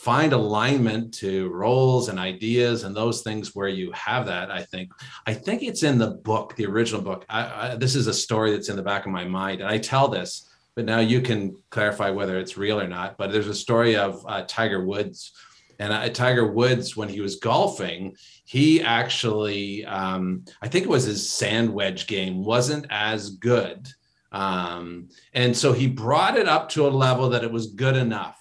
find 0.08 0.32
alignment 0.32 1.12
to 1.12 1.50
roles 1.50 2.08
and 2.08 2.18
ideas 2.18 2.84
and 2.84 2.96
those 2.96 3.20
things 3.20 3.54
where 3.54 3.68
you 3.68 3.92
have 3.92 4.24
that 4.24 4.50
i 4.50 4.62
think 4.62 4.90
i 5.26 5.34
think 5.34 5.62
it's 5.62 5.82
in 5.82 5.98
the 5.98 6.12
book 6.30 6.56
the 6.56 6.64
original 6.64 7.02
book. 7.02 7.26
I, 7.28 7.42
I, 7.72 7.74
this 7.76 7.94
is 7.94 8.06
a 8.06 8.14
story 8.14 8.52
that's 8.52 8.70
in 8.70 8.76
the 8.76 8.82
back 8.82 9.04
of 9.04 9.12
my 9.12 9.26
mind 9.26 9.60
and 9.60 9.68
i 9.68 9.76
tell 9.76 10.08
this 10.08 10.48
but 10.74 10.86
now 10.86 11.00
you 11.00 11.20
can 11.20 11.54
clarify 11.68 12.08
whether 12.08 12.38
it's 12.38 12.56
real 12.56 12.80
or 12.80 12.88
not 12.88 13.18
but 13.18 13.30
there's 13.32 13.48
a 13.48 13.54
story 13.54 13.96
of 13.96 14.24
uh, 14.26 14.44
tiger 14.48 14.82
woods. 14.82 15.32
And 15.78 15.92
uh, 15.92 16.08
tiger 16.08 16.46
woods 16.46 16.96
when 16.96 17.10
he 17.10 17.20
was 17.20 17.36
golfing 17.36 18.16
he 18.46 18.80
actually 18.80 19.84
um, 19.84 20.42
i 20.62 20.68
think 20.68 20.86
it 20.86 20.94
was 20.96 21.04
his 21.04 21.28
sand 21.28 21.68
wedge 21.68 22.06
game 22.06 22.42
wasn't 22.42 22.86
as 22.88 23.28
good. 23.28 23.88
Um, 24.32 25.08
and 25.34 25.54
so 25.54 25.74
he 25.74 25.86
brought 25.86 26.38
it 26.38 26.48
up 26.48 26.70
to 26.70 26.86
a 26.86 26.96
level 27.06 27.28
that 27.30 27.44
it 27.44 27.52
was 27.52 27.66
good 27.66 27.96
enough 27.96 28.37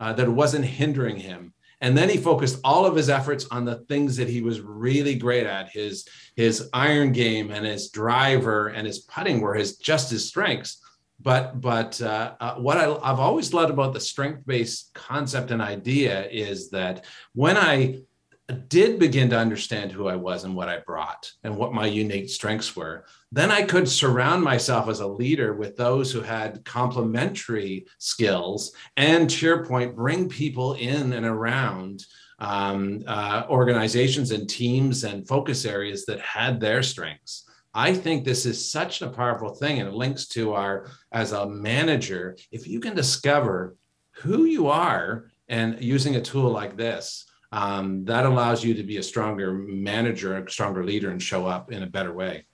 uh, 0.00 0.12
that 0.14 0.28
wasn't 0.28 0.64
hindering 0.64 1.16
him. 1.16 1.52
And 1.80 1.96
then 1.96 2.08
he 2.08 2.16
focused 2.16 2.60
all 2.64 2.86
of 2.86 2.96
his 2.96 3.08
efforts 3.08 3.46
on 3.50 3.64
the 3.64 3.76
things 3.88 4.16
that 4.16 4.28
he 4.28 4.42
was 4.42 4.60
really 4.60 5.14
great 5.14 5.46
at. 5.46 5.70
His 5.70 6.08
his 6.34 6.68
iron 6.72 7.12
game 7.12 7.50
and 7.50 7.64
his 7.64 7.90
driver 7.90 8.68
and 8.68 8.86
his 8.86 9.00
putting 9.00 9.40
were 9.40 9.54
his 9.54 9.76
just 9.76 10.10
his 10.10 10.26
strengths. 10.26 10.82
But 11.20 11.60
but 11.60 12.00
uh, 12.00 12.34
uh, 12.40 12.54
what 12.56 12.78
I, 12.78 12.92
I've 12.96 13.20
always 13.20 13.54
loved 13.54 13.70
about 13.70 13.92
the 13.92 14.00
strength 14.00 14.44
based 14.46 14.92
concept 14.94 15.50
and 15.50 15.62
idea 15.62 16.28
is 16.28 16.70
that 16.70 17.04
when 17.34 17.56
I 17.56 18.00
did 18.52 18.98
begin 18.98 19.28
to 19.30 19.38
understand 19.38 19.92
who 19.92 20.08
I 20.08 20.16
was 20.16 20.44
and 20.44 20.56
what 20.56 20.68
I 20.68 20.78
brought 20.78 21.30
and 21.44 21.56
what 21.56 21.74
my 21.74 21.86
unique 21.86 22.30
strengths 22.30 22.74
were, 22.74 23.04
then 23.30 23.50
I 23.50 23.62
could 23.62 23.86
surround 23.86 24.42
myself 24.42 24.88
as 24.88 25.00
a 25.00 25.06
leader 25.06 25.54
with 25.54 25.76
those 25.76 26.10
who 26.10 26.22
had 26.22 26.64
complementary 26.64 27.86
skills 27.98 28.72
and, 28.96 29.28
to 29.28 29.46
your 29.46 29.66
point, 29.66 29.96
bring 29.96 30.30
people 30.30 30.74
in 30.74 31.12
and 31.12 31.26
around 31.26 32.06
um, 32.38 33.02
uh, 33.06 33.44
organizations 33.50 34.30
and 34.30 34.48
teams 34.48 35.04
and 35.04 35.28
focus 35.28 35.66
areas 35.66 36.06
that 36.06 36.20
had 36.20 36.58
their 36.58 36.82
strengths. 36.82 37.44
I 37.74 37.92
think 37.92 38.24
this 38.24 38.46
is 38.46 38.70
such 38.70 39.02
a 39.02 39.10
powerful 39.10 39.50
thing 39.50 39.78
and 39.78 39.88
it 39.88 39.94
links 39.94 40.26
to 40.28 40.54
our, 40.54 40.86
as 41.12 41.32
a 41.32 41.46
manager, 41.46 42.36
if 42.50 42.66
you 42.66 42.80
can 42.80 42.94
discover 42.94 43.76
who 44.12 44.44
you 44.44 44.68
are 44.68 45.30
and 45.48 45.82
using 45.82 46.16
a 46.16 46.20
tool 46.20 46.50
like 46.50 46.76
this, 46.76 47.27
um, 47.52 48.04
that 48.04 48.26
allows 48.26 48.62
you 48.62 48.74
to 48.74 48.82
be 48.82 48.98
a 48.98 49.02
stronger 49.02 49.52
manager, 49.52 50.36
a 50.36 50.50
stronger 50.50 50.84
leader, 50.84 51.10
and 51.10 51.22
show 51.22 51.46
up 51.46 51.72
in 51.72 51.82
a 51.82 51.86
better 51.86 52.12
way. 52.12 52.44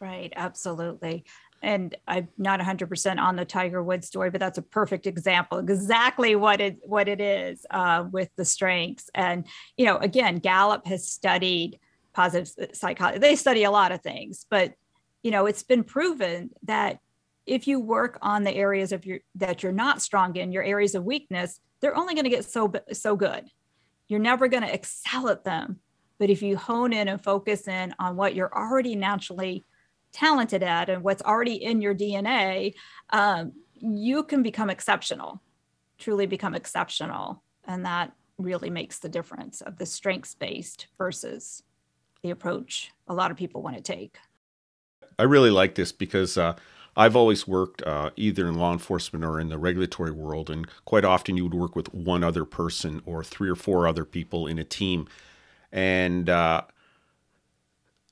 Right, 0.00 0.32
absolutely. 0.34 1.24
And 1.62 1.94
I'm 2.08 2.26
not 2.36 2.58
100% 2.58 3.18
on 3.20 3.36
the 3.36 3.44
Tiger 3.44 3.84
Woods 3.84 4.08
story, 4.08 4.30
but 4.30 4.40
that's 4.40 4.58
a 4.58 4.62
perfect 4.62 5.06
example, 5.06 5.58
exactly 5.58 6.34
what 6.34 6.60
it 6.60 6.78
what 6.82 7.06
it 7.06 7.20
is 7.20 7.64
uh, 7.70 8.04
with 8.10 8.30
the 8.36 8.44
strengths. 8.44 9.08
And 9.14 9.46
you 9.76 9.86
know, 9.86 9.98
again, 9.98 10.38
Gallup 10.38 10.86
has 10.88 11.08
studied 11.08 11.78
positive 12.14 12.52
psychology. 12.72 13.20
They 13.20 13.36
study 13.36 13.62
a 13.62 13.70
lot 13.70 13.92
of 13.92 14.02
things, 14.02 14.44
but 14.50 14.74
you 15.22 15.30
know, 15.30 15.46
it's 15.46 15.62
been 15.62 15.84
proven 15.84 16.50
that 16.64 16.98
if 17.46 17.68
you 17.68 17.78
work 17.78 18.18
on 18.22 18.42
the 18.42 18.52
areas 18.52 18.90
of 18.90 19.06
your 19.06 19.20
that 19.36 19.62
you're 19.62 19.70
not 19.70 20.02
strong 20.02 20.34
in, 20.34 20.50
your 20.50 20.64
areas 20.64 20.96
of 20.96 21.04
weakness, 21.04 21.60
they're 21.80 21.96
only 21.96 22.14
going 22.14 22.24
to 22.24 22.30
get 22.30 22.44
so 22.44 22.72
so 22.92 23.14
good 23.14 23.44
you're 24.12 24.20
never 24.20 24.46
going 24.46 24.62
to 24.62 24.72
excel 24.72 25.30
at 25.30 25.42
them. 25.42 25.78
But 26.18 26.28
if 26.28 26.42
you 26.42 26.58
hone 26.58 26.92
in 26.92 27.08
and 27.08 27.20
focus 27.20 27.66
in 27.66 27.94
on 27.98 28.14
what 28.14 28.34
you're 28.34 28.54
already 28.54 28.94
naturally 28.94 29.64
talented 30.12 30.62
at 30.62 30.90
and 30.90 31.02
what's 31.02 31.22
already 31.22 31.54
in 31.54 31.80
your 31.80 31.94
DNA, 31.94 32.74
um, 33.10 33.52
you 33.72 34.22
can 34.22 34.42
become 34.42 34.68
exceptional, 34.68 35.40
truly 35.98 36.26
become 36.26 36.54
exceptional. 36.54 37.42
And 37.64 37.86
that 37.86 38.12
really 38.36 38.68
makes 38.68 38.98
the 38.98 39.08
difference 39.08 39.62
of 39.62 39.78
the 39.78 39.86
strengths 39.86 40.34
based 40.34 40.88
versus 40.98 41.62
the 42.22 42.30
approach 42.30 42.92
a 43.08 43.14
lot 43.14 43.30
of 43.30 43.38
people 43.38 43.62
want 43.62 43.76
to 43.76 43.82
take. 43.82 44.18
I 45.18 45.22
really 45.22 45.50
like 45.50 45.74
this 45.74 45.90
because 45.90 46.36
uh, 46.36 46.56
I've 46.96 47.16
always 47.16 47.48
worked 47.48 47.82
uh, 47.82 48.10
either 48.16 48.46
in 48.46 48.54
law 48.54 48.72
enforcement 48.72 49.24
or 49.24 49.40
in 49.40 49.48
the 49.48 49.58
regulatory 49.58 50.10
world, 50.10 50.50
and 50.50 50.66
quite 50.84 51.04
often 51.04 51.36
you 51.36 51.44
would 51.44 51.54
work 51.54 51.74
with 51.74 51.92
one 51.94 52.22
other 52.22 52.44
person 52.44 53.00
or 53.06 53.24
three 53.24 53.48
or 53.48 53.54
four 53.54 53.86
other 53.86 54.04
people 54.04 54.46
in 54.46 54.58
a 54.58 54.64
team, 54.64 55.08
and 55.72 56.28
uh, 56.28 56.62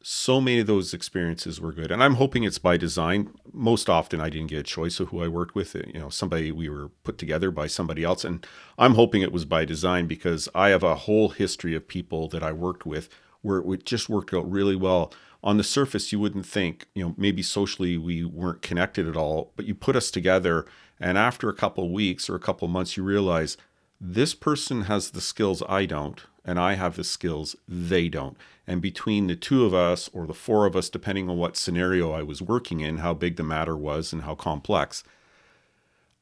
so 0.03 0.41
many 0.41 0.61
of 0.61 0.67
those 0.67 0.95
experiences 0.95 1.61
were 1.61 1.73
good. 1.73 1.91
And 1.91 2.03
I'm 2.03 2.15
hoping 2.15 2.45
it's 2.45 2.59
by 2.59 2.79
design. 2.79 3.35
Most 3.53 3.91
often, 3.91 4.19
I 4.21 4.31
didn't 4.31 4.49
get 4.49 4.61
a 4.61 4.63
choice 4.63 4.99
of 4.99 5.09
who 5.09 5.23
I 5.23 5.29
worked 5.29 5.55
with. 5.55 5.75
You 5.75 6.01
know, 6.01 6.09
somebody 6.09 6.51
we 6.51 6.71
were 6.71 6.89
put 7.05 7.19
together 7.19 7.51
by 7.51 7.67
somebody 7.67 8.03
else, 8.03 8.25
and 8.25 8.47
I'm 8.79 8.95
hoping 8.95 9.21
it 9.21 9.33
was 9.33 9.45
by 9.45 9.67
design 9.67 10.07
because 10.07 10.49
I 10.55 10.71
have 10.71 10.83
a 10.83 10.95
whole 10.95 11.31
history 11.31 11.75
of 11.75 11.87
people 11.87 12.29
that 12.29 12.43
I 12.43 12.53
worked 12.53 12.87
with 12.87 13.11
where 13.43 13.59
it 13.73 13.85
just 13.85 14.09
worked 14.09 14.35
out 14.35 14.51
really 14.51 14.77
well 14.77 15.13
on 15.43 15.57
the 15.57 15.65
surface 15.65 16.13
you 16.13 16.19
wouldn't 16.19 16.47
think 16.47 16.87
you 16.95 17.03
know 17.03 17.15
maybe 17.17 17.43
socially 17.43 17.97
we 17.97 18.25
weren't 18.25 18.63
connected 18.63 19.09
at 19.09 19.17
all 19.17 19.53
but 19.57 19.67
you 19.67 19.75
put 19.75 19.97
us 19.97 20.11
together 20.11 20.67
and 20.99 21.17
after 21.17 21.49
a 21.49 21.55
couple 21.55 21.91
weeks 21.91 22.29
or 22.29 22.35
a 22.35 22.41
couple 22.41 22.69
months 22.69 22.97
you 22.97 23.03
realize 23.03 23.57
this 24.01 24.35
person 24.35 24.83
has 24.83 25.11
the 25.11 25.21
skills 25.21 25.63
I 25.69 25.87
don't 25.87 26.23
and 26.45 26.59
I 26.59 26.75
have 26.75 26.97
the 26.97 27.05
skills 27.05 27.55
they 27.69 28.09
don't. 28.09 28.37
And 28.67 28.81
between 28.81 29.27
the 29.27 29.37
two 29.37 29.67
of 29.67 29.75
us 29.75 30.09
or 30.13 30.27
the 30.27 30.35
four 30.35 30.65
of 30.65 30.75
us 30.75 30.89
depending 30.89 31.29
on 31.29 31.37
what 31.37 31.57
scenario 31.57 32.13
I 32.13 32.23
was 32.23 32.41
working 32.41 32.81
in 32.81 32.99
how 32.99 33.15
big 33.15 33.37
the 33.37 33.43
matter 33.43 33.77
was 33.77 34.13
and 34.13 34.23
how 34.23 34.35
complex 34.35 35.05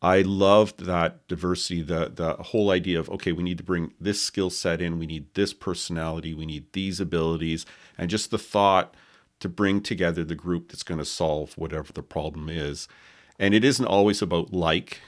I 0.00 0.22
loved 0.22 0.84
that 0.84 1.26
diversity, 1.26 1.82
the 1.82 2.12
the 2.14 2.34
whole 2.34 2.70
idea 2.70 3.00
of 3.00 3.10
okay, 3.10 3.32
we 3.32 3.42
need 3.42 3.58
to 3.58 3.64
bring 3.64 3.94
this 4.00 4.22
skill 4.22 4.48
set 4.48 4.80
in, 4.80 4.98
we 4.98 5.06
need 5.06 5.34
this 5.34 5.52
personality, 5.52 6.34
we 6.34 6.46
need 6.46 6.72
these 6.72 7.00
abilities, 7.00 7.66
and 7.96 8.08
just 8.08 8.30
the 8.30 8.38
thought 8.38 8.94
to 9.40 9.48
bring 9.48 9.80
together 9.80 10.24
the 10.24 10.34
group 10.34 10.68
that's 10.68 10.82
going 10.82 10.98
to 10.98 11.04
solve 11.04 11.56
whatever 11.56 11.92
the 11.92 12.02
problem 12.02 12.48
is. 12.48 12.88
And 13.38 13.54
it 13.54 13.64
isn't 13.64 13.86
always 13.86 14.20
about 14.20 14.52
like 14.52 15.00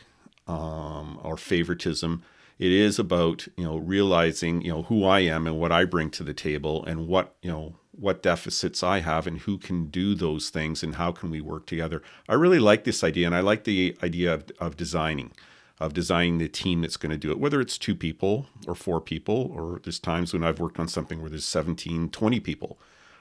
um, 0.46 1.18
or 1.22 1.36
favoritism. 1.36 2.22
It 2.58 2.72
is 2.72 2.98
about 2.98 3.48
you 3.56 3.64
know 3.64 3.78
realizing 3.78 4.62
you 4.62 4.72
know 4.72 4.82
who 4.82 5.04
I 5.04 5.20
am 5.20 5.46
and 5.46 5.58
what 5.58 5.72
I 5.72 5.84
bring 5.84 6.10
to 6.10 6.22
the 6.22 6.34
table 6.34 6.84
and 6.84 7.06
what 7.06 7.34
you 7.42 7.50
know 7.50 7.74
what 7.92 8.22
deficits 8.22 8.82
I 8.82 9.00
have 9.00 9.26
and 9.26 9.40
who 9.40 9.58
can 9.58 9.86
do 9.86 10.14
those 10.14 10.48
things 10.48 10.82
and 10.82 10.94
how 10.94 11.12
can 11.12 11.30
we 11.30 11.40
work 11.40 11.66
together. 11.66 12.02
I 12.28 12.34
really 12.34 12.58
like 12.58 12.84
this 12.84 13.04
idea 13.04 13.26
and 13.26 13.34
I 13.34 13.40
like 13.40 13.64
the 13.64 13.96
idea 14.02 14.32
of, 14.32 14.50
of 14.58 14.76
designing, 14.76 15.32
of 15.78 15.92
designing 15.92 16.38
the 16.38 16.48
team 16.48 16.80
that's 16.80 16.96
going 16.96 17.10
to 17.10 17.18
do 17.18 17.30
it, 17.30 17.38
whether 17.38 17.60
it's 17.60 17.76
two 17.76 17.94
people 17.94 18.46
or 18.66 18.74
four 18.74 19.02
people, 19.02 19.52
or 19.54 19.80
there's 19.84 19.98
times 19.98 20.32
when 20.32 20.42
I've 20.42 20.60
worked 20.60 20.78
on 20.78 20.88
something 20.88 21.20
where 21.20 21.28
there's 21.28 21.44
17, 21.44 22.08
20 22.08 22.40
people 22.40 22.78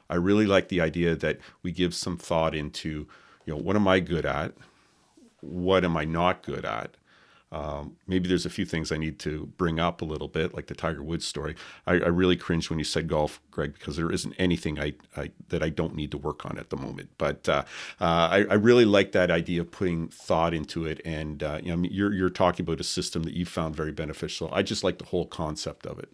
I 0.10 0.16
really 0.16 0.46
like 0.46 0.70
the 0.70 0.82
idea 0.82 1.16
that 1.16 1.40
we 1.64 1.72
give 1.72 1.94
some 1.94 2.18
thought 2.18 2.56
into, 2.56 3.08
you 3.46 3.54
know, 3.54 3.58
what 3.58 3.76
am 3.76 3.88
I 3.88 4.00
good 4.00 4.26
at? 4.26 4.54
What 5.42 5.84
am 5.86 5.96
I 5.96 6.06
not 6.06 6.44
good 6.44 6.66
at? 6.66 6.96
Um, 7.52 7.96
maybe 8.06 8.28
there's 8.28 8.46
a 8.46 8.50
few 8.50 8.66
things 8.66 8.92
I 8.92 8.98
need 8.98 9.18
to 9.20 9.48
bring 9.58 9.80
up 9.80 10.02
a 10.02 10.06
little 10.06 10.28
bit, 10.28 10.54
like 10.54 10.68
the 10.68 10.76
Tiger 10.76 11.02
Woods 11.02 11.26
story. 11.26 11.56
I, 11.88 11.94
I 11.94 12.08
really 12.08 12.36
cringed 12.36 12.70
when 12.70 12.78
you 12.78 12.86
said 12.86 13.08
golf, 13.08 13.42
Greg, 13.50 13.74
because 13.74 13.96
there 13.96 14.12
isn't 14.12 14.36
anything 14.38 14.80
I, 14.80 14.94
I 15.18 15.32
that 15.48 15.64
I 15.64 15.70
don't 15.70 15.96
need 15.96 16.12
to 16.12 16.18
work 16.18 16.46
on 16.46 16.60
at 16.60 16.70
the 16.70 16.78
moment. 16.78 17.10
But 17.18 17.50
uh, 17.50 17.64
uh, 18.00 18.30
I, 18.32 18.46
I, 18.50 18.54
really 18.54 18.86
like 18.86 19.14
that 19.14 19.32
idea 19.32 19.62
of 19.62 19.72
putting 19.72 20.10
thought 20.10 20.54
into 20.54 20.86
it, 20.86 21.02
and 21.04 21.42
uh, 21.42 21.60
you 21.64 21.76
know, 21.76 21.88
you're 21.90 22.14
you're 22.14 22.30
talking 22.30 22.64
about 22.64 22.80
a 22.80 22.84
system 22.84 23.24
that 23.24 23.34
you 23.34 23.46
found 23.46 23.76
very 23.76 23.92
beneficial. 23.92 24.50
I 24.54 24.62
just 24.62 24.84
like 24.84 25.00
the 25.00 25.06
whole 25.06 25.26
concept 25.26 25.88
of 25.88 25.98
it. 25.98 26.10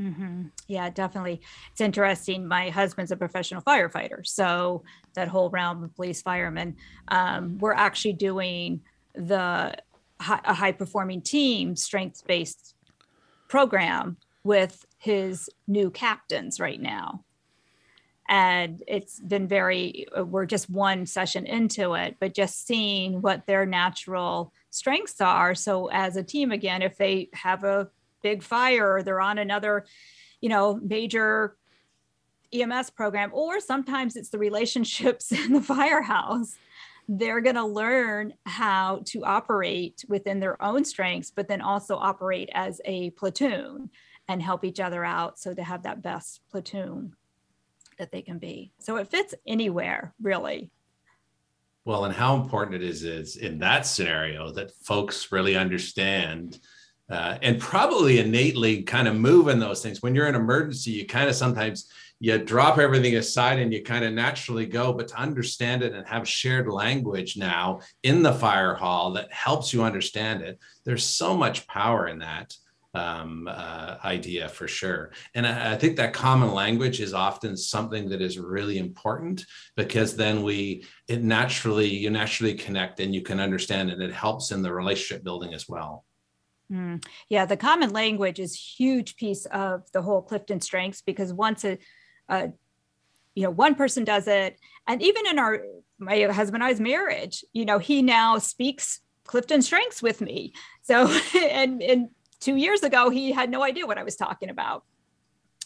Mm-hmm. 0.00 0.44
Yeah, 0.66 0.88
definitely. 0.88 1.40
It's 1.72 1.80
interesting. 1.80 2.46
My 2.46 2.70
husband's 2.70 3.10
a 3.10 3.16
professional 3.16 3.60
firefighter, 3.60 4.26
so 4.26 4.82
that 5.14 5.28
whole 5.28 5.50
realm 5.50 5.84
of 5.84 5.94
police 5.94 6.22
firemen, 6.22 6.76
um, 7.08 7.58
we're 7.58 7.74
actually 7.74 8.14
doing 8.14 8.80
the 9.14 9.74
high, 10.20 10.40
a 10.44 10.54
high 10.54 10.72
performing 10.72 11.20
team 11.20 11.76
strength 11.76 12.26
based 12.26 12.74
program 13.48 14.16
with 14.42 14.86
his 14.96 15.50
new 15.66 15.90
captains 15.90 16.58
right 16.60 16.80
now. 16.80 17.24
And 18.28 18.82
it's 18.86 19.18
been 19.18 19.48
very, 19.48 20.06
we're 20.16 20.46
just 20.46 20.70
one 20.70 21.04
session 21.04 21.46
into 21.46 21.94
it, 21.94 22.16
but 22.20 22.32
just 22.32 22.64
seeing 22.66 23.20
what 23.20 23.44
their 23.46 23.66
natural 23.66 24.52
strengths 24.70 25.20
are. 25.20 25.54
So, 25.54 25.88
as 25.88 26.16
a 26.16 26.22
team, 26.22 26.52
again, 26.52 26.80
if 26.80 26.96
they 26.96 27.28
have 27.34 27.64
a 27.64 27.90
big 28.22 28.42
fire 28.42 28.96
or 28.96 29.02
they're 29.02 29.20
on 29.20 29.38
another, 29.38 29.86
you 30.40 30.48
know, 30.48 30.78
major 30.82 31.56
EMS 32.52 32.90
program, 32.90 33.30
or 33.32 33.60
sometimes 33.60 34.16
it's 34.16 34.30
the 34.30 34.38
relationships 34.38 35.32
in 35.44 35.52
the 35.52 35.60
firehouse. 35.60 36.56
They're 37.08 37.40
going 37.40 37.56
to 37.56 37.64
learn 37.64 38.34
how 38.46 39.02
to 39.06 39.24
operate 39.24 40.04
within 40.08 40.38
their 40.38 40.62
own 40.62 40.84
strengths, 40.84 41.30
but 41.30 41.48
then 41.48 41.60
also 41.60 41.96
operate 41.96 42.50
as 42.54 42.80
a 42.84 43.10
platoon 43.10 43.90
and 44.28 44.40
help 44.40 44.64
each 44.64 44.78
other 44.78 45.04
out 45.04 45.38
so 45.38 45.52
to 45.52 45.62
have 45.62 45.82
that 45.82 46.02
best 46.02 46.40
platoon 46.50 47.14
that 47.98 48.12
they 48.12 48.22
can 48.22 48.38
be. 48.38 48.72
So 48.78 48.96
it 48.96 49.08
fits 49.08 49.34
anywhere, 49.46 50.14
really. 50.22 50.70
Well, 51.84 52.04
and 52.04 52.14
how 52.14 52.36
important 52.36 52.82
it 52.82 52.88
is 52.88 53.02
is 53.02 53.36
in 53.36 53.58
that 53.58 53.86
scenario 53.86 54.52
that 54.52 54.70
folks 54.70 55.32
really 55.32 55.56
understand 55.56 56.60
uh, 57.10 57.38
and 57.42 57.60
probably 57.60 58.18
innately 58.18 58.82
kind 58.82 59.08
of 59.08 59.16
move 59.16 59.48
in 59.48 59.58
those 59.58 59.82
things. 59.82 60.00
When 60.00 60.14
you're 60.14 60.28
in 60.28 60.34
emergency, 60.34 60.92
you 60.92 61.06
kind 61.06 61.28
of 61.28 61.34
sometimes 61.34 61.90
you 62.20 62.38
drop 62.38 62.78
everything 62.78 63.16
aside 63.16 63.58
and 63.58 63.72
you 63.72 63.82
kind 63.82 64.04
of 64.04 64.12
naturally 64.12 64.66
go. 64.66 64.92
But 64.92 65.08
to 65.08 65.18
understand 65.18 65.82
it 65.82 65.94
and 65.94 66.06
have 66.06 66.28
shared 66.28 66.68
language 66.68 67.36
now 67.36 67.80
in 68.02 68.22
the 68.22 68.32
fire 68.32 68.74
hall 68.74 69.12
that 69.12 69.32
helps 69.32 69.72
you 69.72 69.82
understand 69.82 70.42
it, 70.42 70.58
there's 70.84 71.04
so 71.04 71.36
much 71.36 71.66
power 71.66 72.06
in 72.06 72.18
that 72.18 72.54
um, 72.92 73.48
uh, 73.50 73.96
idea 74.04 74.48
for 74.48 74.66
sure. 74.66 75.12
And 75.34 75.46
I, 75.46 75.72
I, 75.74 75.76
think 75.76 75.96
that 75.96 76.12
common 76.12 76.52
language 76.52 77.00
is 77.00 77.14
often 77.14 77.56
something 77.56 78.08
that 78.08 78.20
is 78.20 78.36
really 78.36 78.78
important 78.78 79.44
because 79.76 80.16
then 80.16 80.42
we 80.42 80.84
it 81.06 81.22
naturally 81.22 81.88
you 81.88 82.10
naturally 82.10 82.54
connect 82.54 82.98
and 82.98 83.14
you 83.14 83.22
can 83.22 83.38
understand 83.38 83.90
and 83.90 84.02
it 84.02 84.12
helps 84.12 84.50
in 84.50 84.62
the 84.62 84.72
relationship 84.72 85.22
building 85.22 85.54
as 85.54 85.68
well. 85.68 86.04
Mm. 86.70 87.04
Yeah, 87.28 87.46
the 87.46 87.56
common 87.56 87.90
language 87.90 88.38
is 88.38 88.54
huge 88.54 89.16
piece 89.16 89.44
of 89.46 89.90
the 89.92 90.02
whole 90.02 90.22
Clifton 90.22 90.60
strengths 90.60 91.02
because 91.02 91.32
once 91.32 91.64
a, 91.64 91.78
a 92.28 92.50
you 93.34 93.42
know 93.42 93.50
one 93.50 93.74
person 93.74 94.04
does 94.04 94.28
it, 94.28 94.58
and 94.86 95.02
even 95.02 95.26
in 95.26 95.38
our 95.38 95.62
my 95.98 96.20
husband 96.24 96.62
and 96.62 96.70
I's 96.70 96.80
marriage, 96.80 97.44
you 97.52 97.64
know, 97.64 97.78
he 97.78 98.02
now 98.02 98.38
speaks 98.38 99.00
Clifton 99.24 99.62
strengths 99.62 100.02
with 100.02 100.20
me. 100.20 100.52
So 100.82 101.08
and 101.34 101.82
and 101.82 102.08
two 102.40 102.56
years 102.56 102.82
ago 102.82 103.10
he 103.10 103.32
had 103.32 103.50
no 103.50 103.64
idea 103.64 103.86
what 103.86 103.98
I 103.98 104.04
was 104.04 104.16
talking 104.16 104.50
about, 104.50 104.84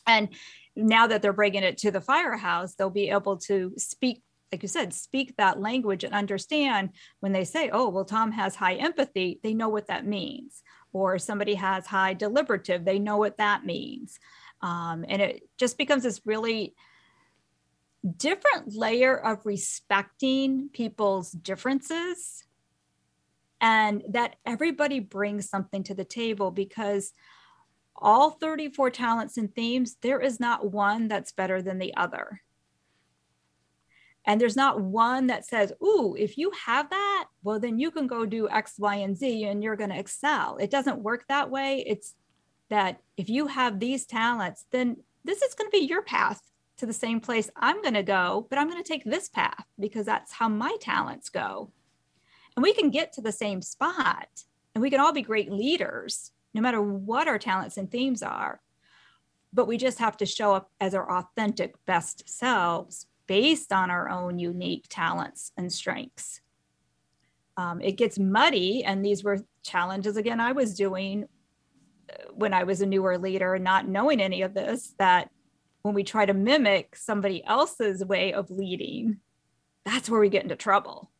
and 0.07 0.29
now 0.75 1.07
that 1.07 1.21
they're 1.23 1.33
bringing 1.35 1.63
it 1.63 1.79
to 1.79 1.91
the 1.91 2.01
firehouse, 2.01 2.75
they'll 2.75 2.91
be 2.91 3.11
able 3.11 3.37
to 3.39 3.75
speak 3.77 4.23
like 4.53 4.63
you 4.63 4.69
said, 4.69 4.95
speak 4.95 5.37
that 5.37 5.59
language 5.59 6.05
and 6.05 6.15
understand 6.15 6.91
when 7.19 7.33
they 7.33 7.43
say, 7.43 7.71
oh, 7.73 7.89
well, 7.89 8.05
Tom 8.05 8.31
has 8.31 8.55
high 8.55 8.75
empathy, 8.75 9.41
they 9.43 9.53
know 9.53 9.69
what 9.69 9.89
that 9.89 10.07
means 10.07 10.63
or 10.95 11.18
somebody 11.18 11.55
has 11.57 11.86
high 11.86 12.14
deliberative, 12.14 12.84
they 12.84 12.99
know 12.99 13.18
what 13.18 13.36
that 13.36 13.66
means. 13.66 14.18
Um, 14.62 15.05
and 15.07 15.20
it 15.20 15.42
just 15.59 15.76
becomes 15.76 16.05
this 16.05 16.22
really 16.24 16.74
different 18.16 18.74
layer 18.74 19.16
of 19.16 19.45
respecting 19.45 20.70
people's 20.72 21.32
differences 21.32 22.45
and 23.61 24.03
that 24.09 24.36
everybody 24.47 25.01
brings 25.01 25.49
something 25.49 25.82
to 25.82 25.95
the 25.95 26.05
table 26.05 26.51
because 26.51 27.12
all 27.97 28.30
34 28.32 28.90
talents 28.90 29.36
and 29.36 29.55
themes, 29.55 29.97
there 30.01 30.20
is 30.20 30.38
not 30.38 30.70
one 30.70 31.09
that's 31.09 31.32
better 31.32 31.62
than 31.62 31.78
the 31.78 31.95
other. 31.97 32.42
And 34.27 34.41
there's 34.41 34.57
not 34.57 34.81
one 34.81 35.27
that 35.27 35.45
says, 35.45 35.72
Ooh, 35.83 36.16
if 36.18 36.39
you 36.39 36.51
have 36.66 36.89
that, 36.91 37.27
well, 37.43 37.61
then 37.61 37.79
you 37.79 37.91
can 37.91 38.07
go 38.07 38.25
do 38.25 38.49
X, 38.49 38.75
Y, 38.79 38.97
and 38.97 39.16
Z 39.16 39.45
and 39.45 39.62
you're 39.62 39.77
going 39.77 39.91
to 39.91 39.99
excel. 39.99 40.57
It 40.57 40.70
doesn't 40.70 41.03
work 41.03 41.27
that 41.29 41.51
way. 41.51 41.85
It's 41.87 42.14
that 42.70 43.01
if 43.16 43.29
you 43.29 43.49
have 43.49 43.79
these 43.79 44.07
talents, 44.07 44.64
then 44.70 44.97
this 45.25 45.43
is 45.43 45.55
going 45.55 45.70
to 45.70 45.79
be 45.79 45.87
your 45.87 46.03
path 46.03 46.41
to 46.79 46.87
the 46.87 46.93
same 46.93 47.20
place 47.20 47.51
I'm 47.57 47.83
going 47.83 47.95
to 47.95 48.03
go, 48.03 48.47
but 48.51 48.59
I'm 48.59 48.68
going 48.68 48.83
to 48.83 48.89
take 48.89 49.05
this 49.05 49.29
path 49.29 49.64
because 49.79 50.07
that's 50.07 50.33
how 50.33 50.49
my 50.49 50.77
talents 50.81 51.29
go. 51.29 51.70
And 52.57 52.62
we 52.62 52.72
can 52.72 52.91
get 52.91 53.12
to 53.14 53.20
the 53.20 53.33
same 53.33 53.62
spot 53.62 54.29
and 54.75 54.83
we 54.83 54.91
can 54.91 55.01
all 55.01 55.12
be 55.12 55.22
great 55.22 55.53
leaders 55.53 56.33
no 56.53 56.61
matter 56.61 56.81
what 56.81 57.29
our 57.29 57.39
talents 57.39 57.77
and 57.77 57.91
themes 57.91 58.22
are. 58.22 58.61
But 59.53 59.66
we 59.66 59.77
just 59.77 59.99
have 59.99 60.16
to 60.18 60.27
show 60.27 60.55
up 60.55 60.70
as 60.81 60.95
our 60.95 61.18
authentic 61.18 61.75
best 61.85 62.29
selves 62.29 63.07
based 63.27 63.72
on 63.72 63.91
our 63.91 64.09
own 64.09 64.39
unique 64.39 64.87
talents 64.89 65.53
and 65.57 65.72
strengths. 65.72 66.41
Um, 67.57 67.81
it 67.81 67.93
gets 67.93 68.18
muddy, 68.18 68.85
and 68.85 69.05
these 69.05 69.22
were 69.22 69.39
challenges 69.62 70.16
again 70.16 70.41
I 70.41 70.53
was 70.53 70.75
doing 70.75 71.25
uh, 72.11 72.33
when 72.35 72.53
I 72.53 72.64
was 72.64 72.81
a 72.81 72.87
newer 72.87 73.16
leader, 73.16 73.59
not 73.59 73.89
knowing 73.89 74.20
any 74.20 74.43
of 74.43 74.55
this. 74.55 74.95
That 74.99 75.31
when 75.83 75.95
we 75.95 76.03
try 76.03 76.27
to 76.27 76.35
mimic 76.35 76.97
somebody 76.97 77.45
else's 77.45 78.05
way 78.05 78.33
of 78.33 78.51
leading, 78.51 79.18
that's 79.85 80.11
where 80.11 80.20
we 80.20 80.29
get 80.29 80.43
into 80.43 80.57
trouble. 80.57 81.11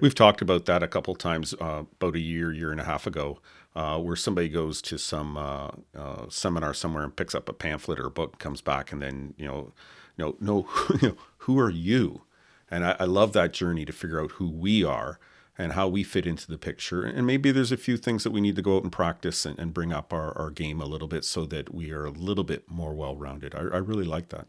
We've 0.00 0.14
talked 0.14 0.42
about 0.42 0.66
that 0.66 0.82
a 0.82 0.88
couple 0.88 1.14
times 1.14 1.54
uh, 1.60 1.84
about 1.92 2.14
a 2.14 2.20
year, 2.20 2.52
year 2.52 2.70
and 2.70 2.80
a 2.80 2.84
half 2.84 3.06
ago, 3.06 3.40
uh, 3.74 3.98
where 3.98 4.16
somebody 4.16 4.48
goes 4.48 4.82
to 4.82 4.98
some 4.98 5.36
uh, 5.36 5.70
uh 5.96 6.26
seminar 6.28 6.74
somewhere 6.74 7.04
and 7.04 7.16
picks 7.16 7.34
up 7.34 7.48
a 7.48 7.54
pamphlet 7.54 7.98
or 7.98 8.06
a 8.06 8.10
book, 8.10 8.38
comes 8.38 8.60
back, 8.60 8.92
and 8.92 9.00
then 9.00 9.34
you 9.38 9.46
know 9.46 9.72
you 10.18 10.36
know, 10.40 10.68
you 11.00 11.08
know 11.08 11.16
who 11.38 11.58
are 11.58 11.70
you? 11.70 12.22
And 12.70 12.84
I, 12.84 12.96
I 13.00 13.04
love 13.04 13.32
that 13.32 13.52
journey 13.52 13.84
to 13.86 13.92
figure 13.92 14.20
out 14.20 14.32
who 14.32 14.50
we 14.50 14.84
are 14.84 15.18
and 15.56 15.72
how 15.72 15.88
we 15.88 16.04
fit 16.04 16.26
into 16.26 16.46
the 16.46 16.58
picture. 16.58 17.02
And 17.02 17.26
maybe 17.26 17.50
there's 17.50 17.72
a 17.72 17.76
few 17.76 17.96
things 17.96 18.22
that 18.24 18.30
we 18.30 18.40
need 18.40 18.56
to 18.56 18.62
go 18.62 18.76
out 18.76 18.84
and 18.84 18.92
practice 18.92 19.44
and, 19.44 19.58
and 19.58 19.74
bring 19.74 19.92
up 19.92 20.12
our, 20.12 20.36
our 20.38 20.50
game 20.50 20.80
a 20.80 20.86
little 20.86 21.08
bit 21.08 21.24
so 21.24 21.44
that 21.46 21.74
we 21.74 21.90
are 21.90 22.04
a 22.04 22.10
little 22.10 22.44
bit 22.44 22.70
more 22.70 22.94
well 22.94 23.16
rounded. 23.16 23.54
I, 23.54 23.60
I 23.60 23.78
really 23.78 24.04
like 24.04 24.28
that. 24.28 24.46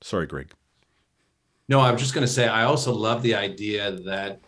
Sorry, 0.00 0.26
Greg. 0.26 0.52
No, 1.68 1.80
I 1.80 1.90
was 1.90 2.00
just 2.00 2.14
going 2.14 2.26
to 2.26 2.32
say, 2.32 2.46
I 2.46 2.62
also 2.62 2.92
love 2.92 3.22
the 3.22 3.34
idea 3.34 3.90
that 3.90 4.40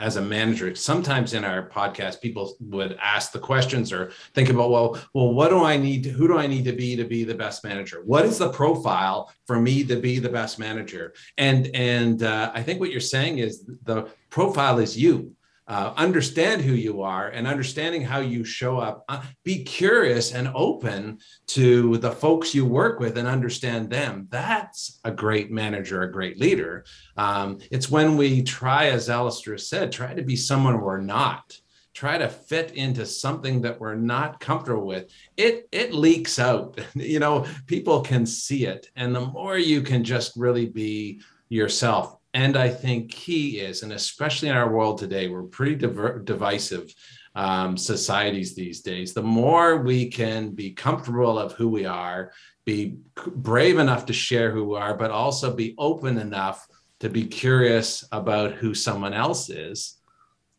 as 0.00 0.16
a 0.16 0.22
manager, 0.22 0.74
sometimes 0.74 1.34
in 1.34 1.44
our 1.44 1.68
podcast, 1.68 2.20
people 2.20 2.56
would 2.60 2.96
ask 3.00 3.32
the 3.32 3.38
questions 3.38 3.92
or 3.92 4.12
think 4.34 4.48
about, 4.48 4.70
well, 4.70 4.98
well, 5.14 5.32
what 5.32 5.50
do 5.50 5.62
I 5.62 5.76
need? 5.76 6.04
To, 6.04 6.10
who 6.10 6.26
do 6.26 6.38
I 6.38 6.46
need 6.46 6.64
to 6.64 6.72
be 6.72 6.96
to 6.96 7.04
be 7.04 7.22
the 7.24 7.34
best 7.34 7.62
manager? 7.62 8.02
What 8.04 8.24
is 8.24 8.38
the 8.38 8.50
profile 8.50 9.32
for 9.46 9.60
me 9.60 9.84
to 9.84 9.96
be 9.96 10.18
the 10.18 10.30
best 10.30 10.58
manager? 10.58 11.12
And 11.36 11.70
and 11.74 12.22
uh, 12.22 12.50
I 12.54 12.62
think 12.62 12.80
what 12.80 12.90
you're 12.90 13.00
saying 13.00 13.38
is 13.38 13.64
the 13.84 14.08
profile 14.30 14.78
is 14.78 14.96
you 14.96 15.36
uh, 15.70 15.94
understand 15.96 16.60
who 16.60 16.72
you 16.72 17.00
are 17.00 17.28
and 17.28 17.46
understanding 17.46 18.02
how 18.02 18.18
you 18.18 18.42
show 18.42 18.78
up. 18.78 19.04
Uh, 19.08 19.22
be 19.44 19.62
curious 19.62 20.32
and 20.32 20.50
open 20.52 21.16
to 21.46 21.96
the 21.98 22.10
folks 22.10 22.52
you 22.52 22.66
work 22.66 22.98
with 22.98 23.16
and 23.16 23.28
understand 23.28 23.88
them. 23.88 24.26
That's 24.30 24.98
a 25.04 25.12
great 25.12 25.52
manager, 25.52 26.02
a 26.02 26.10
great 26.10 26.40
leader. 26.40 26.84
Um, 27.16 27.58
it's 27.70 27.88
when 27.88 28.16
we 28.16 28.42
try, 28.42 28.86
as 28.86 29.08
Alistair 29.08 29.58
said, 29.58 29.92
try 29.92 30.12
to 30.12 30.22
be 30.22 30.34
someone 30.34 30.80
we're 30.80 31.00
not. 31.00 31.56
Try 31.94 32.18
to 32.18 32.28
fit 32.28 32.72
into 32.72 33.06
something 33.06 33.62
that 33.62 33.78
we're 33.78 33.94
not 33.94 34.40
comfortable 34.40 34.86
with. 34.86 35.12
It 35.36 35.68
it 35.70 35.94
leaks 35.94 36.40
out. 36.40 36.80
you 36.94 37.20
know, 37.20 37.46
people 37.66 38.00
can 38.00 38.26
see 38.26 38.66
it, 38.66 38.88
and 38.96 39.14
the 39.14 39.20
more 39.20 39.56
you 39.56 39.82
can 39.82 40.02
just 40.02 40.36
really 40.36 40.66
be 40.66 41.20
yourself 41.48 42.19
and 42.32 42.56
I 42.56 42.68
think 42.68 43.10
key 43.10 43.60
is, 43.60 43.82
and 43.82 43.92
especially 43.92 44.48
in 44.48 44.56
our 44.56 44.72
world 44.72 44.98
today, 44.98 45.28
we're 45.28 45.42
pretty 45.42 45.74
diver- 45.74 46.20
divisive 46.20 46.94
um, 47.34 47.76
societies 47.76 48.54
these 48.54 48.80
days. 48.82 49.12
The 49.12 49.22
more 49.22 49.78
we 49.78 50.08
can 50.08 50.50
be 50.50 50.72
comfortable 50.72 51.38
of 51.38 51.52
who 51.52 51.68
we 51.68 51.86
are, 51.86 52.32
be 52.64 52.96
brave 53.34 53.78
enough 53.78 54.06
to 54.06 54.12
share 54.12 54.50
who 54.50 54.64
we 54.64 54.76
are, 54.76 54.94
but 54.94 55.10
also 55.10 55.54
be 55.54 55.74
open 55.78 56.18
enough 56.18 56.66
to 57.00 57.08
be 57.08 57.24
curious 57.24 58.04
about 58.12 58.52
who 58.52 58.74
someone 58.74 59.14
else 59.14 59.50
is. 59.50 59.96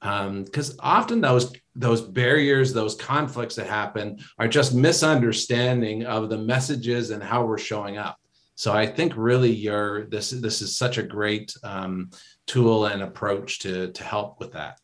Because 0.02 0.72
um, 0.72 0.78
often 0.80 1.22
those 1.22 1.54
those 1.76 2.02
barriers, 2.02 2.74
those 2.74 2.96
conflicts 2.96 3.56
that 3.56 3.68
happen, 3.68 4.20
are 4.40 4.48
just 4.48 4.74
misunderstanding 4.74 6.06
of 6.06 6.30
the 6.30 6.38
messages 6.38 7.12
and 7.12 7.24
how 7.24 7.46
we're 7.46 7.58
showing 7.58 7.98
up. 7.98 8.21
So 8.56 8.74
I 8.74 8.86
think 8.86 9.14
really 9.16 9.52
your 9.52 10.06
this 10.06 10.32
this 10.32 10.62
is 10.62 10.78
such 10.78 10.98
a 10.98 11.04
great 11.04 11.54
um, 11.64 12.12
tool 12.48 12.86
and 12.86 13.02
approach 13.02 13.60
to 13.60 13.92
to 13.92 14.04
help 14.04 14.40
with 14.40 14.54
that. 14.54 14.80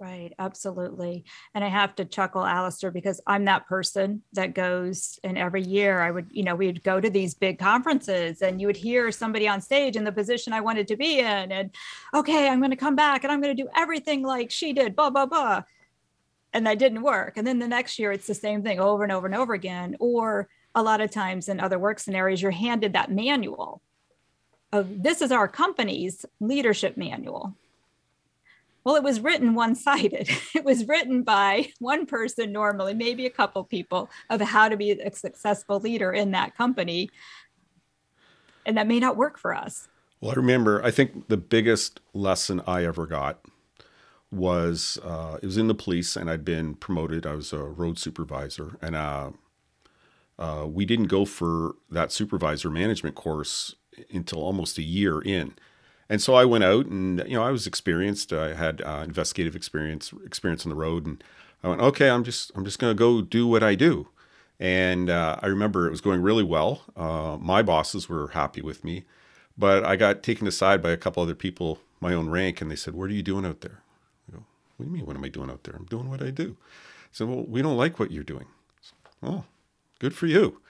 Right, 0.00 0.32
absolutely. 0.38 1.26
And 1.54 1.62
I 1.62 1.68
have 1.68 1.94
to 1.96 2.06
chuckle, 2.06 2.46
Alistair, 2.46 2.90
because 2.90 3.20
I'm 3.26 3.44
that 3.44 3.66
person 3.66 4.22
that 4.32 4.54
goes 4.54 5.18
and 5.22 5.36
every 5.36 5.60
year 5.60 6.00
I 6.00 6.10
would, 6.10 6.28
you 6.30 6.42
know, 6.42 6.54
we 6.54 6.68
would 6.68 6.82
go 6.82 7.02
to 7.02 7.10
these 7.10 7.34
big 7.34 7.58
conferences 7.58 8.40
and 8.40 8.62
you 8.62 8.66
would 8.66 8.78
hear 8.78 9.12
somebody 9.12 9.46
on 9.46 9.60
stage 9.60 9.96
in 9.96 10.04
the 10.04 10.10
position 10.10 10.54
I 10.54 10.62
wanted 10.62 10.88
to 10.88 10.96
be 10.96 11.18
in. 11.18 11.52
And 11.52 11.74
okay, 12.14 12.48
I'm 12.48 12.60
going 12.60 12.70
to 12.70 12.78
come 12.78 12.96
back 12.96 13.24
and 13.24 13.30
I'm 13.30 13.42
going 13.42 13.54
to 13.54 13.62
do 13.62 13.68
everything 13.76 14.22
like 14.22 14.50
she 14.50 14.72
did, 14.72 14.96
blah, 14.96 15.10
blah, 15.10 15.26
blah. 15.26 15.64
And 16.54 16.66
that 16.66 16.78
didn't 16.78 17.02
work. 17.02 17.36
And 17.36 17.46
then 17.46 17.58
the 17.58 17.68
next 17.68 17.98
year 17.98 18.10
it's 18.10 18.26
the 18.26 18.34
same 18.34 18.62
thing 18.62 18.80
over 18.80 19.02
and 19.02 19.12
over 19.12 19.26
and 19.26 19.36
over 19.36 19.52
again. 19.52 19.98
Or 20.00 20.48
a 20.74 20.82
lot 20.82 21.00
of 21.00 21.10
times 21.10 21.48
in 21.48 21.60
other 21.60 21.78
work 21.78 21.98
scenarios, 21.98 22.42
you're 22.42 22.50
handed 22.50 22.92
that 22.92 23.10
manual 23.10 23.82
of 24.72 25.02
this 25.02 25.20
is 25.20 25.32
our 25.32 25.48
company's 25.48 26.24
leadership 26.40 26.96
manual. 26.96 27.56
Well, 28.84 28.96
it 28.96 29.02
was 29.02 29.20
written 29.20 29.54
one 29.54 29.74
sided. 29.74 30.28
It 30.54 30.64
was 30.64 30.86
written 30.86 31.22
by 31.22 31.70
one 31.78 32.06
person, 32.06 32.52
normally, 32.52 32.94
maybe 32.94 33.26
a 33.26 33.30
couple 33.30 33.62
people, 33.64 34.10
of 34.30 34.40
how 34.40 34.68
to 34.68 34.76
be 34.76 34.92
a 34.92 35.12
successful 35.12 35.80
leader 35.80 36.12
in 36.12 36.30
that 36.32 36.56
company. 36.56 37.10
And 38.64 38.76
that 38.76 38.86
may 38.86 39.00
not 39.00 39.16
work 39.16 39.38
for 39.38 39.54
us. 39.54 39.88
Well, 40.20 40.32
I 40.32 40.34
remember, 40.34 40.82
I 40.82 40.90
think 40.90 41.28
the 41.28 41.36
biggest 41.36 42.00
lesson 42.12 42.62
I 42.66 42.84
ever 42.84 43.06
got 43.06 43.44
was 44.30 44.98
uh, 45.02 45.38
it 45.42 45.46
was 45.46 45.56
in 45.56 45.66
the 45.66 45.74
police, 45.74 46.16
and 46.16 46.30
I'd 46.30 46.44
been 46.44 46.74
promoted. 46.74 47.26
I 47.26 47.34
was 47.34 47.52
a 47.52 47.58
road 47.58 47.98
supervisor, 47.98 48.76
and 48.80 48.94
uh, 48.94 49.30
uh, 50.40 50.66
we 50.66 50.86
didn't 50.86 51.06
go 51.06 51.24
for 51.24 51.76
that 51.90 52.10
supervisor 52.10 52.70
management 52.70 53.14
course 53.14 53.76
until 54.12 54.42
almost 54.42 54.78
a 54.78 54.82
year 54.82 55.20
in. 55.20 55.54
And 56.08 56.20
so 56.20 56.34
I 56.34 56.44
went 56.44 56.64
out, 56.64 56.86
and 56.86 57.22
you 57.28 57.36
know, 57.36 57.44
I 57.44 57.50
was 57.50 57.66
experienced. 57.66 58.32
I 58.32 58.54
had 58.54 58.82
uh, 58.82 59.02
investigative 59.04 59.54
experience, 59.54 60.12
experience 60.24 60.64
on 60.64 60.70
the 60.70 60.76
road, 60.76 61.06
and 61.06 61.22
I 61.62 61.68
went, 61.68 61.82
okay, 61.82 62.08
I'm 62.10 62.24
just, 62.24 62.50
I'm 62.56 62.64
just 62.64 62.78
going 62.78 62.90
to 62.90 62.98
go 62.98 63.20
do 63.20 63.46
what 63.46 63.62
I 63.62 63.74
do. 63.74 64.08
And 64.58 65.08
uh, 65.08 65.36
I 65.40 65.46
remember 65.46 65.86
it 65.86 65.90
was 65.90 66.00
going 66.00 66.20
really 66.20 66.42
well. 66.42 66.82
Uh, 66.96 67.36
my 67.40 67.62
bosses 67.62 68.08
were 68.08 68.28
happy 68.28 68.60
with 68.60 68.82
me, 68.82 69.04
but 69.56 69.84
I 69.84 69.96
got 69.96 70.22
taken 70.22 70.46
aside 70.46 70.82
by 70.82 70.90
a 70.90 70.96
couple 70.96 71.22
other 71.22 71.34
people 71.34 71.78
my 72.00 72.14
own 72.14 72.30
rank, 72.30 72.60
and 72.60 72.70
they 72.70 72.76
said, 72.76 72.94
"What 72.94 73.10
are 73.10 73.14
you 73.14 73.22
doing 73.22 73.44
out 73.44 73.60
there?" 73.60 73.82
I 74.28 74.36
go, 74.36 74.44
"What 74.76 74.84
do 74.84 74.90
you 74.90 74.96
mean? 74.96 75.06
What 75.06 75.16
am 75.16 75.24
I 75.24 75.28
doing 75.28 75.50
out 75.50 75.64
there? 75.64 75.74
I'm 75.76 75.84
doing 75.84 76.08
what 76.08 76.22
I 76.22 76.30
do." 76.30 76.56
Said, 77.12 77.28
"Well, 77.28 77.44
we 77.46 77.62
don't 77.62 77.76
like 77.76 77.98
what 77.98 78.10
you're 78.10 78.24
doing." 78.24 78.46
Said, 78.80 78.96
oh, 79.22 79.44
good 80.00 80.14
for 80.14 80.26
you. 80.26 80.60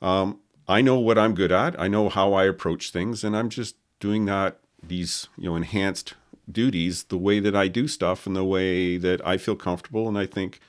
Um, 0.00 0.40
I 0.66 0.80
know 0.80 0.98
what 0.98 1.18
I'm 1.18 1.34
good 1.34 1.52
at. 1.52 1.78
I 1.78 1.88
know 1.88 2.08
how 2.08 2.32
I 2.32 2.44
approach 2.44 2.90
things, 2.90 3.22
and 3.22 3.36
I'm 3.36 3.50
just 3.50 3.76
doing 4.00 4.24
that 4.24 4.58
these 4.82 5.28
you 5.36 5.48
know 5.50 5.56
enhanced 5.56 6.14
duties 6.50 7.04
the 7.04 7.18
way 7.18 7.40
that 7.40 7.56
I 7.56 7.68
do 7.68 7.88
stuff 7.88 8.26
and 8.26 8.36
the 8.36 8.44
way 8.44 8.96
that 8.96 9.24
I 9.26 9.36
feel 9.36 9.56
comfortable 9.56 10.06
and 10.06 10.16
I 10.16 10.26
think 10.26 10.60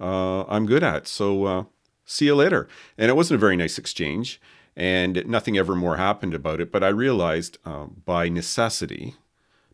uh, 0.00 0.44
I'm 0.44 0.64
good 0.64 0.82
at. 0.82 1.06
So 1.06 1.44
uh, 1.44 1.64
see 2.04 2.26
you 2.26 2.34
later. 2.34 2.66
And 2.96 3.10
it 3.10 3.16
wasn't 3.16 3.36
a 3.36 3.40
very 3.40 3.56
nice 3.56 3.78
exchange, 3.78 4.40
and 4.76 5.26
nothing 5.26 5.58
ever 5.58 5.74
more 5.74 5.96
happened 5.96 6.34
about 6.34 6.60
it. 6.60 6.72
But 6.72 6.82
I 6.82 6.88
realized 6.88 7.58
um, 7.64 8.02
by 8.04 8.28
necessity, 8.28 9.14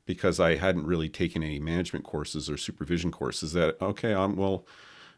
because 0.07 0.41
I 0.41 0.57
hadn't 0.57 0.87
really 0.87 1.09
taken 1.09 1.43
any 1.43 1.59
management 1.59 2.05
courses 2.05 2.51
or 2.51 2.57
supervision 2.57 3.11
courses, 3.11 3.53
that 3.53 3.81
okay, 3.81 4.13
I'm 4.15 4.37
well 4.37 4.67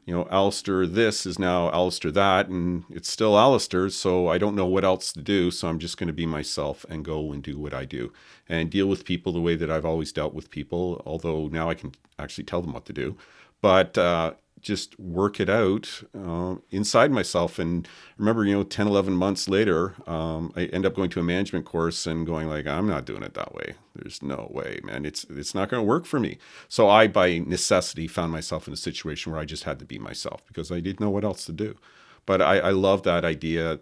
you 0.06 0.14
know, 0.14 0.28
Alistair 0.30 0.86
this 0.86 1.26
is 1.26 1.36
now 1.36 1.68
Alistair 1.72 2.12
that, 2.12 2.46
and 2.46 2.84
it's 2.88 3.10
still 3.10 3.36
Alistair, 3.36 3.90
so 3.90 4.28
I 4.28 4.38
don't 4.38 4.54
know 4.54 4.64
what 4.64 4.84
else 4.84 5.12
to 5.12 5.20
do. 5.20 5.50
So 5.50 5.66
I'm 5.66 5.80
just 5.80 5.98
going 5.98 6.06
to 6.06 6.12
be 6.12 6.26
myself 6.26 6.86
and 6.88 7.04
go 7.04 7.32
and 7.32 7.42
do 7.42 7.58
what 7.58 7.74
I 7.74 7.84
do 7.84 8.12
and 8.48 8.70
deal 8.70 8.86
with 8.86 9.04
people 9.04 9.32
the 9.32 9.40
way 9.40 9.56
that 9.56 9.70
I've 9.70 9.84
always 9.84 10.12
dealt 10.12 10.32
with 10.32 10.48
people, 10.48 11.02
although 11.04 11.48
now 11.48 11.68
I 11.68 11.74
can 11.74 11.92
actually 12.20 12.44
tell 12.44 12.62
them 12.62 12.72
what 12.72 12.86
to 12.86 12.92
do. 12.92 13.16
But 13.60 13.98
uh, 13.98 14.34
just 14.60 14.98
work 14.98 15.38
it 15.38 15.48
out 15.48 16.02
uh, 16.18 16.56
inside 16.70 17.10
myself. 17.10 17.58
And 17.58 17.86
remember, 18.16 18.44
you 18.44 18.54
know, 18.54 18.62
10, 18.62 18.86
11 18.86 19.14
months 19.14 19.48
later, 19.48 19.94
um, 20.06 20.52
I 20.56 20.64
end 20.66 20.86
up 20.86 20.94
going 20.94 21.10
to 21.10 21.20
a 21.20 21.22
management 21.22 21.66
course 21.66 22.06
and 22.06 22.26
going 22.26 22.48
like, 22.48 22.66
I'm 22.66 22.86
not 22.86 23.04
doing 23.04 23.22
it 23.22 23.34
that 23.34 23.54
way. 23.54 23.74
There's 23.94 24.22
no 24.22 24.48
way, 24.50 24.80
man. 24.82 25.04
It's, 25.04 25.24
it's 25.24 25.54
not 25.54 25.68
going 25.68 25.82
to 25.82 25.86
work 25.86 26.06
for 26.06 26.18
me. 26.18 26.38
So 26.68 26.88
I, 26.88 27.06
by 27.06 27.38
necessity, 27.38 28.08
found 28.08 28.32
myself 28.32 28.66
in 28.66 28.72
a 28.72 28.78
situation 28.78 29.32
where 29.32 29.40
I 29.40 29.44
just 29.44 29.64
had 29.64 29.78
to 29.78 29.84
be 29.84 29.98
myself 29.98 30.44
because 30.46 30.72
I 30.72 30.80
didn't 30.80 31.00
know 31.00 31.10
what 31.10 31.24
else 31.24 31.44
to 31.46 31.52
do. 31.52 31.76
But 32.24 32.42
I, 32.42 32.58
I 32.58 32.70
love 32.70 33.02
that 33.04 33.24
idea. 33.24 33.78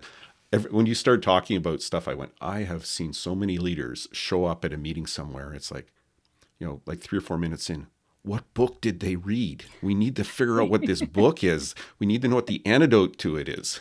Every, 0.52 0.70
when 0.70 0.86
you 0.86 0.94
start 0.94 1.22
talking 1.22 1.56
about 1.56 1.82
stuff, 1.82 2.06
I 2.06 2.14
went, 2.14 2.32
I 2.40 2.60
have 2.60 2.84
seen 2.84 3.12
so 3.12 3.34
many 3.34 3.58
leaders 3.58 4.06
show 4.12 4.44
up 4.44 4.64
at 4.64 4.72
a 4.72 4.76
meeting 4.76 5.06
somewhere. 5.06 5.54
It's 5.54 5.70
like, 5.70 5.92
you 6.58 6.66
know, 6.66 6.80
like 6.84 7.00
three 7.00 7.18
or 7.18 7.22
four 7.22 7.38
minutes 7.38 7.70
in, 7.70 7.86
what 8.24 8.52
book 8.54 8.80
did 8.80 9.00
they 9.00 9.16
read? 9.16 9.66
We 9.82 9.94
need 9.94 10.16
to 10.16 10.24
figure 10.24 10.60
out 10.60 10.70
what 10.70 10.86
this 10.86 11.02
book 11.20 11.44
is. 11.44 11.74
We 11.98 12.06
need 12.06 12.22
to 12.22 12.28
know 12.28 12.36
what 12.36 12.46
the 12.46 12.62
antidote 12.66 13.18
to 13.18 13.36
it 13.36 13.48
is. 13.48 13.80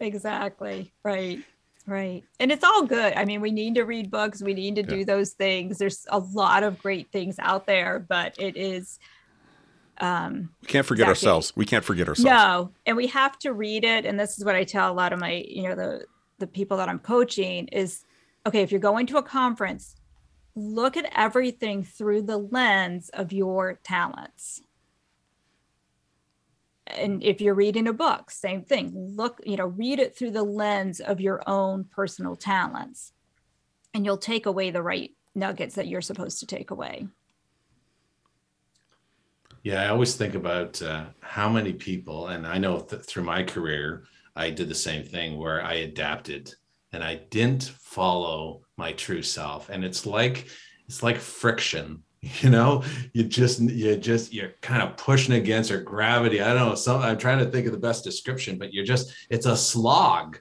Exactly. 0.00 0.92
Right. 1.02 1.40
Right. 1.86 2.24
And 2.40 2.50
it's 2.50 2.64
all 2.64 2.84
good. 2.84 3.12
I 3.14 3.26
mean, 3.26 3.42
we 3.42 3.50
need 3.50 3.74
to 3.74 3.82
read 3.84 4.10
books, 4.10 4.42
we 4.42 4.54
need 4.54 4.76
to 4.76 4.82
yeah. 4.82 4.88
do 4.88 5.04
those 5.04 5.32
things. 5.32 5.78
There's 5.78 6.06
a 6.10 6.18
lot 6.18 6.62
of 6.62 6.78
great 6.78 7.10
things 7.12 7.36
out 7.38 7.66
there, 7.66 7.98
but 7.98 8.34
it 8.38 8.56
is 8.56 8.98
um 9.98 10.50
we 10.60 10.66
can't 10.66 10.86
forget 10.86 11.08
exactly. 11.08 11.28
ourselves. 11.28 11.52
We 11.54 11.66
can't 11.66 11.84
forget 11.84 12.08
ourselves. 12.08 12.24
No. 12.24 12.70
And 12.86 12.96
we 12.96 13.06
have 13.08 13.38
to 13.40 13.52
read 13.52 13.84
it 13.84 14.06
and 14.06 14.18
this 14.18 14.38
is 14.38 14.44
what 14.44 14.56
I 14.56 14.64
tell 14.64 14.90
a 14.90 14.94
lot 14.94 15.12
of 15.12 15.20
my, 15.20 15.44
you 15.46 15.62
know, 15.62 15.74
the 15.74 16.06
the 16.38 16.46
people 16.46 16.78
that 16.78 16.88
I'm 16.88 16.98
coaching 16.98 17.68
is 17.68 18.04
okay, 18.46 18.62
if 18.62 18.70
you're 18.70 18.80
going 18.80 19.06
to 19.06 19.18
a 19.18 19.22
conference, 19.22 19.96
look 20.54 20.96
at 20.96 21.10
everything 21.14 21.82
through 21.82 22.22
the 22.22 22.38
lens 22.38 23.08
of 23.10 23.32
your 23.32 23.80
talents. 23.82 24.62
And 26.86 27.22
if 27.22 27.40
you're 27.40 27.54
reading 27.54 27.88
a 27.88 27.92
book, 27.92 28.30
same 28.30 28.62
thing. 28.62 28.92
Look, 28.94 29.40
you 29.44 29.56
know, 29.56 29.66
read 29.66 29.98
it 29.98 30.16
through 30.16 30.32
the 30.32 30.42
lens 30.42 31.00
of 31.00 31.20
your 31.20 31.42
own 31.46 31.84
personal 31.84 32.36
talents. 32.36 33.12
And 33.94 34.04
you'll 34.04 34.18
take 34.18 34.46
away 34.46 34.70
the 34.70 34.82
right 34.82 35.12
nuggets 35.34 35.74
that 35.76 35.88
you're 35.88 36.02
supposed 36.02 36.40
to 36.40 36.46
take 36.46 36.70
away. 36.70 37.06
Yeah, 39.62 39.82
I 39.82 39.88
always 39.88 40.14
think 40.14 40.34
about 40.34 40.82
uh, 40.82 41.06
how 41.20 41.48
many 41.48 41.72
people, 41.72 42.28
and 42.28 42.46
I 42.46 42.58
know 42.58 42.80
th- 42.80 43.02
through 43.02 43.22
my 43.22 43.42
career, 43.42 44.04
I 44.36 44.50
did 44.50 44.68
the 44.68 44.74
same 44.74 45.04
thing 45.04 45.38
where 45.38 45.64
I 45.64 45.74
adapted 45.74 46.54
and 46.92 47.02
I 47.02 47.22
didn't 47.30 47.72
follow 47.80 48.63
my 48.76 48.92
true 48.92 49.22
self. 49.22 49.68
And 49.68 49.84
it's 49.84 50.06
like 50.06 50.46
it's 50.86 51.02
like 51.02 51.16
friction, 51.16 52.02
you 52.20 52.50
know. 52.50 52.82
You 53.12 53.24
just 53.24 53.60
you 53.60 53.96
just 53.96 54.32
you're 54.32 54.54
kind 54.60 54.82
of 54.82 54.96
pushing 54.96 55.34
against 55.34 55.70
or 55.70 55.80
gravity. 55.80 56.40
I 56.40 56.54
don't 56.54 56.68
know. 56.68 56.74
Some 56.74 57.00
I'm 57.00 57.18
trying 57.18 57.38
to 57.38 57.50
think 57.50 57.66
of 57.66 57.72
the 57.72 57.78
best 57.78 58.04
description, 58.04 58.58
but 58.58 58.72
you're 58.72 58.84
just 58.84 59.12
it's 59.30 59.46
a 59.46 59.56
slog. 59.56 60.38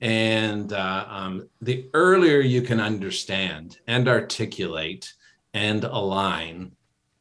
And 0.00 0.72
uh, 0.72 1.06
um, 1.08 1.48
the 1.60 1.88
earlier 1.94 2.40
you 2.40 2.62
can 2.62 2.80
understand 2.80 3.78
and 3.86 4.08
articulate 4.08 5.12
and 5.54 5.84
align, 5.84 6.72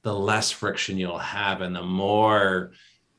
the 0.02 0.16
less 0.16 0.50
friction 0.50 0.98
you'll 0.98 1.20
have, 1.20 1.62
and 1.62 1.76
the 1.76 1.84
more 1.84 2.72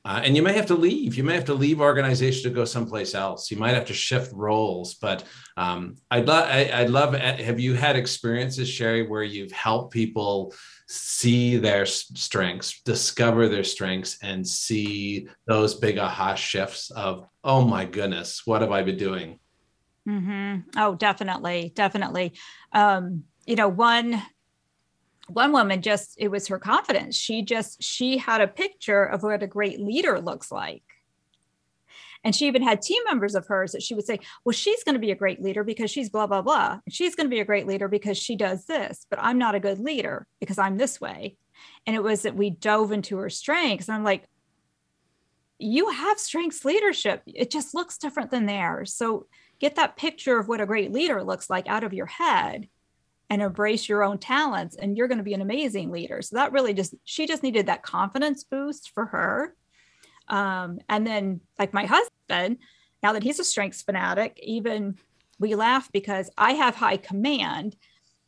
uh, 0.05 0.21
and 0.25 0.35
you 0.35 0.43
may 0.43 0.53
have 0.53 0.67
to 0.67 0.75
leave. 0.75 1.17
You 1.17 1.23
may 1.23 1.35
have 1.35 1.45
to 1.45 1.55
leave 1.55 1.81
organization 1.81 2.43
to 2.45 2.55
go 2.55 2.65
someplace 2.65 3.15
else. 3.15 3.51
You 3.51 3.57
might 3.57 3.75
have 3.75 3.85
to 3.87 3.95
shift 3.95 4.33
roles. 4.33 4.95
But 4.95 5.25
um, 5.57 5.97
I'd 6.11 6.27
love. 6.27 6.49
I'd 6.49 6.91
love. 6.91 7.15
Uh, 7.15 7.37
have 7.37 7.61
you 7.61 7.75
had 7.75 7.95
experiences, 7.95 8.69
Sherry, 8.69 9.07
where 9.07 9.23
you've 9.23 9.53
helped 9.53 9.93
people 9.93 10.55
see 10.89 11.57
their 11.57 11.87
strengths, 11.87 12.83
discover 12.83 13.49
their 13.49 13.63
strengths, 13.63 14.19
and 14.23 14.47
see 14.47 15.29
those 15.47 15.77
big 15.77 15.99
aha 15.99 16.35
shifts 16.35 16.91
of, 16.91 17.27
oh 17.45 17.65
my 17.65 17.85
goodness, 17.85 18.43
what 18.45 18.61
have 18.61 18.73
I 18.73 18.83
been 18.83 18.99
doing? 18.99 19.39
Mm-hmm. 20.09 20.71
Oh, 20.77 20.97
definitely, 20.97 21.73
definitely. 21.77 22.33
Um, 22.73 23.25
you 23.47 23.55
know, 23.55 23.69
one 23.69 24.21
one 25.35 25.53
woman 25.53 25.83
just 25.83 26.15
it 26.19 26.29
was 26.29 26.49
her 26.49 26.59
confidence. 26.59 27.17
She 27.17 27.43
just 27.43 27.83
she 27.83 28.19
had 28.19 28.41
a 28.41 28.47
picture 28.47 29.05
of 29.05 29.23
what 29.23 29.43
a 29.43 29.47
great 29.47 29.81
leader 29.81 30.21
looks 30.21 30.53
like. 30.53 30.83
And 32.25 32.37
she 32.37 32.47
even 32.47 32.63
had 32.63 32.81
team 32.81 33.03
members 33.05 33.35
of 33.35 33.47
hers 33.47 33.73
that 33.73 33.83
she 33.83 33.95
would 33.95 34.07
say 34.07 34.21
well 34.45 34.53
she's 34.53 34.85
going 34.85 34.95
to 34.95 35.01
be 35.01 35.11
a 35.11 35.17
great 35.17 35.43
leader 35.43 35.65
because 35.65 35.91
she's 35.91 36.11
blah 36.11 36.27
blah 36.27 36.43
blah. 36.43 36.81
She's 36.89 37.15
going 37.15 37.27
to 37.27 37.35
be 37.35 37.41
a 37.41 37.45
great 37.45 37.67
leader 37.67 37.89
because 37.89 38.19
she 38.19 38.37
does 38.37 38.65
this 38.67 39.07
but 39.11 39.19
i'm 39.21 39.39
not 39.39 39.55
a 39.55 39.61
good 39.61 39.79
leader 39.79 40.27
because 40.41 40.59
i'm 40.59 40.77
this 40.77 41.01
way. 41.01 41.37
And 41.87 41.97
it 41.97 42.03
was 42.03 42.23
that 42.23 42.37
we 42.37 42.51
dove 42.51 42.93
into 42.93 43.17
her 43.19 43.31
strengths. 43.31 43.89
And 43.89 43.97
i'm 43.97 44.05
like 44.05 44.29
you 45.59 45.91
have 45.91 46.19
strengths 46.19 46.65
leadership. 46.65 47.23
It 47.25 47.49
just 47.49 47.73
looks 47.73 47.97
different 47.97 48.33
than 48.33 48.47
theirs. 48.47 48.95
So 48.95 49.27
get 49.61 49.77
that 49.77 49.97
picture 49.97 50.39
of 50.39 50.49
what 50.49 50.61
a 50.61 50.67
great 50.67 50.91
leader 50.91 51.23
looks 51.23 51.49
like 51.49 51.69
out 51.69 51.85
of 51.85 51.95
your 51.95 52.07
head 52.07 52.69
and 53.33 53.41
embrace 53.41 53.89
your 53.89 54.03
own 54.05 54.19
talents 54.19 54.77
and 54.77 54.95
you're 54.95 55.09
going 55.09 55.17
to 55.17 55.25
be 55.25 55.33
an 55.33 55.41
amazing 55.41 55.91
leader. 55.91 56.21
So 56.21 56.37
that 56.37 56.53
really 56.53 56.75
just 56.75 56.95
she 57.05 57.27
just 57.27 57.43
needed 57.43 57.65
that 57.65 57.83
confidence 57.83 58.45
boost 58.45 58.91
for 58.91 59.07
her. 59.07 59.57
Um, 60.29 60.81
and 60.87 61.07
then 61.07 61.41
like 61.59 61.73
my 61.73 61.87
husband 61.87 62.59
now 63.03 63.15
that 63.15 63.23
he's 63.23 63.41
a 63.41 63.45
strengths 63.45 63.81
fanatic 63.81 64.39
even 64.43 64.99
we 65.39 65.55
laugh 65.55 65.91
because 65.93 66.31
i 66.37 66.53
have 66.53 66.77
high 66.77 66.99
command. 66.99 67.75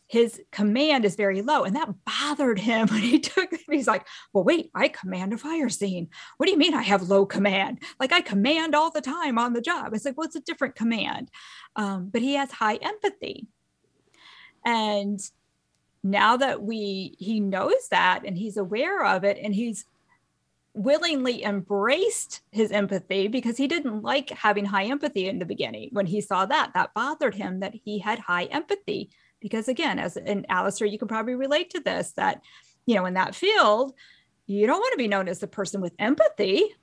His 0.06 0.40
command 0.50 1.04
is 1.04 1.16
very 1.16 1.42
low 1.42 1.64
and 1.64 1.76
that 1.76 1.92
bothered 2.06 2.58
him 2.58 2.88
when 2.90 3.02
he 3.02 3.20
took 3.20 3.50
he's 3.70 3.86
like 3.86 4.06
well 4.32 4.42
wait 4.44 4.70
i 4.74 4.88
command 4.88 5.34
a 5.34 5.36
fire 5.36 5.68
scene. 5.68 6.08
What 6.38 6.46
do 6.46 6.52
you 6.52 6.58
mean 6.58 6.72
i 6.72 6.82
have 6.82 7.10
low 7.10 7.26
command? 7.26 7.82
Like 8.00 8.12
i 8.14 8.22
command 8.22 8.74
all 8.74 8.90
the 8.90 9.02
time 9.02 9.38
on 9.38 9.52
the 9.52 9.60
job. 9.60 9.92
It's 9.92 10.06
like 10.06 10.16
well 10.16 10.26
it's 10.26 10.36
a 10.36 10.40
different 10.40 10.76
command. 10.76 11.30
Um, 11.76 12.08
but 12.10 12.22
he 12.22 12.36
has 12.36 12.50
high 12.50 12.76
empathy 12.76 13.48
and 14.64 15.20
now 16.02 16.36
that 16.36 16.62
we 16.62 17.16
he 17.18 17.40
knows 17.40 17.88
that 17.90 18.22
and 18.24 18.36
he's 18.36 18.56
aware 18.56 19.04
of 19.04 19.24
it 19.24 19.38
and 19.42 19.54
he's 19.54 19.86
willingly 20.74 21.44
embraced 21.44 22.40
his 22.50 22.72
empathy 22.72 23.28
because 23.28 23.56
he 23.56 23.68
didn't 23.68 24.02
like 24.02 24.28
having 24.30 24.64
high 24.64 24.84
empathy 24.84 25.28
in 25.28 25.38
the 25.38 25.46
beginning 25.46 25.88
when 25.92 26.04
he 26.04 26.20
saw 26.20 26.44
that 26.44 26.72
that 26.74 26.92
bothered 26.94 27.34
him 27.34 27.60
that 27.60 27.74
he 27.84 27.98
had 27.98 28.18
high 28.18 28.44
empathy. 28.44 29.10
Because 29.40 29.68
again 29.68 29.98
as 29.98 30.16
an 30.16 30.44
Alistair 30.48 30.86
you 30.86 30.98
can 30.98 31.08
probably 31.08 31.34
relate 31.34 31.70
to 31.70 31.80
this 31.80 32.12
that 32.12 32.42
you 32.86 32.94
know 32.94 33.06
in 33.06 33.14
that 33.14 33.34
field 33.34 33.94
you 34.46 34.66
don't 34.66 34.80
want 34.80 34.92
to 34.92 34.98
be 34.98 35.08
known 35.08 35.28
as 35.28 35.38
the 35.38 35.46
person 35.46 35.80
with 35.80 35.94
empathy. 35.98 36.74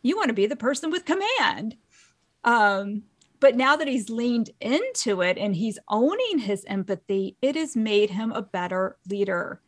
You 0.00 0.16
want 0.16 0.28
to 0.28 0.34
be 0.34 0.46
the 0.46 0.56
person 0.56 0.90
with 0.90 1.04
command. 1.04 1.76
Um, 2.44 3.02
but 3.42 3.56
now 3.56 3.74
that 3.74 3.88
he's 3.88 4.08
leaned 4.08 4.50
into 4.60 5.20
it 5.20 5.36
and 5.36 5.56
he's 5.56 5.76
owning 5.88 6.38
his 6.38 6.64
empathy, 6.68 7.36
it 7.42 7.56
has 7.56 7.74
made 7.74 8.08
him 8.08 8.30
a 8.30 8.40
better 8.40 8.96
leader 9.10 9.60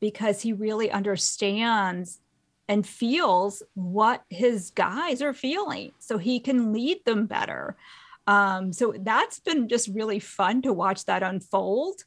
because 0.00 0.40
he 0.40 0.54
really 0.54 0.90
understands 0.90 2.20
and 2.70 2.86
feels 2.86 3.62
what 3.74 4.24
his 4.30 4.70
guys 4.70 5.20
are 5.20 5.34
feeling 5.34 5.92
so 5.98 6.16
he 6.16 6.40
can 6.40 6.72
lead 6.72 7.04
them 7.04 7.26
better. 7.26 7.76
Um, 8.26 8.72
so 8.72 8.94
that's 8.98 9.40
been 9.40 9.68
just 9.68 9.88
really 9.88 10.20
fun 10.20 10.62
to 10.62 10.72
watch 10.72 11.04
that 11.04 11.22
unfold. 11.22 12.04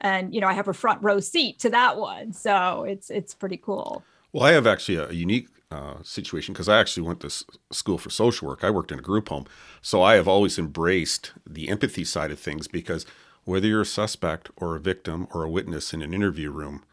And 0.00 0.34
you 0.34 0.40
know, 0.40 0.48
I 0.48 0.54
have 0.54 0.68
a 0.68 0.74
front 0.74 1.02
row 1.02 1.20
seat 1.20 1.58
to 1.60 1.70
that 1.70 1.98
one, 1.98 2.32
so 2.32 2.84
it's 2.84 3.10
it's 3.10 3.34
pretty 3.34 3.58
cool. 3.58 4.02
Well, 4.32 4.44
I 4.44 4.52
have 4.52 4.66
actually 4.66 4.96
a, 4.96 5.10
unique 5.12 5.48
uh, 5.72 6.02
situation 6.02 6.52
because 6.52 6.68
I 6.68 6.78
actually 6.78 7.04
went 7.04 7.20
to 7.20 7.28
s- 7.28 7.44
school 7.70 7.98
for 7.98 8.10
social 8.10 8.46
work. 8.46 8.62
I 8.62 8.70
worked 8.70 8.92
in 8.92 8.98
a 8.98 9.02
group 9.02 9.30
home, 9.30 9.46
so 9.80 10.02
I 10.02 10.14
have 10.14 10.28
always 10.28 10.58
embraced 10.58 11.32
the 11.46 11.68
empathy 11.68 12.04
side 12.04 12.30
of 12.30 12.38
things 12.38 12.68
because 12.68 13.06
whether 13.44 13.66
you're 13.66 13.80
a 13.80 13.86
suspect 13.86 14.50
or 14.56 14.76
a 14.76 14.80
victim 14.80 15.26
or 15.32 15.42
a 15.42 15.50
witness 15.50 15.92
in 15.92 16.02
an 16.02 16.14
interview 16.14 16.50
room, 16.50 16.84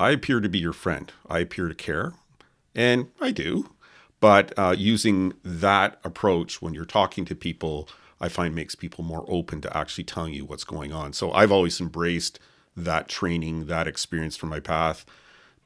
I 0.00 0.10
appear 0.10 0.40
to 0.40 0.48
be 0.48 0.58
your 0.58 0.72
friend. 0.72 1.12
I 1.28 1.40
appear 1.40 1.68
to 1.68 1.74
care, 1.74 2.14
and 2.74 3.08
I 3.20 3.30
do. 3.30 3.70
But 4.20 4.52
uh, 4.58 4.74
using 4.76 5.34
that 5.44 6.00
approach 6.02 6.60
when 6.60 6.74
you're 6.74 6.84
talking 6.84 7.24
to 7.26 7.34
people, 7.34 7.88
I 8.20 8.28
find 8.28 8.54
makes 8.54 8.74
people 8.74 9.04
more 9.04 9.24
open 9.28 9.60
to 9.60 9.76
actually 9.76 10.04
telling 10.04 10.34
you 10.34 10.44
what's 10.44 10.64
going 10.64 10.92
on. 10.92 11.12
So 11.12 11.32
I've 11.32 11.52
always 11.52 11.80
embraced 11.80 12.40
that 12.76 13.08
training, 13.08 13.66
that 13.66 13.86
experience 13.86 14.36
from 14.36 14.48
my 14.48 14.60
path 14.60 15.04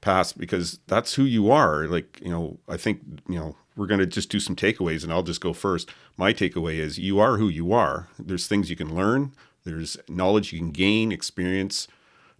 past 0.03 0.37
because 0.37 0.81
that's 0.87 1.15
who 1.15 1.25
you 1.25 1.51
are. 1.51 1.87
Like, 1.87 2.21
you 2.23 2.31
know, 2.31 2.59
I 2.69 2.77
think, 2.77 3.01
you 3.27 3.39
know, 3.39 3.57
we're 3.75 3.87
going 3.87 4.01
to 4.01 4.07
just 4.07 4.29
do 4.29 4.39
some 4.39 4.55
takeaways 4.55 5.03
and 5.03 5.11
I'll 5.11 5.23
just 5.23 5.41
go 5.41 5.55
first. 5.55 5.89
My 6.19 6.35
takeaway 6.35 6.75
is 6.75 6.99
you 6.99 7.19
are 7.19 7.39
who 7.39 7.49
you 7.49 7.73
are. 7.73 8.09
There's 8.19 8.47
things 8.47 8.69
you 8.69 8.77
can 8.77 8.95
learn, 8.95 9.33
there's 9.65 9.97
knowledge 10.09 10.53
you 10.53 10.59
can 10.59 10.73
gain, 10.73 11.11
experience, 11.11 11.89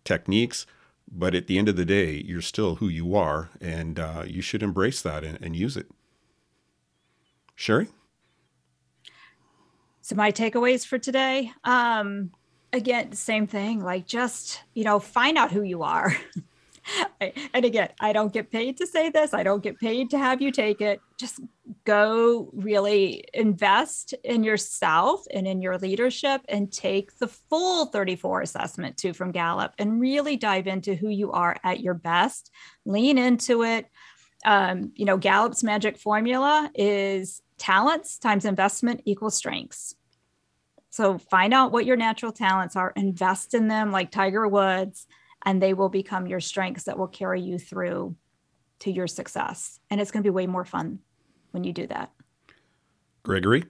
techniques. 0.05 0.67
But 1.15 1.35
at 1.35 1.47
the 1.47 1.59
end 1.59 1.69
of 1.69 1.77
the 1.77 1.85
day, 1.85 2.23
you're 2.25 2.41
still 2.41 2.77
who 2.77 2.89
you 2.89 3.15
are, 3.15 3.51
and 3.61 3.99
uh, 3.99 4.25
you 4.27 4.41
should 4.41 4.63
embrace 4.63 5.03
that 5.03 5.25
and, 5.25 5.39
and 5.43 5.55
use 5.55 5.77
it. 5.77 5.87
Sherry? 7.55 7.89
So 10.01 10.17
my 10.17 10.33
takeaways 10.33 10.87
for 10.87 10.99
today, 10.99 11.53
um, 11.65 12.31
again, 12.73 13.13
same 13.13 13.47
thing. 13.47 13.85
Like 13.85 14.07
just 14.07 14.63
you 14.73 14.85
know, 14.85 14.99
find 14.99 15.37
out 15.37 15.53
who 15.53 15.63
you 15.63 15.83
are. 15.83 16.17
and 17.21 17.65
again, 17.65 17.91
I 18.01 18.13
don't 18.13 18.33
get 18.33 18.51
paid 18.51 18.77
to 18.79 18.87
say 18.87 19.11
this. 19.11 19.35
I 19.35 19.43
don't 19.43 19.63
get 19.63 19.79
paid 19.79 20.11
to 20.11 20.19
have 20.19 20.43
you 20.43 20.51
take 20.51 20.81
it. 20.81 21.01
Just 21.19 21.41
go 21.85 22.51
really 22.53 23.25
invest 23.35 24.15
in 24.25 24.45
yourself 24.45 25.25
and 25.33 25.47
in 25.47 25.63
your 25.63 25.79
leadership 25.79 26.43
and 26.49 26.73
take 26.73 27.17
the 27.19 27.29
full 27.29 27.87
34 27.87 28.43
assessment 28.43 28.97
too 28.97 29.13
from 29.13 29.33
Gallup 29.33 29.73
and 29.79 30.01
really 30.01 30.37
dive 30.37 30.67
into 30.67 30.95
who 30.95 31.09
you 31.09 31.33
are 31.33 31.57
at 31.65 31.81
your 31.81 31.95
best. 31.95 32.51
Lean 32.85 33.19
into 33.19 33.63
it. 33.63 33.87
Um, 34.45 34.93
you 34.97 35.05
know, 35.05 35.17
Gallup's 35.17 35.63
magic 35.63 35.99
formula 35.99 36.71
is 36.75 37.43
talents 37.59 38.19
times 38.19 38.45
investment 38.45 39.03
equals 39.05 39.37
strengths. 39.37 39.95
So 40.91 41.17
find 41.17 41.55
out 41.55 41.73
what 41.73 41.87
your 41.87 41.97
natural 41.97 42.33
talents 42.33 42.77
are, 42.77 42.93
invest 42.97 43.55
in 43.55 43.69
them 43.69 43.93
like 43.93 44.11
Tiger 44.11 44.47
Woods 44.47 45.07
and 45.45 45.63
they 45.63 45.75
will 45.75 45.89
become 45.89 46.27
your 46.27 46.41
strengths 46.41 46.85
that 46.85 46.99
will 46.99 47.09
carry 47.09 47.41
you 47.41 47.59
through 47.59 48.17
to 48.81 48.91
your 48.91 49.07
success. 49.07 49.81
And 49.91 50.01
it's 50.01 50.11
going 50.11 50.23
to 50.23 50.27
be 50.27 50.35
way 50.35 50.47
more 50.47 50.65
fun 50.65 51.01
when 51.53 51.65
you 51.65 51.73
do 51.73 51.87
that. 51.89 52.13
Gregory? 53.23 53.65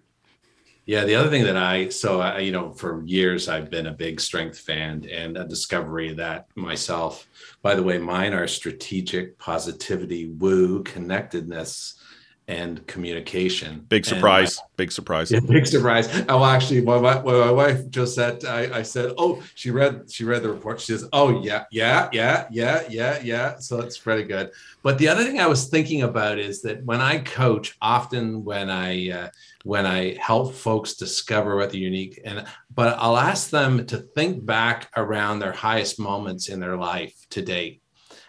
Yeah, 0.85 1.05
the 1.05 1.15
other 1.15 1.31
thing 1.31 1.45
that 1.45 1.57
I 1.57 1.91
so 1.91 2.21
I 2.21 2.39
you 2.39 2.51
know 2.51 2.73
for 2.73 3.05
years 3.05 3.49
I've 3.49 3.71
been 3.71 3.87
a 3.87 3.93
big 3.93 4.21
strength 4.21 4.59
fan 4.59 5.07
and 5.09 5.37
a 5.37 5.45
discovery 5.45 6.13
that 6.15 6.49
myself. 6.57 7.29
By 7.63 7.77
the 7.77 7.83
way, 7.85 7.99
mine 7.99 8.33
are 8.33 8.49
strategic 8.49 9.39
positivity, 9.39 10.27
woo, 10.27 10.83
connectedness, 10.83 12.01
and 12.53 12.87
communication. 12.87 13.87
Big 13.89 14.05
surprise. 14.05 14.59
My, 14.59 14.65
big 14.77 14.93
surprise. 14.93 15.31
Yeah, 15.31 15.41
big 15.41 15.67
surprise. 15.67 16.07
Oh, 16.29 16.45
actually, 16.45 16.83
my, 16.83 16.99
my, 16.99 17.23
my 17.23 17.51
wife 17.51 17.89
just 17.89 18.15
said, 18.15 18.45
I, 18.45 18.81
I 18.81 18.83
said, 18.83 19.15
oh, 19.17 19.43
she 19.55 19.71
read, 19.71 20.11
she 20.11 20.25
read 20.25 20.43
the 20.43 20.51
report. 20.51 20.81
She 20.81 20.93
says, 20.93 21.09
oh 21.15 21.43
yeah, 21.43 21.65
yeah, 21.71 22.11
yeah, 22.13 22.47
yeah, 22.51 22.83
yeah, 22.91 23.19
yeah. 23.23 23.59
So 23.59 23.81
it's 23.81 23.97
pretty 23.97 24.25
good. 24.25 24.51
But 24.83 24.99
the 24.99 25.09
other 25.09 25.25
thing 25.25 25.41
I 25.41 25.47
was 25.47 25.69
thinking 25.69 26.03
about 26.03 26.39
is 26.39 26.61
that 26.63 26.85
when 26.85 27.01
I 27.01 27.21
coach, 27.21 27.75
often 27.81 28.45
when 28.45 28.69
I, 28.69 29.11
uh, 29.11 29.29
when 29.65 29.87
I 29.87 30.19
help 30.21 30.55
folks 30.55 30.95
discover 30.95 31.57
what 31.57 31.71
they're 31.71 31.81
unique 31.81 32.21
and, 32.25 32.45
but 32.75 32.97
I'll 32.99 33.19
ask 33.19 33.51
them 33.51 33.87
to 33.87 33.99
think 33.99 34.45
back 34.45 34.91
around 34.97 35.39
their 35.39 35.53
highest 35.53 35.99
moments 35.99 36.49
in 36.49 36.61
their 36.61 36.77
life 36.77 37.15
to 37.31 37.43
date 37.43 37.82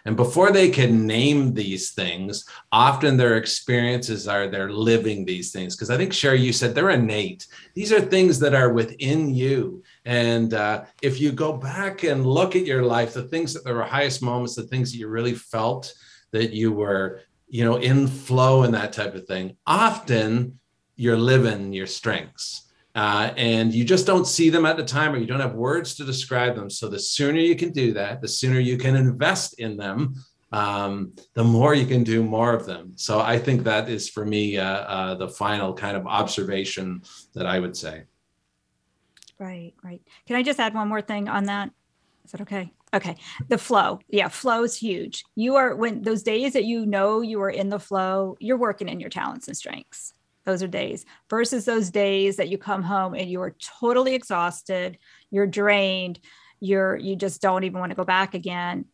and 0.04 0.16
before 0.16 0.52
they 0.52 0.68
can 0.68 1.06
name 1.06 1.54
these 1.54 1.92
things, 1.92 2.44
often 2.70 3.16
their 3.16 3.36
experiences 3.36 4.28
are 4.28 4.48
they're 4.48 4.70
living 4.70 5.24
these 5.24 5.50
things. 5.50 5.74
Because 5.74 5.88
I 5.88 5.96
think, 5.96 6.12
Sherry, 6.12 6.40
you 6.40 6.52
said 6.52 6.74
they're 6.74 6.90
innate. 6.90 7.46
These 7.74 7.90
are 7.90 8.00
things 8.00 8.38
that 8.40 8.54
are 8.54 8.72
within 8.72 9.34
you. 9.34 9.82
And 10.04 10.52
uh, 10.52 10.84
if 11.00 11.20
you 11.20 11.32
go 11.32 11.54
back 11.56 12.02
and 12.02 12.26
look 12.26 12.54
at 12.54 12.66
your 12.66 12.82
life, 12.82 13.14
the 13.14 13.22
things 13.22 13.54
that 13.54 13.64
were 13.64 13.82
highest 13.82 14.22
moments, 14.22 14.54
the 14.54 14.64
things 14.64 14.92
that 14.92 14.98
you 14.98 15.08
really 15.08 15.34
felt 15.34 15.94
that 16.32 16.52
you 16.52 16.72
were, 16.72 17.22
you 17.48 17.64
know, 17.64 17.76
in 17.76 18.06
flow 18.06 18.64
and 18.64 18.74
that 18.74 18.92
type 18.92 19.14
of 19.14 19.26
thing, 19.26 19.56
often 19.66 20.58
you're 20.96 21.16
living 21.16 21.72
your 21.72 21.86
strengths. 21.86 22.70
Uh, 22.94 23.32
and 23.36 23.74
you 23.74 23.84
just 23.84 24.06
don't 24.06 24.26
see 24.26 24.50
them 24.50 24.64
at 24.64 24.76
the 24.76 24.84
time 24.84 25.12
or 25.12 25.18
you 25.18 25.26
don't 25.26 25.40
have 25.40 25.54
words 25.54 25.94
to 25.96 26.04
describe 26.04 26.54
them. 26.54 26.70
So 26.70 26.88
the 26.88 26.98
sooner 26.98 27.40
you 27.40 27.56
can 27.56 27.72
do 27.72 27.92
that, 27.94 28.20
the 28.20 28.28
sooner 28.28 28.60
you 28.60 28.78
can 28.78 28.94
invest 28.94 29.58
in 29.58 29.76
them, 29.76 30.14
um, 30.52 31.12
the 31.34 31.42
more 31.42 31.74
you 31.74 31.86
can 31.86 32.04
do 32.04 32.22
more 32.22 32.54
of 32.54 32.66
them. 32.66 32.92
So 32.94 33.20
I 33.20 33.38
think 33.38 33.64
that 33.64 33.88
is 33.88 34.08
for 34.08 34.24
me 34.24 34.58
uh, 34.58 34.64
uh, 34.64 35.14
the 35.16 35.28
final 35.28 35.74
kind 35.74 35.96
of 35.96 36.06
observation 36.06 37.02
that 37.34 37.46
I 37.46 37.58
would 37.58 37.76
say. 37.76 38.04
Right, 39.40 39.74
right. 39.82 40.00
Can 40.26 40.36
I 40.36 40.44
just 40.44 40.60
add 40.60 40.74
one 40.74 40.86
more 40.86 41.02
thing 41.02 41.28
on 41.28 41.46
that? 41.46 41.70
Is 42.24 42.30
that 42.30 42.42
okay? 42.42 42.72
Okay. 42.94 43.16
The 43.48 43.58
flow. 43.58 43.98
Yeah, 44.08 44.28
flow 44.28 44.62
is 44.62 44.76
huge. 44.76 45.24
You 45.34 45.56
are 45.56 45.74
when 45.74 46.02
those 46.02 46.22
days 46.22 46.52
that 46.52 46.64
you 46.64 46.86
know 46.86 47.22
you 47.22 47.42
are 47.42 47.50
in 47.50 47.68
the 47.68 47.80
flow, 47.80 48.36
you're 48.38 48.56
working 48.56 48.88
in 48.88 49.00
your 49.00 49.10
talents 49.10 49.48
and 49.48 49.56
strengths 49.56 50.12
those 50.44 50.62
are 50.62 50.68
days 50.68 51.04
versus 51.30 51.64
those 51.64 51.90
days 51.90 52.36
that 52.36 52.48
you 52.48 52.58
come 52.58 52.82
home 52.82 53.14
and 53.14 53.30
you 53.30 53.40
are 53.40 53.56
totally 53.80 54.14
exhausted 54.14 54.98
you're 55.30 55.46
drained 55.46 56.20
you're 56.60 56.96
you 56.96 57.16
just 57.16 57.42
don't 57.42 57.64
even 57.64 57.78
want 57.80 57.90
to 57.90 57.96
go 57.96 58.04
back 58.04 58.34
again 58.34 58.84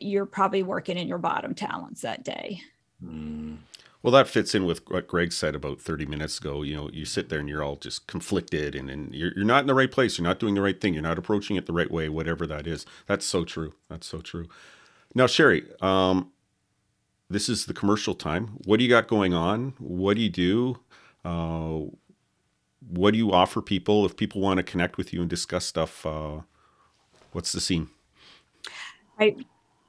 you're 0.00 0.26
probably 0.26 0.62
working 0.62 0.96
in 0.96 1.08
your 1.08 1.18
bottom 1.18 1.54
talents 1.54 2.02
that 2.02 2.22
day. 2.22 2.60
Mm. 3.04 3.56
well 4.02 4.12
that 4.12 4.28
fits 4.28 4.54
in 4.54 4.66
with 4.66 4.82
what 4.90 5.08
greg 5.08 5.32
said 5.32 5.54
about 5.54 5.80
30 5.80 6.04
minutes 6.04 6.36
ago 6.36 6.60
you 6.60 6.76
know 6.76 6.90
you 6.92 7.06
sit 7.06 7.30
there 7.30 7.38
and 7.38 7.48
you're 7.48 7.62
all 7.62 7.76
just 7.76 8.06
conflicted 8.06 8.74
and, 8.74 8.90
and 8.90 9.14
you're, 9.14 9.32
you're 9.34 9.46
not 9.46 9.62
in 9.62 9.66
the 9.66 9.74
right 9.74 9.90
place 9.90 10.18
you're 10.18 10.28
not 10.28 10.38
doing 10.38 10.54
the 10.54 10.60
right 10.60 10.82
thing 10.82 10.92
you're 10.92 11.02
not 11.02 11.18
approaching 11.18 11.56
it 11.56 11.64
the 11.64 11.72
right 11.72 11.90
way 11.90 12.10
whatever 12.10 12.46
that 12.46 12.66
is. 12.66 12.84
That's 13.06 13.24
so 13.24 13.44
true 13.44 13.72
that's 13.88 14.06
so 14.06 14.20
true. 14.20 14.48
Now 15.14 15.26
sherry 15.26 15.64
um, 15.80 16.30
this 17.30 17.48
is 17.48 17.66
the 17.66 17.72
commercial 17.72 18.14
time. 18.14 18.58
What 18.64 18.78
do 18.78 18.84
you 18.84 18.90
got 18.90 19.06
going 19.06 19.32
on? 19.32 19.74
What 19.78 20.16
do 20.16 20.22
you 20.22 20.28
do 20.28 20.80
uh, 21.24 21.80
what 22.88 23.12
do 23.12 23.18
you 23.18 23.32
offer 23.32 23.60
people 23.60 24.06
if 24.06 24.16
people 24.16 24.40
want 24.40 24.58
to 24.58 24.62
connect 24.62 24.96
with 24.96 25.12
you 25.12 25.20
and 25.20 25.30
discuss 25.30 25.64
stuff? 25.64 26.04
Uh, 26.04 26.40
what's 27.32 27.52
the 27.52 27.60
scene? 27.60 27.88
I 29.18 29.36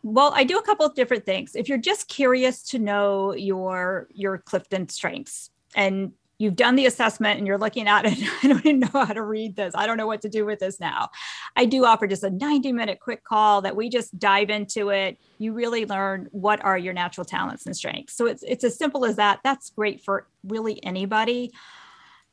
well, 0.03 0.33
I 0.35 0.43
do 0.43 0.57
a 0.57 0.63
couple 0.63 0.85
of 0.85 0.95
different 0.95 1.25
things. 1.25 1.55
If 1.55 1.69
you're 1.69 1.77
just 1.77 2.07
curious 2.07 2.63
to 2.63 2.79
know 2.79 3.33
your 3.33 4.07
your 4.11 4.39
Clifton 4.39 4.89
strengths 4.89 5.51
and 5.75 6.11
you've 6.41 6.55
done 6.55 6.75
the 6.75 6.87
assessment 6.87 7.37
and 7.37 7.45
you're 7.45 7.57
looking 7.57 7.87
at 7.87 8.05
it, 8.05 8.17
I 8.43 8.47
don't 8.47 8.65
even 8.65 8.79
know 8.79 8.87
how 8.93 9.13
to 9.13 9.21
read 9.21 9.55
this. 9.55 9.73
I 9.75 9.85
don't 9.85 9.97
know 9.97 10.07
what 10.07 10.21
to 10.23 10.29
do 10.29 10.45
with 10.45 10.59
this 10.59 10.79
now. 10.79 11.09
I 11.55 11.65
do 11.65 11.85
offer 11.85 12.07
just 12.07 12.23
a 12.23 12.29
90 12.29 12.71
minute 12.71 12.99
quick 12.99 13.23
call 13.23 13.61
that 13.61 13.75
we 13.75 13.89
just 13.89 14.17
dive 14.17 14.49
into 14.49 14.89
it. 14.89 15.17
You 15.37 15.53
really 15.53 15.85
learn 15.85 16.27
what 16.31 16.63
are 16.65 16.77
your 16.77 16.93
natural 16.93 17.25
talents 17.25 17.65
and 17.65 17.77
strengths. 17.77 18.15
So 18.15 18.25
it's 18.25 18.43
it's 18.43 18.63
as 18.63 18.77
simple 18.77 19.05
as 19.05 19.17
that. 19.17 19.39
That's 19.43 19.69
great 19.69 20.03
for 20.03 20.27
really 20.43 20.83
anybody. 20.83 21.51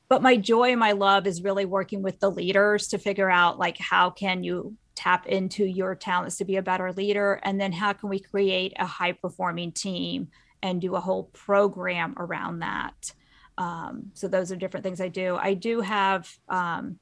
But 0.09 0.23
my 0.23 0.39
joy 0.39 0.71
and 0.71 0.81
my 0.81 0.93
love 0.93 1.27
is 1.27 1.43
really 1.43 1.67
working 1.67 2.01
with 2.01 2.19
the 2.19 2.31
leaders 2.31 2.89
to 2.89 2.99
figure 2.99 3.31
out 3.31 3.59
like 3.59 3.77
how 3.77 4.09
can 4.09 4.43
you 4.43 4.75
tap 4.95 5.27
into 5.27 5.65
your 5.65 5.95
talents 5.95 6.39
to 6.39 6.45
be 6.45 6.57
a 6.57 6.63
better 6.63 6.93
leader 6.93 7.41
and 7.45 7.61
then 7.61 7.73
how 7.73 7.93
can 7.93 8.09
we 8.09 8.19
create 8.19 8.73
a 8.79 8.87
high 8.87 9.13
performing 9.13 9.71
team 9.71 10.29
and 10.63 10.81
do 10.81 10.97
a 10.97 11.01
whole 11.01 11.25
program 11.25 12.15
around 12.17 12.61
that 12.61 13.13
um, 13.59 14.11
so 14.15 14.29
those 14.29 14.51
are 14.51 14.57
different 14.57 14.85
things 14.85 15.01
I 15.01 15.09
do. 15.09 15.37
I 15.37 15.53
do 15.53 15.81
have 15.81 16.33
um, 16.49 16.99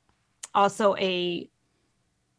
also 0.55 0.97
a 0.97 1.49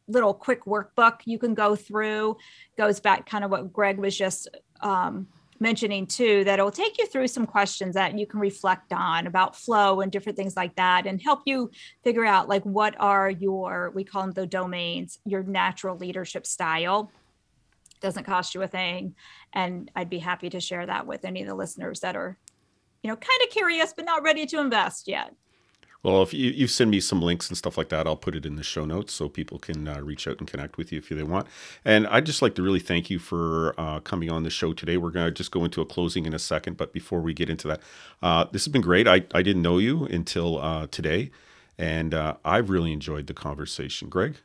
little 0.07 0.33
quick 0.33 0.65
workbook 0.65 1.19
you 1.25 1.37
can 1.37 1.53
go 1.53 1.75
through. 1.75 2.37
Goes 2.77 2.99
back 2.99 3.29
kind 3.29 3.43
of 3.43 3.51
what 3.51 3.71
Greg 3.71 3.97
was 3.97 4.17
just 4.17 4.49
um, 4.81 5.27
mentioning 5.59 6.07
too. 6.07 6.43
That 6.43 6.59
will 6.59 6.71
take 6.71 6.97
you 6.97 7.05
through 7.07 7.27
some 7.27 7.45
questions 7.45 7.93
that 7.93 8.17
you 8.17 8.25
can 8.25 8.39
reflect 8.39 8.91
on 8.91 9.27
about 9.27 9.55
flow 9.55 10.01
and 10.01 10.11
different 10.11 10.37
things 10.37 10.57
like 10.57 10.75
that, 10.75 11.05
and 11.05 11.21
help 11.21 11.41
you 11.45 11.69
figure 12.03 12.25
out 12.25 12.49
like 12.49 12.63
what 12.63 12.95
are 12.99 13.29
your 13.29 13.91
we 13.93 14.03
call 14.03 14.23
them 14.23 14.31
the 14.31 14.47
domains, 14.47 15.19
your 15.25 15.43
natural 15.43 15.95
leadership 15.95 16.47
style 16.47 17.11
doesn't 17.99 18.25
cost 18.25 18.53
you 18.53 18.61
a 18.61 18.67
thing. 18.67 19.15
And 19.53 19.89
I'd 19.95 20.09
be 20.09 20.19
happy 20.19 20.49
to 20.51 20.59
share 20.59 20.85
that 20.85 21.07
with 21.07 21.25
any 21.25 21.41
of 21.41 21.47
the 21.47 21.55
listeners 21.55 22.01
that 22.01 22.15
are, 22.15 22.37
you 23.07 23.13
know, 23.13 23.15
kind 23.15 23.41
of 23.41 23.49
curious 23.49 23.93
but 23.95 24.03
not 24.03 24.21
ready 24.21 24.45
to 24.45 24.59
invest 24.59 25.07
yet. 25.07 25.33
Well, 26.03 26.21
if 26.21 26.33
you, 26.33 26.51
you 26.51 26.67
send 26.67 26.91
me 26.91 26.99
some 26.99 27.21
links 27.21 27.47
and 27.47 27.57
stuff 27.57 27.77
like 27.77 27.87
that, 27.89 28.05
I'll 28.05 28.17
put 28.17 28.35
it 28.35 28.45
in 28.45 28.57
the 28.57 28.63
show 28.63 28.83
notes 28.83 29.13
so 29.13 29.29
people 29.29 29.59
can 29.59 29.87
uh, 29.87 30.01
reach 30.01 30.27
out 30.27 30.39
and 30.39 30.47
connect 30.47 30.77
with 30.77 30.91
you 30.91 30.99
if 30.99 31.07
they 31.07 31.23
want. 31.23 31.47
And 31.85 32.05
I'd 32.07 32.25
just 32.25 32.41
like 32.41 32.53
to 32.55 32.61
really 32.61 32.81
thank 32.81 33.09
you 33.09 33.17
for 33.17 33.73
uh, 33.77 34.01
coming 34.01 34.29
on 34.29 34.43
the 34.43 34.49
show 34.49 34.73
today. 34.73 34.97
We're 34.97 35.11
going 35.11 35.25
to 35.25 35.31
just 35.31 35.51
go 35.51 35.63
into 35.63 35.81
a 35.81 35.85
closing 35.85 36.25
in 36.25 36.33
a 36.33 36.39
second, 36.39 36.75
but 36.75 36.91
before 36.91 37.21
we 37.21 37.33
get 37.33 37.49
into 37.49 37.69
that, 37.69 37.81
uh, 38.21 38.45
this 38.51 38.65
has 38.65 38.71
been 38.71 38.81
great. 38.81 39.07
I, 39.07 39.23
I 39.33 39.41
didn't 39.41 39.61
know 39.61 39.77
you 39.77 40.05
until 40.05 40.59
uh, 40.59 40.87
today, 40.87 41.31
and 41.77 42.13
uh, 42.13 42.35
I've 42.43 42.69
really 42.69 42.91
enjoyed 42.91 43.27
the 43.27 43.33
conversation. 43.33 44.09
Greg? 44.09 44.35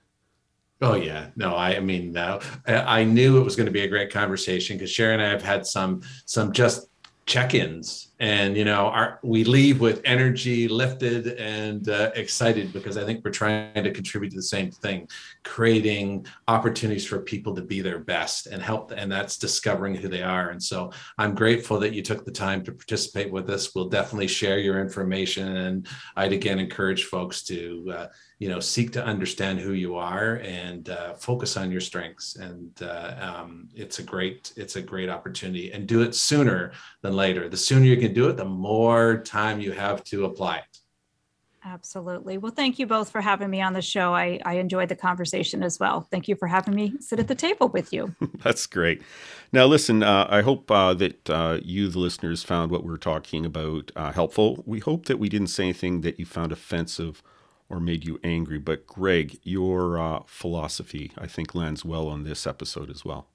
Oh 0.81 0.95
yeah, 0.95 1.31
no, 1.37 1.55
I, 1.55 1.77
I 1.77 1.81
mean, 1.81 2.13
no, 2.13 2.41
I, 2.67 3.01
I 3.01 3.05
knew 3.05 3.39
it 3.39 3.45
was 3.45 3.57
going 3.57 3.67
to 3.67 3.73
be 3.73 3.83
a 3.83 3.89
great 3.89 4.11
conversation 4.11 4.77
because 4.77 4.91
Sharon 4.91 5.21
and 5.21 5.29
I 5.29 5.31
have 5.31 5.43
had 5.43 5.67
some 5.67 6.03
some 6.27 6.53
just 6.53 6.89
check-ins 7.27 8.09
and 8.23 8.57
you 8.57 8.65
know 8.65 8.87
our, 8.87 9.19
we 9.25 9.43
leave 9.43 9.81
with 9.81 10.01
energy 10.05 10.69
lifted 10.69 11.27
and 11.39 11.89
uh, 11.89 12.13
excited 12.15 12.73
because 12.73 12.97
i 12.97 13.05
think 13.05 13.23
we're 13.25 13.33
trying 13.33 13.83
to 13.83 13.91
contribute 13.91 14.31
to 14.31 14.37
the 14.37 14.43
same 14.43 14.71
thing 14.71 15.09
creating 15.43 16.25
opportunities 16.47 17.05
for 17.05 17.19
people 17.19 17.55
to 17.55 17.63
be 17.63 17.81
their 17.81 17.99
best 17.99 18.47
and 18.47 18.63
help 18.63 18.93
and 18.93 19.11
that's 19.11 19.37
discovering 19.37 19.95
who 19.95 20.09
they 20.09 20.23
are. 20.23 20.51
And 20.51 20.63
so 20.63 20.93
i'm 21.19 21.35
grateful 21.35 21.81
that 21.81 21.93
you 21.93 22.03
took 22.03 22.25
the 22.25 22.31
time 22.31 22.63
to 22.65 22.73
participate 22.73 23.31
with 23.31 23.51
us. 23.51 23.75
We'll 23.75 23.89
definitely 23.89 24.29
share 24.29 24.59
your 24.59 24.81
information 24.81 25.57
and 25.57 25.87
i'd 26.17 26.33
again 26.33 26.59
encourage 26.59 27.05
folks 27.05 27.43
to 27.45 27.93
uh, 27.95 28.07
you 28.43 28.49
know 28.49 28.59
seek 28.59 28.91
to 28.91 29.05
understand 29.05 29.61
who 29.61 29.73
you 29.73 29.95
are 29.95 30.41
and 30.43 30.89
uh, 30.89 31.15
focus 31.15 31.57
on 31.57 31.71
your 31.71 31.81
strengths. 31.81 32.35
And 32.35 32.71
uh, 32.83 33.15
um, 33.21 33.69
it's 33.73 34.01
a 34.01 34.03
great 34.03 34.53
it's 34.57 34.75
a 34.75 34.83
great 34.83 35.09
opportunity. 35.09 35.73
And 35.73 35.87
do 35.87 36.03
it 36.03 36.15
sooner 36.17 36.73
than 37.03 37.15
later. 37.15 37.49
The 37.49 37.57
sooner 37.57 37.85
you 37.87 37.97
can 37.97 38.12
do 38.13 38.29
it 38.29 38.37
the 38.37 38.45
more 38.45 39.19
time 39.19 39.61
you 39.61 39.73
have 39.73 40.05
to 40.05 40.25
apply 40.25 40.59
it 40.59 40.79
Absolutely. 41.65 42.39
Well, 42.39 42.51
thank 42.51 42.81
you 42.81 42.87
both 42.89 43.11
for 43.11 43.21
having 43.21 43.49
me 43.49 43.61
on 43.61 43.73
the 43.73 43.83
show. 43.83 44.13
I, 44.15 44.41
I 44.45 44.55
enjoyed 44.55 44.89
the 44.89 44.97
conversation 44.97 45.63
as 45.63 45.79
well. 45.79 46.01
Thank 46.11 46.27
you 46.27 46.35
for 46.35 46.49
having 46.49 46.75
me 46.75 46.95
sit 46.99 47.21
at 47.21 47.29
the 47.29 47.37
table 47.37 47.69
with 47.69 47.93
you. 47.93 48.15
That's 48.43 48.67
great. 48.67 49.01
Now, 49.53 49.67
listen, 49.67 50.03
uh, 50.03 50.27
I 50.29 50.43
hope 50.43 50.71
uh, 50.73 50.93
that 50.95 51.31
uh, 51.31 51.61
you, 51.63 51.89
the 51.89 52.01
listeners, 52.01 52.43
found 52.43 52.73
what 52.73 52.85
we 52.85 52.93
are 52.93 52.99
talking 52.99 53.47
about 53.47 53.93
uh, 53.95 54.11
helpful. 54.11 54.65
We 54.67 54.81
hope 54.81 55.07
that 55.07 55.21
we 55.21 55.29
didn't 55.29 55.49
say 55.49 55.65
anything 55.65 56.01
that 56.01 56.19
you 56.19 56.27
found 56.27 56.51
offensive 56.51 57.23
or 57.69 57.79
made 57.79 58.05
you 58.05 58.19
angry. 58.25 58.59
But 58.59 58.85
Greg, 58.87 59.39
your 59.45 60.01
uh, 60.01 60.23
philosophy, 60.27 61.13
I 61.17 61.29
think, 61.29 61.55
lands 61.55 61.85
well 61.85 62.09
on 62.09 62.25
this 62.25 62.45
episode 62.45 62.91
as 62.91 63.05
well. 63.05 63.29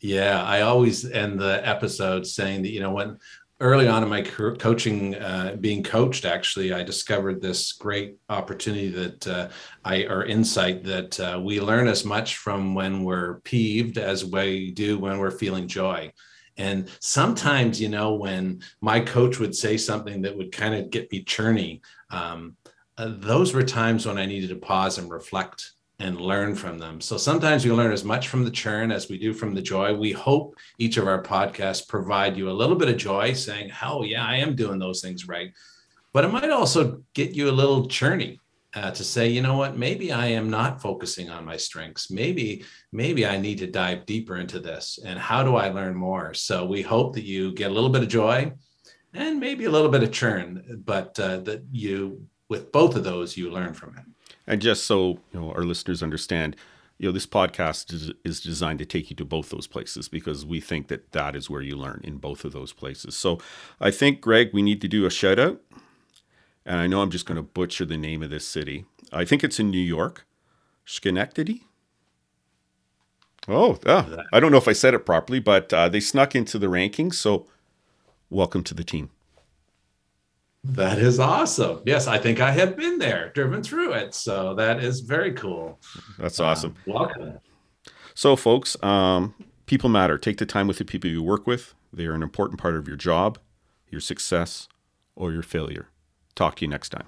Yeah, 0.00 0.42
I 0.42 0.62
always 0.62 1.08
end 1.08 1.38
the 1.38 1.66
episode 1.66 2.26
saying 2.26 2.62
that, 2.62 2.70
you 2.70 2.80
know, 2.80 2.92
when 2.92 3.18
early 3.60 3.88
on 3.88 4.02
in 4.02 4.08
my 4.08 4.22
coaching, 4.22 5.14
uh, 5.14 5.56
being 5.58 5.82
coached, 5.82 6.24
actually, 6.24 6.72
I 6.72 6.82
discovered 6.82 7.40
this 7.40 7.72
great 7.72 8.16
opportunity 8.28 8.90
that 8.90 9.26
uh, 9.26 9.48
I, 9.84 10.04
or 10.04 10.24
insight 10.24 10.84
that 10.84 11.18
uh, 11.18 11.40
we 11.42 11.60
learn 11.60 11.88
as 11.88 12.04
much 12.04 12.36
from 12.36 12.74
when 12.74 13.02
we're 13.02 13.40
peeved 13.40 13.96
as 13.96 14.24
we 14.24 14.72
do 14.72 14.98
when 14.98 15.18
we're 15.18 15.30
feeling 15.30 15.68
joy. 15.68 16.12
And 16.58 16.90
sometimes, 17.00 17.80
you 17.80 17.88
know, 17.88 18.14
when 18.14 18.62
my 18.80 19.00
coach 19.00 19.38
would 19.38 19.54
say 19.54 19.76
something 19.76 20.22
that 20.22 20.36
would 20.36 20.52
kind 20.52 20.74
of 20.74 20.90
get 20.90 21.10
me 21.10 21.24
churny, 21.24 21.80
um, 22.10 22.56
uh, 22.98 23.12
those 23.18 23.52
were 23.52 23.62
times 23.62 24.06
when 24.06 24.18
I 24.18 24.26
needed 24.26 24.50
to 24.50 24.56
pause 24.56 24.98
and 24.98 25.10
reflect 25.10 25.72
and 25.98 26.20
learn 26.20 26.54
from 26.54 26.78
them. 26.78 27.00
So 27.00 27.16
sometimes 27.16 27.64
we 27.64 27.72
learn 27.72 27.92
as 27.92 28.04
much 28.04 28.28
from 28.28 28.44
the 28.44 28.50
churn 28.50 28.92
as 28.92 29.08
we 29.08 29.18
do 29.18 29.32
from 29.32 29.54
the 29.54 29.62
joy. 29.62 29.94
We 29.94 30.12
hope 30.12 30.54
each 30.78 30.98
of 30.98 31.06
our 31.06 31.22
podcasts 31.22 31.88
provide 31.88 32.36
you 32.36 32.50
a 32.50 32.58
little 32.60 32.76
bit 32.76 32.88
of 32.88 32.98
joy, 32.98 33.32
saying, 33.32 33.70
"Hell 33.70 34.04
yeah, 34.04 34.26
I 34.26 34.36
am 34.36 34.54
doing 34.54 34.78
those 34.78 35.00
things 35.00 35.26
right." 35.26 35.52
But 36.12 36.24
it 36.24 36.32
might 36.32 36.50
also 36.50 37.02
get 37.14 37.32
you 37.32 37.50
a 37.50 37.58
little 37.60 37.88
churny 37.88 38.38
uh, 38.76 38.90
to 38.90 39.04
say, 39.04 39.28
you 39.28 39.40
know 39.40 39.56
what, 39.56 39.76
maybe 39.76 40.12
I 40.12 40.26
am 40.26 40.50
not 40.50 40.82
focusing 40.82 41.30
on 41.30 41.46
my 41.46 41.56
strengths. 41.56 42.10
Maybe, 42.10 42.64
maybe 42.92 43.26
I 43.26 43.38
need 43.38 43.58
to 43.58 43.66
dive 43.66 44.04
deeper 44.04 44.36
into 44.36 44.60
this. 44.60 44.98
And 45.04 45.18
how 45.18 45.42
do 45.42 45.56
I 45.56 45.70
learn 45.70 45.94
more? 45.94 46.34
So 46.34 46.66
we 46.66 46.82
hope 46.82 47.14
that 47.14 47.24
you 47.24 47.52
get 47.52 47.70
a 47.70 47.74
little 47.74 47.88
bit 47.88 48.02
of 48.02 48.08
joy 48.08 48.52
and 49.14 49.40
maybe 49.40 49.64
a 49.64 49.70
little 49.70 49.88
bit 49.88 50.02
of 50.02 50.12
churn, 50.12 50.82
but 50.84 51.18
uh, 51.18 51.38
that 51.38 51.64
you 51.72 52.26
with 52.48 52.70
both 52.70 52.96
of 52.96 53.02
those, 53.02 53.36
you 53.36 53.50
learn 53.50 53.74
from 53.74 53.96
it. 53.96 54.04
And 54.46 54.62
just 54.62 54.84
so 54.84 55.18
you 55.32 55.40
know, 55.40 55.52
our 55.52 55.62
listeners 55.62 56.02
understand, 56.02 56.56
you 56.98 57.08
know, 57.08 57.12
this 57.12 57.26
podcast 57.26 57.92
is, 57.92 58.12
is 58.24 58.40
designed 58.40 58.78
to 58.78 58.86
take 58.86 59.10
you 59.10 59.16
to 59.16 59.24
both 59.24 59.50
those 59.50 59.66
places 59.66 60.08
because 60.08 60.46
we 60.46 60.60
think 60.60 60.88
that 60.88 61.12
that 61.12 61.34
is 61.34 61.50
where 61.50 61.62
you 61.62 61.76
learn 61.76 62.00
in 62.04 62.18
both 62.18 62.44
of 62.44 62.52
those 62.52 62.72
places. 62.72 63.16
So 63.16 63.38
I 63.80 63.90
think, 63.90 64.20
Greg, 64.20 64.50
we 64.52 64.62
need 64.62 64.80
to 64.80 64.88
do 64.88 65.04
a 65.04 65.10
shout 65.10 65.38
out. 65.38 65.60
And 66.64 66.80
I 66.80 66.86
know 66.86 67.00
I'm 67.00 67.10
just 67.10 67.26
going 67.26 67.36
to 67.36 67.42
butcher 67.42 67.84
the 67.84 67.96
name 67.96 68.22
of 68.22 68.30
this 68.30 68.46
city. 68.46 68.86
I 69.12 69.24
think 69.24 69.44
it's 69.44 69.60
in 69.60 69.70
New 69.70 69.78
York, 69.78 70.26
Schenectady. 70.84 71.62
Oh, 73.48 73.78
ah, 73.86 74.24
I 74.32 74.40
don't 74.40 74.50
know 74.50 74.58
if 74.58 74.66
I 74.66 74.72
said 74.72 74.94
it 74.94 75.06
properly, 75.06 75.38
but 75.38 75.72
uh, 75.72 75.88
they 75.88 76.00
snuck 76.00 76.34
into 76.34 76.58
the 76.58 76.66
rankings. 76.66 77.14
So 77.14 77.46
welcome 78.30 78.64
to 78.64 78.74
the 78.74 78.82
team. 78.82 79.10
That 80.72 80.98
is 80.98 81.18
awesome. 81.20 81.80
Yes, 81.86 82.06
I 82.06 82.18
think 82.18 82.40
I 82.40 82.50
have 82.50 82.76
been 82.76 82.98
there, 82.98 83.30
driven 83.34 83.62
through 83.62 83.92
it. 83.92 84.14
So 84.14 84.54
that 84.54 84.82
is 84.82 85.00
very 85.00 85.32
cool. 85.32 85.80
That's 86.18 86.40
awesome. 86.40 86.74
Uh, 86.86 86.92
welcome. 86.92 87.38
So, 88.14 88.34
folks, 88.36 88.82
um, 88.82 89.34
people 89.66 89.88
matter. 89.88 90.18
Take 90.18 90.38
the 90.38 90.46
time 90.46 90.66
with 90.66 90.78
the 90.78 90.84
people 90.84 91.10
you 91.10 91.22
work 91.22 91.46
with. 91.46 91.74
They 91.92 92.06
are 92.06 92.14
an 92.14 92.22
important 92.22 92.60
part 92.60 92.74
of 92.74 92.88
your 92.88 92.96
job, 92.96 93.38
your 93.88 94.00
success, 94.00 94.68
or 95.14 95.32
your 95.32 95.42
failure. 95.42 95.88
Talk 96.34 96.56
to 96.56 96.64
you 96.64 96.68
next 96.68 96.90
time. 96.90 97.06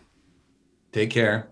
Take 0.93 1.11
care. 1.11 1.49